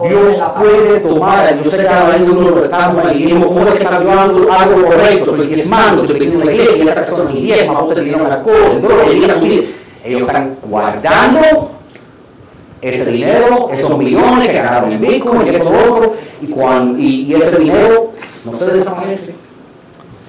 Dios 0.09 0.36
puede 0.59 1.01
tomar, 1.01 1.62
yo 1.62 1.70
sé 1.70 1.82
que 1.82 1.88
a 1.88 2.05
veces 2.09 2.28
uno 2.28 2.51
lo 2.51 2.64
estamos 2.64 3.05
ahí, 3.05 3.18
dijimos, 3.24 3.47
¿cómo 3.47 3.66
es 3.66 3.72
que 3.74 3.82
está 3.84 4.01
llevando 4.01 4.53
algo 4.53 4.86
correcto? 4.86 5.30
Estoy 5.32 5.47
diezmando, 5.49 6.03
estoy 6.03 6.18
pidiendo 6.18 6.40
en 6.40 6.47
la 6.47 6.53
iglesia, 6.53 6.84
esta 6.88 7.05
persona 7.05 7.30
ni 7.30 7.40
diezma, 7.42 7.78
otra 7.82 7.97
le 8.03 8.05
dieron 8.05 8.32
alcohol, 8.32 8.80
droga, 8.80 9.12
y 9.12 9.24
a 9.30 9.38
subir. 9.38 9.74
Ellos 10.05 10.20
están 10.22 10.57
guardando 10.68 11.70
ese 12.80 13.11
dinero, 13.12 13.68
esos 13.72 13.97
millones 13.99 14.49
que 14.49 14.55
ganaron 14.55 14.92
en 14.92 15.01
Bitcoin 15.01 15.47
y 15.47 15.51
esto 15.55 15.68
otro, 15.70 16.14
y, 16.42 16.47
cuan- 16.49 16.97
y, 16.99 17.22
y 17.22 17.34
ese 17.34 17.59
dinero 17.59 18.11
no 18.51 18.59
se 18.59 18.70
desaparece, 18.72 19.34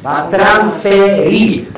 va 0.06 0.26
a 0.26 0.30
transferir. 0.30 1.70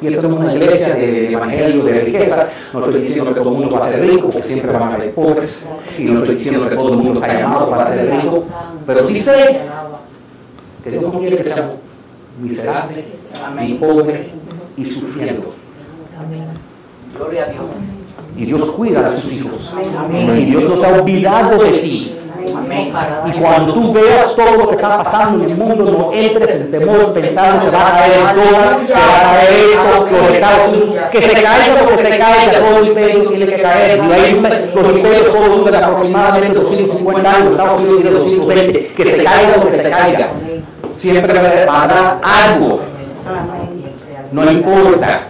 Y 0.00 0.06
esto 0.08 0.26
es 0.26 0.32
una 0.32 0.54
iglesia 0.54 0.94
de, 0.94 1.32
evangelio, 1.32 1.84
de 1.84 2.00
riqueza. 2.00 2.48
No 2.72 2.84
estoy 2.84 3.00
diciendo 3.00 3.32
que 3.32 3.40
todo 3.40 3.50
el 3.50 3.58
mundo 3.58 3.76
va 3.76 3.86
a 3.86 3.88
ser 3.88 4.02
rico, 4.02 4.28
porque 4.28 4.42
siempre 4.46 4.72
van 4.72 4.82
a 4.82 4.94
haber 4.94 5.14
pobres. 5.14 5.58
Y 5.98 6.04
no 6.04 6.18
estoy 6.20 6.36
diciendo 6.36 6.68
que 6.68 6.76
todo 6.76 6.92
el 6.92 6.98
mundo 6.98 7.20
está 7.22 7.40
llamado 7.40 7.70
para 7.70 7.92
ser 7.92 8.10
rico. 8.10 8.44
Pero 8.86 9.08
sí 9.08 9.22
sé 9.22 9.60
que 10.84 10.90
Dios 10.90 11.02
no 11.02 11.18
quiere 11.18 11.38
que 11.38 11.50
seamos 11.50 11.76
miserables, 12.40 13.04
y 13.66 13.74
pobres 13.74 14.20
y 14.76 14.84
sufriendo. 14.84 15.54
Gloria 17.16 17.44
a 17.44 17.48
Dios. 17.48 17.64
Y 18.36 18.44
Dios 18.44 18.70
cuida 18.72 19.06
a 19.06 19.16
sus 19.16 19.32
hijos. 19.32 19.74
Y 20.12 20.44
Dios 20.44 20.64
no 20.64 20.76
se 20.76 20.86
ha 20.86 21.00
olvidado 21.00 21.58
de 21.64 21.70
ti. 21.78 22.16
Amén. 22.54 22.92
Y 23.26 23.38
cuando 23.38 23.74
tú 23.74 23.92
veas 23.92 24.34
todo 24.36 24.56
lo 24.56 24.68
que 24.68 24.74
está 24.76 25.02
pasando 25.02 25.44
en 25.44 25.50
el 25.50 25.56
mundo, 25.56 25.84
no 25.84 26.12
entres 26.12 26.60
en 26.60 26.70
temor 26.70 27.12
pensando 27.12 27.68
se 27.70 27.76
va 27.76 27.88
a 27.88 27.92
caer 27.92 28.12
el 28.12 28.36
dólar, 28.36 28.76
se 28.86 28.92
va 28.92 29.16
a 29.18 29.34
caer 29.36 29.52
esto, 29.70 30.06
los 30.10 30.30
Estados 30.32 30.68
Unidos, 30.68 31.04
que 31.10 31.22
se 31.22 31.42
caiga 31.42 31.74
porque 31.84 32.04
se 32.04 32.18
caiga, 32.18 32.58
todo 32.60 32.78
el 32.78 32.86
imperio 32.88 33.28
tiene 33.30 33.46
que 33.46 33.62
caer. 33.62 33.98
Y 33.98 34.34
un- 34.34 34.82
los 34.82 34.96
imperios 34.96 35.30
todos 35.32 35.56
duran 35.64 35.84
aproximadamente 35.84 36.58
250 36.58 37.30
años, 37.30 37.50
Estados 37.52 37.80
Unidos 37.80 38.02
tiene 38.02 38.18
220, 38.18 38.86
que 38.96 39.12
se 39.12 39.24
caiga 39.24 39.56
lo 39.56 39.70
que 39.70 39.78
se 39.78 39.90
caiga. 39.90 40.28
Siempre 40.98 41.32
va 41.66 41.82
a 41.82 41.86
dar 41.86 42.18
algo, 42.22 42.80
no 44.32 44.50
importa. 44.50 45.20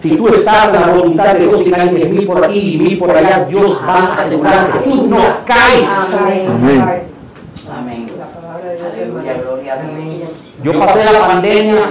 Si 0.00 0.16
tú 0.16 0.28
estás 0.28 0.74
en 0.74 0.80
la 0.80 0.88
voluntad 0.88 1.34
de 1.34 1.46
Dios 1.46 1.66
y 1.66 1.74
hay 1.74 1.88
diez 1.88 2.10
mil 2.10 2.26
por 2.26 2.44
aquí 2.44 2.74
y 2.74 2.78
mil 2.78 2.98
por 2.98 3.10
allá, 3.10 3.44
Dios 3.48 3.80
va 3.86 4.14
a 4.14 4.14
asegurar 4.20 4.72
que 4.72 4.78
tú 4.80 5.06
no 5.06 5.18
caes. 5.44 6.16
Amén. 6.16 8.08
Aleluya, 8.92 9.34
gloria 9.34 9.74
a 9.74 9.76
Dios. 9.76 10.34
Yo 10.62 10.78
pasé 10.78 11.04
la 11.04 11.26
pandemia, 11.26 11.90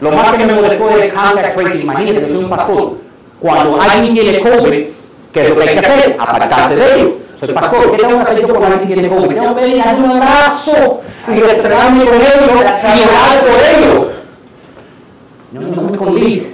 lo 0.00 0.12
más 0.12 0.32
que 0.32 0.46
me 0.46 0.54
molestó 0.54 0.90
era 0.90 1.04
el 1.04 1.12
contact 1.12 1.56
tracing. 1.56 1.82
Imagínate, 1.82 2.28
yo 2.28 2.34
soy 2.34 2.44
un 2.44 2.50
pastor. 2.50 2.96
Cuando 3.40 3.80
alguien 3.80 4.14
tiene 4.14 4.40
COVID, 4.40 4.84
¿qué 5.32 5.42
es 5.42 5.48
lo 5.50 5.56
que 5.56 5.62
hay 5.62 5.76
que 5.76 5.86
hacer? 5.86 6.16
Apartarse 6.18 6.76
de 6.76 6.94
ellos. 6.94 7.10
Soy 7.40 7.54
pastor, 7.54 7.90
¿qué 7.90 7.98
tengo 7.98 8.24
que 8.24 8.30
hacer 8.30 8.46
yo 8.46 8.54
cuando 8.54 8.66
alguien 8.78 8.92
tiene 8.92 9.08
COVID? 9.08 9.28
Tengo 9.28 9.56
que 9.56 9.76
darle 9.76 10.04
un 10.04 10.10
abrazo 10.10 11.00
y 11.28 11.40
restregarme 11.40 12.04
con 12.04 12.14
ellos 12.14 12.34
y 12.46 12.50
orar 12.50 13.40
por 13.40 13.84
ellos. 13.84 14.06
Yo 15.52 15.60
no 15.60 15.82
me 15.82 15.92
escondí. 15.92 16.53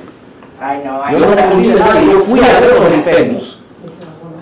Ay, 0.60 0.82
no, 0.84 1.00
ay, 1.02 1.14
Yo 1.14 1.20
no 1.20 1.34
me 1.34 1.40
escondí 1.40 1.68
de 1.68 1.80
nadie. 1.80 2.12
Yo 2.12 2.20
fui 2.20 2.40
a 2.40 2.60
ver 2.60 2.74
los 2.78 2.92
enfermos. 2.92 3.58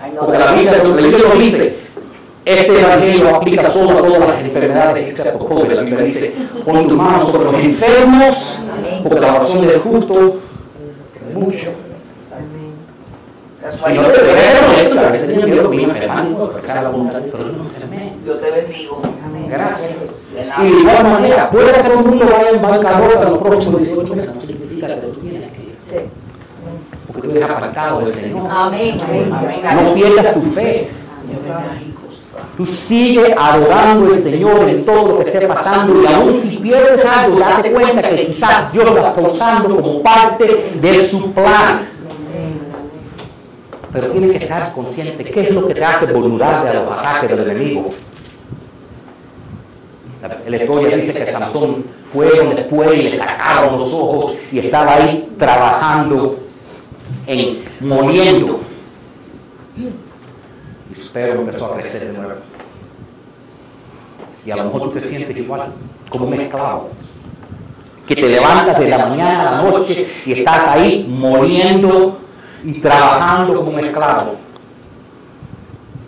ay, 0.03 0.13
no. 0.15 0.21
Porque 0.23 0.39
la 0.39 0.53
Biblia, 0.53 0.73
la 0.79 0.83
Biblia 0.83 1.19
lo 1.19 1.39
dice. 1.39 1.77
Este 2.45 2.81
evangelio 2.81 3.37
aplica 3.37 3.71
solo 3.71 3.99
a 3.99 4.03
todas 4.03 4.21
las 4.21 4.41
enfermedades 4.41 5.09
excepto 5.09 5.47
COVID. 5.47 5.71
La 5.71 5.83
Biblia 5.83 6.03
dice, 6.05 6.35
pon 6.65 6.89
tu 6.89 6.97
mano 6.97 7.27
sobre 7.27 7.53
los 7.53 7.63
enfermos, 7.63 8.59
porque 9.03 9.21
la 9.21 9.35
oración 9.35 9.67
del 9.67 9.81
justo 9.81 10.39
es 11.29 11.37
mucho. 11.37 11.73
Y 13.91 13.95
no 13.95 14.03
te 14.05 14.19
ser 14.19 14.65
honesto, 14.65 14.99
a 14.99 15.11
veces 15.11 15.27
tenía 15.29 15.47
miedo 15.47 15.71
que 15.71 15.77
me 15.77 15.83
enfermar, 15.83 16.27
porque 16.27 16.67
esa 16.67 16.77
es 16.79 16.83
la 16.85 16.89
voluntad, 16.89 17.21
pero 17.31 17.39
yo 17.39 17.53
no 17.53 17.65
me 17.65 17.69
enfermé. 17.69 18.13
Dios 18.25 18.41
te 18.41 18.51
bendigo. 18.51 19.03
Gracias. 19.51 19.95
De 20.35 20.67
Y 20.67 20.71
de 20.71 20.81
igual 20.81 21.05
manera, 21.05 21.51
puede 21.51 21.73
que 21.73 21.81
todo 21.81 21.99
el 21.99 22.05
mundo 22.07 22.27
vaya 22.33 22.51
en 22.51 22.63
bancarrota 22.63 23.23
en 23.25 23.31
los 23.31 23.43
próximos 23.43 23.83
18 23.83 24.17
meses, 24.17 24.35
no 24.35 24.41
significa 24.41 24.87
que 24.87 24.95
tú 24.95 25.21
tienes 25.21 25.53
que 25.53 25.68
porque 27.07 27.29
tú 27.29 27.31
eres 27.31 27.51
apartado 27.51 28.01
del 28.01 28.15
Señor. 28.15 28.49
Amén. 28.51 28.99
No 29.75 29.95
pierdas 29.95 30.35
tu 30.35 30.43
fe. 30.53 30.91
Tú 32.57 32.67
sigue 32.67 33.35
adorando 33.37 34.13
al 34.13 34.23
Señor 34.23 34.69
en 34.69 34.85
todo 34.85 35.09
lo 35.09 35.19
que 35.25 35.31
esté 35.31 35.47
pasando 35.47 36.03
y 36.03 36.07
aún 36.07 36.41
si 36.43 36.57
pierdes 36.59 37.05
algo, 37.05 37.39
date 37.39 37.73
cuenta 37.73 38.11
que 38.11 38.27
quizás 38.27 38.73
Dios 38.73 38.85
lo 38.85 39.07
está 39.07 39.21
usando 39.21 39.77
como 39.77 40.03
parte 40.03 40.73
de 40.81 41.07
su 41.07 41.33
plan. 41.33 41.89
Pero 43.93 44.09
tienes 44.09 44.33
que 44.33 44.45
estar 44.45 44.73
consciente 44.73 45.25
qué 45.25 45.41
es 45.41 45.51
lo 45.53 45.67
que 45.67 45.75
te 45.75 45.85
hace 45.85 46.13
vulnerable 46.13 46.71
a 46.71 46.75
los 46.75 46.93
ataques 46.93 47.31
del 47.31 47.51
enemigo. 47.51 47.89
La, 50.21 50.51
la 50.51 50.57
historia 50.57 50.97
dice 50.97 51.25
que 51.25 51.33
Sansón 51.33 51.85
fueron 52.13 52.55
después 52.55 52.99
y 52.99 53.03
le 53.03 53.19
sacaron 53.19 53.79
los 53.79 53.93
ojos 53.93 54.35
y 54.51 54.59
estaba 54.59 54.95
ahí 54.95 55.29
trabajando 55.39 56.39
en 57.27 57.63
moliendo. 57.81 58.61
Y 59.77 61.01
su 61.01 61.13
pelo 61.13 61.41
empezó 61.41 61.67
a 61.67 61.77
crecer 61.77 62.13
de 62.13 62.19
nuevo. 62.19 62.35
Y 64.45 64.51
a 64.51 64.57
lo 64.57 64.65
mejor 64.65 64.83
tú 64.83 64.91
te 64.91 65.07
sientes 65.07 65.37
igual, 65.37 65.73
como 66.09 66.27
un 66.27 66.35
esclavo. 66.35 66.91
Que 68.07 68.17
te 68.17 68.29
levantas 68.29 68.79
de 68.79 68.89
la 68.89 68.99
mañana 69.07 69.41
a 69.41 69.51
la 69.53 69.71
noche 69.71 70.09
y 70.25 70.33
estás 70.33 70.69
ahí 70.69 71.07
moliendo 71.09 72.19
y 72.65 72.73
trabajando 72.81 73.57
como 73.57 73.77
un 73.77 73.85
esclavo. 73.85 74.37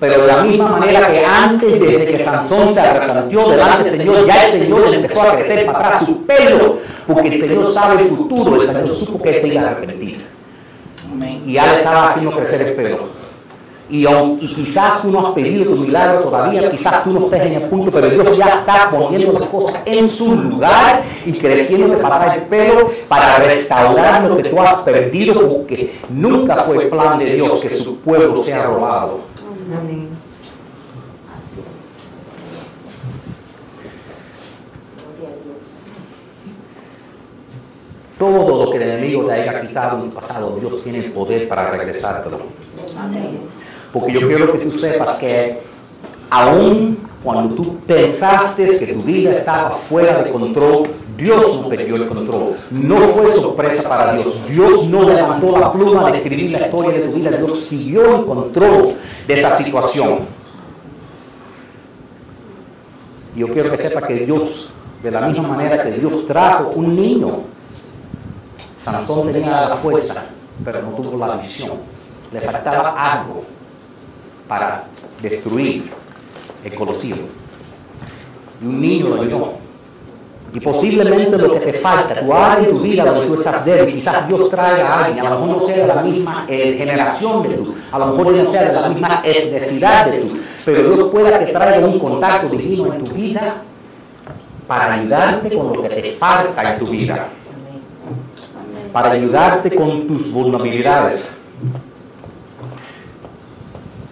Pero 0.00 0.22
de 0.22 0.26
la 0.26 0.42
misma 0.42 0.68
manera 0.70 1.08
que 1.12 1.24
antes, 1.24 1.80
desde 1.80 2.16
que 2.16 2.24
Sansón 2.24 2.74
se 2.74 2.80
arrepintió 2.80 3.50
delante 3.50 3.90
del 3.90 3.98
Señor, 3.98 4.26
ya 4.26 4.46
el 4.46 4.58
Señor 4.58 4.88
le 4.88 4.96
empezó 4.96 5.22
a 5.22 5.36
crecer 5.36 5.66
para 5.66 5.78
atrás 5.78 6.06
su 6.06 6.24
pelo, 6.24 6.78
porque 7.06 7.28
el 7.28 7.40
Señor 7.40 7.74
sabe 7.74 8.02
el 8.02 8.08
futuro, 8.08 8.62
el 8.62 8.68
Señor 8.68 8.94
supo 8.94 9.22
que 9.22 9.36
él 9.36 9.40
se 9.42 9.54
iba 9.54 9.62
a 9.62 9.70
arrepentir 9.72 10.30
y 11.46 11.54
ya 11.54 11.66
le 11.66 11.78
estaba 11.78 12.10
haciendo 12.10 12.36
crecer 12.36 12.68
el 12.68 12.74
pelo. 12.74 13.20
Y, 13.92 14.06
quizás 14.54 15.02
tú 15.02 15.10
no 15.10 15.26
has 15.26 15.32
pedido 15.34 15.64
tu 15.64 15.80
milagro 15.80 16.20
todavía, 16.20 16.70
quizás 16.70 17.02
tú 17.02 17.10
no 17.10 17.24
estés 17.24 17.42
en 17.42 17.54
el 17.54 17.62
punto, 17.62 17.90
pero 17.90 18.08
Dios 18.08 18.36
ya 18.36 18.60
está 18.60 18.88
poniendo 18.88 19.36
las 19.36 19.48
cosas 19.48 19.80
en 19.84 20.08
su 20.08 20.32
lugar 20.32 21.02
y 21.26 21.32
creciendo 21.32 21.98
para 21.98 22.16
atrás 22.16 22.36
el 22.36 22.42
pelo 22.44 22.88
para 23.08 23.38
restaurar 23.38 24.22
lo 24.22 24.36
que 24.36 24.44
tú 24.44 24.60
has 24.60 24.76
perdido, 24.82 25.40
porque 25.40 25.92
nunca 26.08 26.62
fue 26.62 26.84
plan 26.86 27.18
de 27.18 27.34
Dios 27.34 27.60
que 27.60 27.76
su 27.76 27.96
pueblo 27.96 28.44
sea 28.44 28.62
robado. 28.62 29.29
Amén. 29.76 30.08
Todo 38.18 38.64
lo 38.64 38.70
que 38.70 38.76
el 38.76 38.82
enemigo 38.82 39.24
te 39.24 39.32
haya 39.32 39.60
quitado 39.62 40.04
en 40.04 40.10
tu 40.10 40.20
pasado, 40.20 40.58
Dios 40.60 40.82
tiene 40.82 40.98
el 40.98 41.12
poder 41.12 41.48
para 41.48 41.70
regresártelo. 41.70 42.40
Porque 43.92 44.12
yo 44.12 44.26
quiero 44.26 44.52
que 44.52 44.58
tú 44.58 44.78
sepas 44.78 45.18
que 45.18 45.60
aún 46.28 46.98
cuando 47.22 47.54
tú 47.54 47.78
pensaste 47.86 48.78
que 48.78 48.92
tu 48.92 49.02
vida 49.02 49.32
estaba 49.32 49.70
fuera 49.70 50.22
de 50.22 50.30
control, 50.30 50.88
Dios 51.20 51.60
no 51.60 51.68
perdió 51.68 51.96
el 51.96 52.08
control. 52.08 52.56
No 52.70 52.96
fue 52.96 53.34
sorpresa 53.34 53.88
para 53.88 54.14
Dios. 54.14 54.48
Dios 54.48 54.86
no 54.88 55.02
levantó 55.02 55.58
la 55.58 55.70
pluma 55.70 56.10
de 56.10 56.18
escribir 56.18 56.50
la 56.50 56.66
historia 56.66 56.92
de 56.92 57.00
tu 57.00 57.12
vida. 57.12 57.30
Dios 57.30 57.60
siguió 57.60 58.16
en 58.16 58.24
control 58.24 58.94
de 59.26 59.34
esa 59.34 59.58
situación. 59.58 60.20
Yo 63.36 63.48
quiero 63.48 63.70
que 63.70 63.78
sepa 63.78 64.06
que 64.06 64.14
Dios, 64.14 64.70
de 65.02 65.10
la 65.10 65.20
misma 65.28 65.48
manera 65.48 65.82
que 65.82 65.92
Dios 65.92 66.26
trajo 66.26 66.72
un 66.74 66.96
niño, 66.96 67.40
Sansón 68.82 69.30
tenía 69.30 69.68
la 69.68 69.76
fuerza, 69.76 70.24
pero 70.64 70.82
no 70.82 70.88
tuvo 70.90 71.26
la 71.26 71.36
visión. 71.36 71.72
Le 72.32 72.40
faltaba 72.40 73.12
algo 73.12 73.44
para 74.48 74.84
destruir 75.20 75.90
el 76.64 76.74
Colosio. 76.74 77.16
Y 78.60 78.66
un 78.66 78.80
niño 78.80 79.08
lo 79.08 79.22
vio. 79.22 79.59
Y 80.52 80.58
posiblemente 80.58 81.38
lo 81.38 81.54
que 81.54 81.60
te 81.60 81.72
falta, 81.74 82.20
tu 82.20 82.32
área 82.32 82.68
en 82.68 82.70
tu 82.70 82.80
vida 82.80 83.04
donde 83.04 83.26
tú 83.26 83.34
estás 83.34 83.64
débil, 83.64 83.94
quizás 83.94 84.26
Dios 84.26 84.50
traiga 84.50 84.88
a 84.88 85.04
alguien, 85.04 85.24
a 85.24 85.30
lo 85.30 85.40
mejor 85.40 85.62
no 85.62 85.68
sea 85.68 85.86
de 85.86 85.94
la 85.94 86.02
misma 86.02 86.44
eh, 86.48 86.74
generación 86.76 87.42
de 87.44 87.48
tú, 87.50 87.74
a 87.92 87.98
lo 87.98 88.06
mejor 88.06 88.34
no 88.34 88.50
sea 88.50 88.64
de 88.64 88.80
la 88.80 88.88
misma 88.88 89.22
etnicidad 89.24 90.06
de 90.06 90.18
tú, 90.18 90.38
pero 90.64 90.94
Dios 90.94 91.08
pueda 91.10 91.38
que 91.44 91.52
traiga 91.52 91.86
un 91.86 91.98
contacto 92.00 92.48
divino 92.48 92.92
en 92.92 93.04
tu 93.04 93.12
vida 93.12 93.62
para 94.66 94.94
ayudarte 94.94 95.56
con 95.56 95.72
lo 95.72 95.82
que 95.82 95.88
te 95.88 96.10
falta 96.12 96.72
en 96.72 96.78
tu 96.80 96.86
vida, 96.88 97.28
para 98.92 99.12
ayudarte 99.12 99.72
con 99.74 100.08
tus 100.08 100.32
vulnerabilidades. 100.32 101.32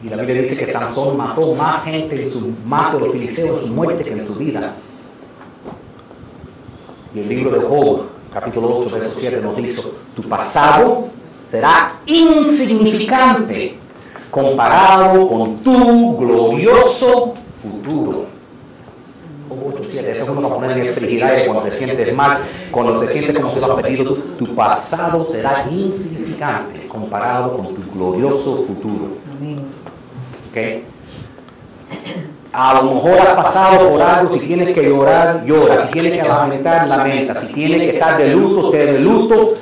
Y 0.05 0.09
la 0.09 0.17
Biblia 0.19 0.43
dice 0.43 0.65
que 0.65 0.73
Sansón 0.73 1.17
mató 1.17 1.53
más 1.57 1.83
gente, 1.83 2.23
en 2.23 2.33
su, 2.33 2.53
más 2.65 2.93
de 2.93 3.01
los 3.01 3.11
filisteos 3.11 3.67
su 3.67 3.75
muerte 3.75 4.05
que 4.05 4.13
en 4.13 4.25
su 4.25 4.35
vida. 4.35 4.75
Y 7.15 7.21
el 7.21 7.29
libro 7.29 7.51
de 7.51 7.61
Job, 7.61 8.03
capítulo 8.33 8.79
8, 8.81 8.99
verso 8.99 9.17
7, 9.19 9.41
nos 9.43 9.57
dice, 9.57 9.83
tu 10.15 10.23
pasado 10.23 11.09
será 11.49 11.95
insignificante 12.07 13.79
comparado 14.31 15.27
con 15.29 15.57
tu 15.59 16.19
glorioso 16.19 17.35
futuro. 17.63 18.27
Job 19.49 19.59
8, 19.69 19.83
7. 19.91 19.91
7. 19.93 20.11
Eso 20.11 20.23
es 20.23 20.29
uno 20.29 20.43
para 20.43 20.55
poner 20.55 20.87
en 20.87 20.95
frigidaire 20.95 21.47
cuando 21.47 21.63
te 21.63 21.79
sientes 21.79 22.15
mal, 22.15 22.39
cuando 22.71 23.01
te 23.01 23.13
sientes 23.13 23.37
como 23.39 23.55
si 23.55 23.61
lo 23.61 23.73
has 23.73 23.83
perdido. 23.83 24.15
Tu, 24.15 24.45
tu 24.45 24.55
pasado 24.55 25.25
será 25.25 25.67
insignificante 25.71 26.87
comparado 26.89 27.57
con 27.57 27.75
tu 27.75 27.91
glorioso 27.93 28.65
futuro. 28.65 29.17
Amén. 29.35 29.61
¿ok? 30.51 30.83
A 32.53 32.75
lo 32.75 32.95
mejor 32.95 33.19
has 33.21 33.35
pasado 33.35 33.91
por 33.91 34.01
algo, 34.01 34.39
si 34.39 34.47
tienes 34.47 34.75
que 34.75 34.83
llorar, 34.83 35.45
llora, 35.45 35.85
si 35.85 35.93
tienes 35.93 36.23
que 36.23 36.29
lamentar, 36.29 36.89
lamenta, 36.89 37.41
si 37.43 37.53
tienes 37.53 37.83
que 37.83 37.91
estar 37.91 38.17
de 38.19 38.29
luto, 38.29 38.73
esté 38.73 38.93
de 38.93 38.99
luto. 39.01 39.55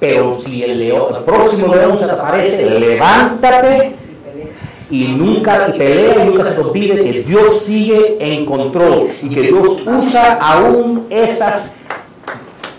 Pero 0.00 0.38
si 0.40 0.64
el, 0.64 0.92
próximo 1.24 1.74
león 1.74 1.98
se 1.98 2.06
te 2.06 2.10
aparece, 2.10 2.70
levántate 2.70 3.94
y 4.90 5.08
nunca 5.08 5.68
y 5.68 5.78
pelea 5.78 6.24
y 6.24 6.28
nunca 6.28 6.44
se 6.44 6.52
te 6.52 6.60
olvide 6.60 7.04
que 7.04 7.22
Dios 7.22 7.60
sigue 7.60 8.16
en 8.18 8.44
control 8.44 9.10
y 9.22 9.28
que 9.28 9.42
Dios 9.42 9.78
usa 9.86 10.38
aún 10.40 11.06
esas 11.08 11.74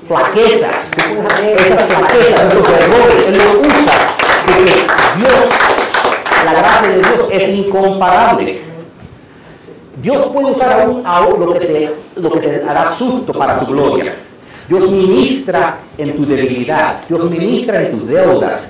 flaquezas, 0.08 0.92
esas 1.58 1.84
flaquezas, 1.84 2.54
esos 2.54 2.70
errores, 2.70 3.28
Él 3.28 3.38
los 3.38 3.56
usa 3.56 4.14
porque 4.46 4.74
Dios, 5.18 5.50
la 6.46 6.54
gracia 6.54 6.90
de 6.90 6.98
Dios 6.98 7.28
es 7.32 7.54
incomparable. 7.56 8.62
Dios 10.02 10.28
puede 10.28 10.52
usar 10.52 10.82
aún, 10.82 11.02
aún 11.06 11.40
lo, 11.40 11.54
que 11.54 11.60
te, 11.60 11.96
lo 12.18 12.32
que 12.32 12.40
te 12.40 12.64
hará 12.68 12.92
susto 12.94 13.32
para 13.34 13.60
su 13.60 13.68
gloria. 13.68 14.16
Dios 14.68 14.90
ministra 14.92 15.78
en 15.98 16.16
tu 16.16 16.26
debilidad, 16.26 17.02
Dios 17.08 17.30
ministra 17.30 17.82
en 17.82 17.92
tus 18.00 18.08
deudas. 18.08 18.70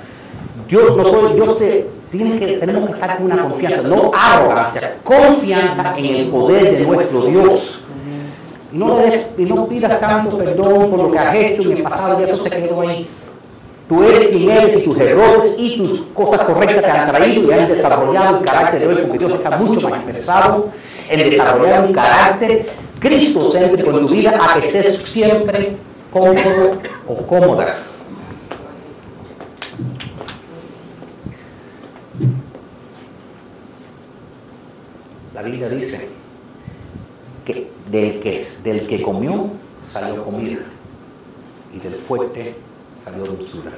Dios, 0.68 0.96
no 0.96 1.02
puede- 1.04 1.34
Dios 1.34 1.58
te, 1.58 1.86
tiene 2.10 2.38
que, 2.38 2.46
tenemos 2.58 2.86
que 2.88 2.94
estar 2.94 3.16
con 3.16 3.26
una 3.26 3.42
confianza, 3.44 3.88
no 3.88 4.10
arrogancia, 4.14 4.96
confianza 5.02 5.94
en 5.98 6.04
el 6.06 6.28
poder 6.28 6.78
de 6.78 6.84
nuestro 6.86 7.22
Dios. 7.26 7.80
Y 8.72 8.76
no, 8.76 8.96
des- 8.96 9.26
y 9.38 9.42
no 9.44 9.66
pidas 9.66 10.00
tanto 10.00 10.36
perdón 10.36 10.90
por 10.90 10.98
lo 10.98 11.10
que 11.12 11.18
has 11.18 11.34
hecho 11.34 11.70
en 11.70 11.76
el 11.78 11.82
pasado, 11.84 12.18
ya 12.20 12.26
eso 12.32 12.44
se 12.44 12.50
quedó 12.62 12.80
ahí. 12.80 13.08
Tú 13.88 14.02
eres 14.02 14.28
quien 14.28 14.50
eres 14.50 14.80
y 14.80 14.84
tus 14.84 14.98
errores 14.98 15.56
y 15.58 15.76
tus 15.76 16.00
cosas 16.14 16.40
correctas 16.46 16.82
te 16.82 16.90
han 16.90 17.10
traído 17.10 17.50
y 17.50 17.52
han 17.52 17.68
desarrollado 17.68 18.38
el 18.38 18.44
carácter 18.44 18.80
de 18.80 18.86
hoy, 18.86 19.02
porque 19.02 19.18
Dios 19.18 19.32
está 19.34 19.56
mucho 19.58 19.90
más 19.90 20.00
interesado 20.00 20.70
en 21.08 21.30
desarrollar 21.30 21.84
un 21.84 21.92
carácter 21.92 22.66
cristocéntrico 22.98 23.90
en 23.90 24.06
tu 24.06 24.08
vida 24.08 24.38
a 24.40 24.58
que 24.58 24.68
estés 24.68 24.96
siempre 25.04 25.76
cómodo 26.10 26.78
o 27.06 27.16
cómoda. 27.26 27.78
La 35.34 35.42
Biblia 35.42 35.68
dice 35.68 36.08
que 37.44 37.70
del 37.90 38.20
que, 38.20 38.42
del 38.62 38.86
que 38.86 39.02
comió 39.02 39.50
salió 39.82 40.24
comida 40.24 40.60
y 41.74 41.80
del 41.80 41.94
fuerte 41.96 42.54
salió 43.04 43.24
dulzura. 43.24 43.70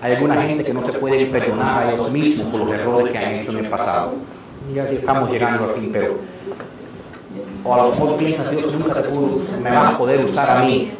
Hay 0.00 0.14
alguna 0.14 0.42
gente 0.42 0.64
que 0.64 0.74
no 0.74 0.88
se 0.88 0.98
puede 0.98 1.26
perdonar 1.26 1.84
a 1.84 1.92
ellos 1.92 2.10
mismos 2.10 2.48
por 2.48 2.60
los 2.60 2.78
errores 2.78 3.12
que 3.12 3.18
han 3.18 3.34
hecho 3.34 3.52
en 3.52 3.64
el 3.64 3.70
pasado. 3.70 4.14
Y 4.72 4.78
así 4.78 4.96
estamos 4.96 5.30
llegando 5.30 5.64
al 5.64 5.70
fin, 5.70 5.90
pero 5.92 6.18
o 7.64 7.74
a 7.74 7.76
lo 7.78 7.90
mejor 7.90 8.16
piensas, 8.16 8.50
Dios 8.50 8.72
nunca 8.74 9.02
te 9.02 9.08
pudo, 9.08 9.40
me 9.62 9.70
vas 9.70 9.94
a 9.94 9.98
poder 9.98 10.24
usar 10.24 10.58
a 10.58 10.64
mí. 10.64 10.92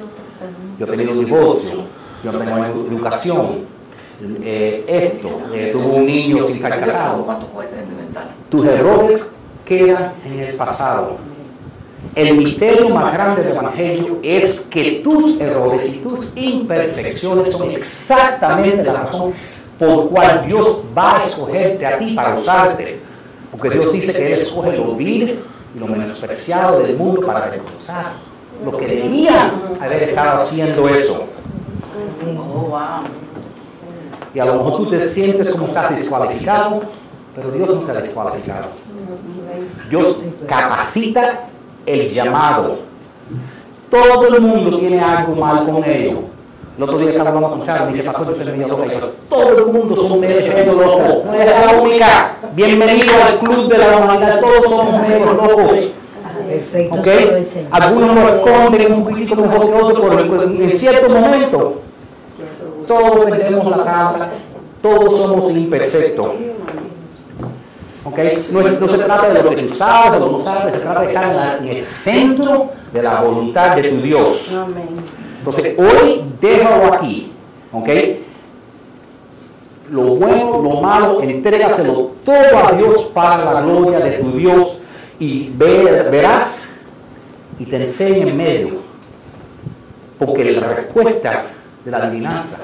Yo 0.78 0.86
he 0.86 0.88
tenido 0.88 1.12
un 1.12 1.24
divorcio, 1.24 1.84
yo 2.24 2.32
no 2.32 2.38
tengo 2.38 2.64
educación, 2.64 3.46
eh, 4.42 4.84
esto, 4.88 5.40
eh, 5.52 5.70
tuve 5.72 5.84
un 5.84 6.06
niño 6.06 6.46
sin 6.46 6.56
estar 6.56 6.80
casado. 6.80 7.26
Tus 8.50 8.66
errores 8.66 9.26
quedan 9.64 10.12
en 10.24 10.40
el 10.40 10.56
pasado. 10.56 11.18
El 12.14 12.36
misterio 12.36 12.90
más 12.90 13.12
grande 13.12 13.42
del 13.42 13.52
Evangelio 13.52 14.18
es 14.22 14.60
que 14.60 15.00
tus 15.02 15.40
errores 15.40 15.94
y 15.94 15.98
tus 15.98 16.30
imperfecciones 16.36 17.56
son 17.56 17.70
exactamente 17.72 18.84
la 18.84 19.02
razón 19.02 19.32
por 19.78 20.08
cual 20.10 20.44
Dios 20.46 20.80
va 20.96 21.18
a 21.18 21.24
escogerte 21.24 21.84
a 21.84 21.98
ti 21.98 22.14
para 22.14 22.38
usarte. 22.38 23.00
Porque 23.50 23.70
Dios 23.70 23.92
dice 23.92 24.12
que 24.12 24.32
Él 24.34 24.40
escoge 24.42 24.76
lo 24.76 24.94
vil 24.94 25.40
y 25.74 25.78
lo 25.78 25.86
menospreciado 25.86 26.80
del 26.80 26.96
mundo 26.96 27.26
para 27.26 27.46
avergonzar. 27.46 28.12
Lo 28.64 28.76
que 28.76 28.86
debían 28.86 29.50
haber 29.80 30.04
estado 30.04 30.42
haciendo 30.42 30.88
eso. 30.88 31.24
Y 34.32 34.38
a 34.38 34.44
lo 34.44 34.54
mejor 34.54 34.76
tú 34.76 34.86
te 34.90 35.08
sientes 35.08 35.48
como 35.48 35.66
estás 35.66 35.96
descualificado, 35.96 36.82
pero 37.34 37.50
Dios 37.50 37.68
no 37.68 37.88
ha 37.88 38.00
descualificado. 38.00 38.68
Dios 39.90 40.18
capacita 40.46 41.48
el 41.86 42.12
llamado. 42.12 42.76
Todo 43.90 44.28
el 44.28 44.40
mundo 44.40 44.78
tiene 44.78 45.00
algo 45.00 45.36
mal 45.36 45.64
con 45.66 45.84
ellos. 45.84 46.18
El 46.76 46.82
otro 46.82 46.98
día 46.98 47.10
estaba 47.10 47.28
hablando 47.28 47.50
con 47.50 47.64
Charlie, 47.64 47.90
me 47.92 47.96
dice, 47.96 48.10
pastor, 48.10 48.36
yo 48.36 48.44
soy 48.44 48.52
medio 48.58 48.74
todo 49.28 49.58
el 49.58 49.66
mundo 49.66 49.96
son 50.02 50.20
medio, 50.20 50.72
locos. 50.72 51.24
No 51.24 51.34
eres 51.34 51.66
la 51.66 51.80
única. 51.80 52.32
Bienvenido 52.54 53.14
al 53.24 53.38
club 53.38 53.68
de 53.68 53.78
la 53.78 53.96
humanidad. 53.98 54.40
Todos 54.40 54.70
somos 54.72 55.00
medio 55.08 55.24
locos. 55.34 55.88
Perfecto, 56.48 56.94
¿Ok? 56.96 57.04
solo 57.06 57.36
el 57.36 57.46
Señor. 57.46 57.68
Algunos 57.70 58.14
lo 58.16 58.28
esconden 58.28 58.92
un 58.92 59.04
poquitico 59.04 59.36
mejor 59.42 59.60
que 59.70 59.82
otros, 59.82 60.10
pero 60.28 60.42
en- 60.42 60.70
cierto 60.72 61.08
momento 61.08 61.80
todos 62.88 63.30
perdemos 63.30 63.76
la 63.76 63.84
tabla, 63.84 64.28
todos 64.82 65.20
somos 65.20 65.50
imperfectos. 65.56 66.26
¿Ok? 68.14 68.50
No, 68.52 68.60
es- 68.66 68.80
no 68.80 68.88
se 68.88 68.98
trata 69.04 69.28
de 69.28 69.42
lo 69.42 69.50
que 69.50 69.62
tú 69.62 69.74
sabes, 69.74 70.12
de 70.12 70.18
lo 70.20 70.26
que 70.26 70.32
no 70.38 70.44
sabes, 70.44 70.74
se 70.74 70.80
trata 70.80 71.00
de 71.00 71.06
estar 71.08 71.24
en, 71.30 71.36
la- 71.36 71.56
en 71.58 71.64
el 71.68 71.82
centro 71.82 72.70
de 72.92 73.02
la 73.02 73.20
voluntad 73.22 73.76
de 73.76 73.88
tu 73.90 73.96
Dios. 73.96 74.52
Amén. 74.54 74.86
Entonces, 75.38 75.76
hoy 75.78 76.22
déjalo 76.40 76.94
aquí. 76.94 77.32
¿Ok? 77.72 77.88
Lo 79.90 80.02
bueno, 80.14 80.60
lo 80.62 80.80
malo, 80.80 81.20
entrégaselo 81.22 82.12
todo 82.24 82.66
a 82.66 82.72
Dios 82.72 83.04
para 83.12 83.52
la 83.52 83.60
gloria 83.62 83.98
de 83.98 84.12
tu 84.12 84.30
Dios 84.32 84.78
y 85.18 85.50
ve- 85.54 86.06
verás 86.10 86.68
y 87.58 87.66
ten 87.66 87.86
fe 87.92 88.20
en 88.22 88.36
medio. 88.36 88.76
Porque 90.18 90.52
la 90.52 90.68
respuesta 90.68 91.46
de 91.84 91.90
la 91.90 91.96
adivinanza 91.98 92.58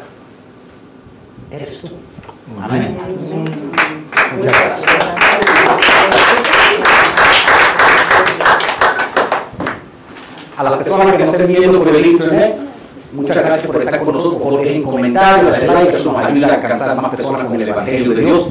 eres 1.51 1.81
tú. 1.83 1.89
Amén. 2.63 2.97
Muchas 4.37 4.53
gracias. 4.53 4.91
A 10.57 10.63
las 10.63 10.75
personas 10.75 11.17
que 11.17 11.25
nos 11.25 11.35
estén 11.35 11.49
viendo 11.49 11.83
por 11.83 11.97
el 11.97 12.07
internet, 12.07 12.57
muchas 13.13 13.37
gracias 13.37 13.67
por 13.67 13.83
estar 13.83 13.99
con 13.99 14.15
nosotros, 14.15 14.43
por 14.43 14.61
dejen 14.61 14.83
comentarios, 14.83 15.51
darle 15.51 15.67
like, 15.67 15.97
eso 15.97 16.13
nos 16.13 16.25
ayuda 16.25 16.49
a 16.49 16.55
alcanzar 16.55 17.01
más 17.01 17.11
personas 17.11 17.47
con 17.47 17.61
el 17.61 17.69
Evangelio 17.69 18.11
de 18.13 18.23
Dios. 18.23 18.49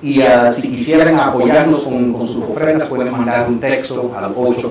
Y 0.00 0.20
ah, 0.22 0.52
si 0.52 0.70
quisieran 0.70 1.18
apoyarnos 1.18 1.82
con, 1.82 2.28
sus 2.28 2.44
ofrendas, 2.44 2.88
pueden 2.88 3.10
mandar 3.10 3.48
un 3.48 3.58
texto 3.58 4.12
al 4.16 4.26
84 4.26 4.70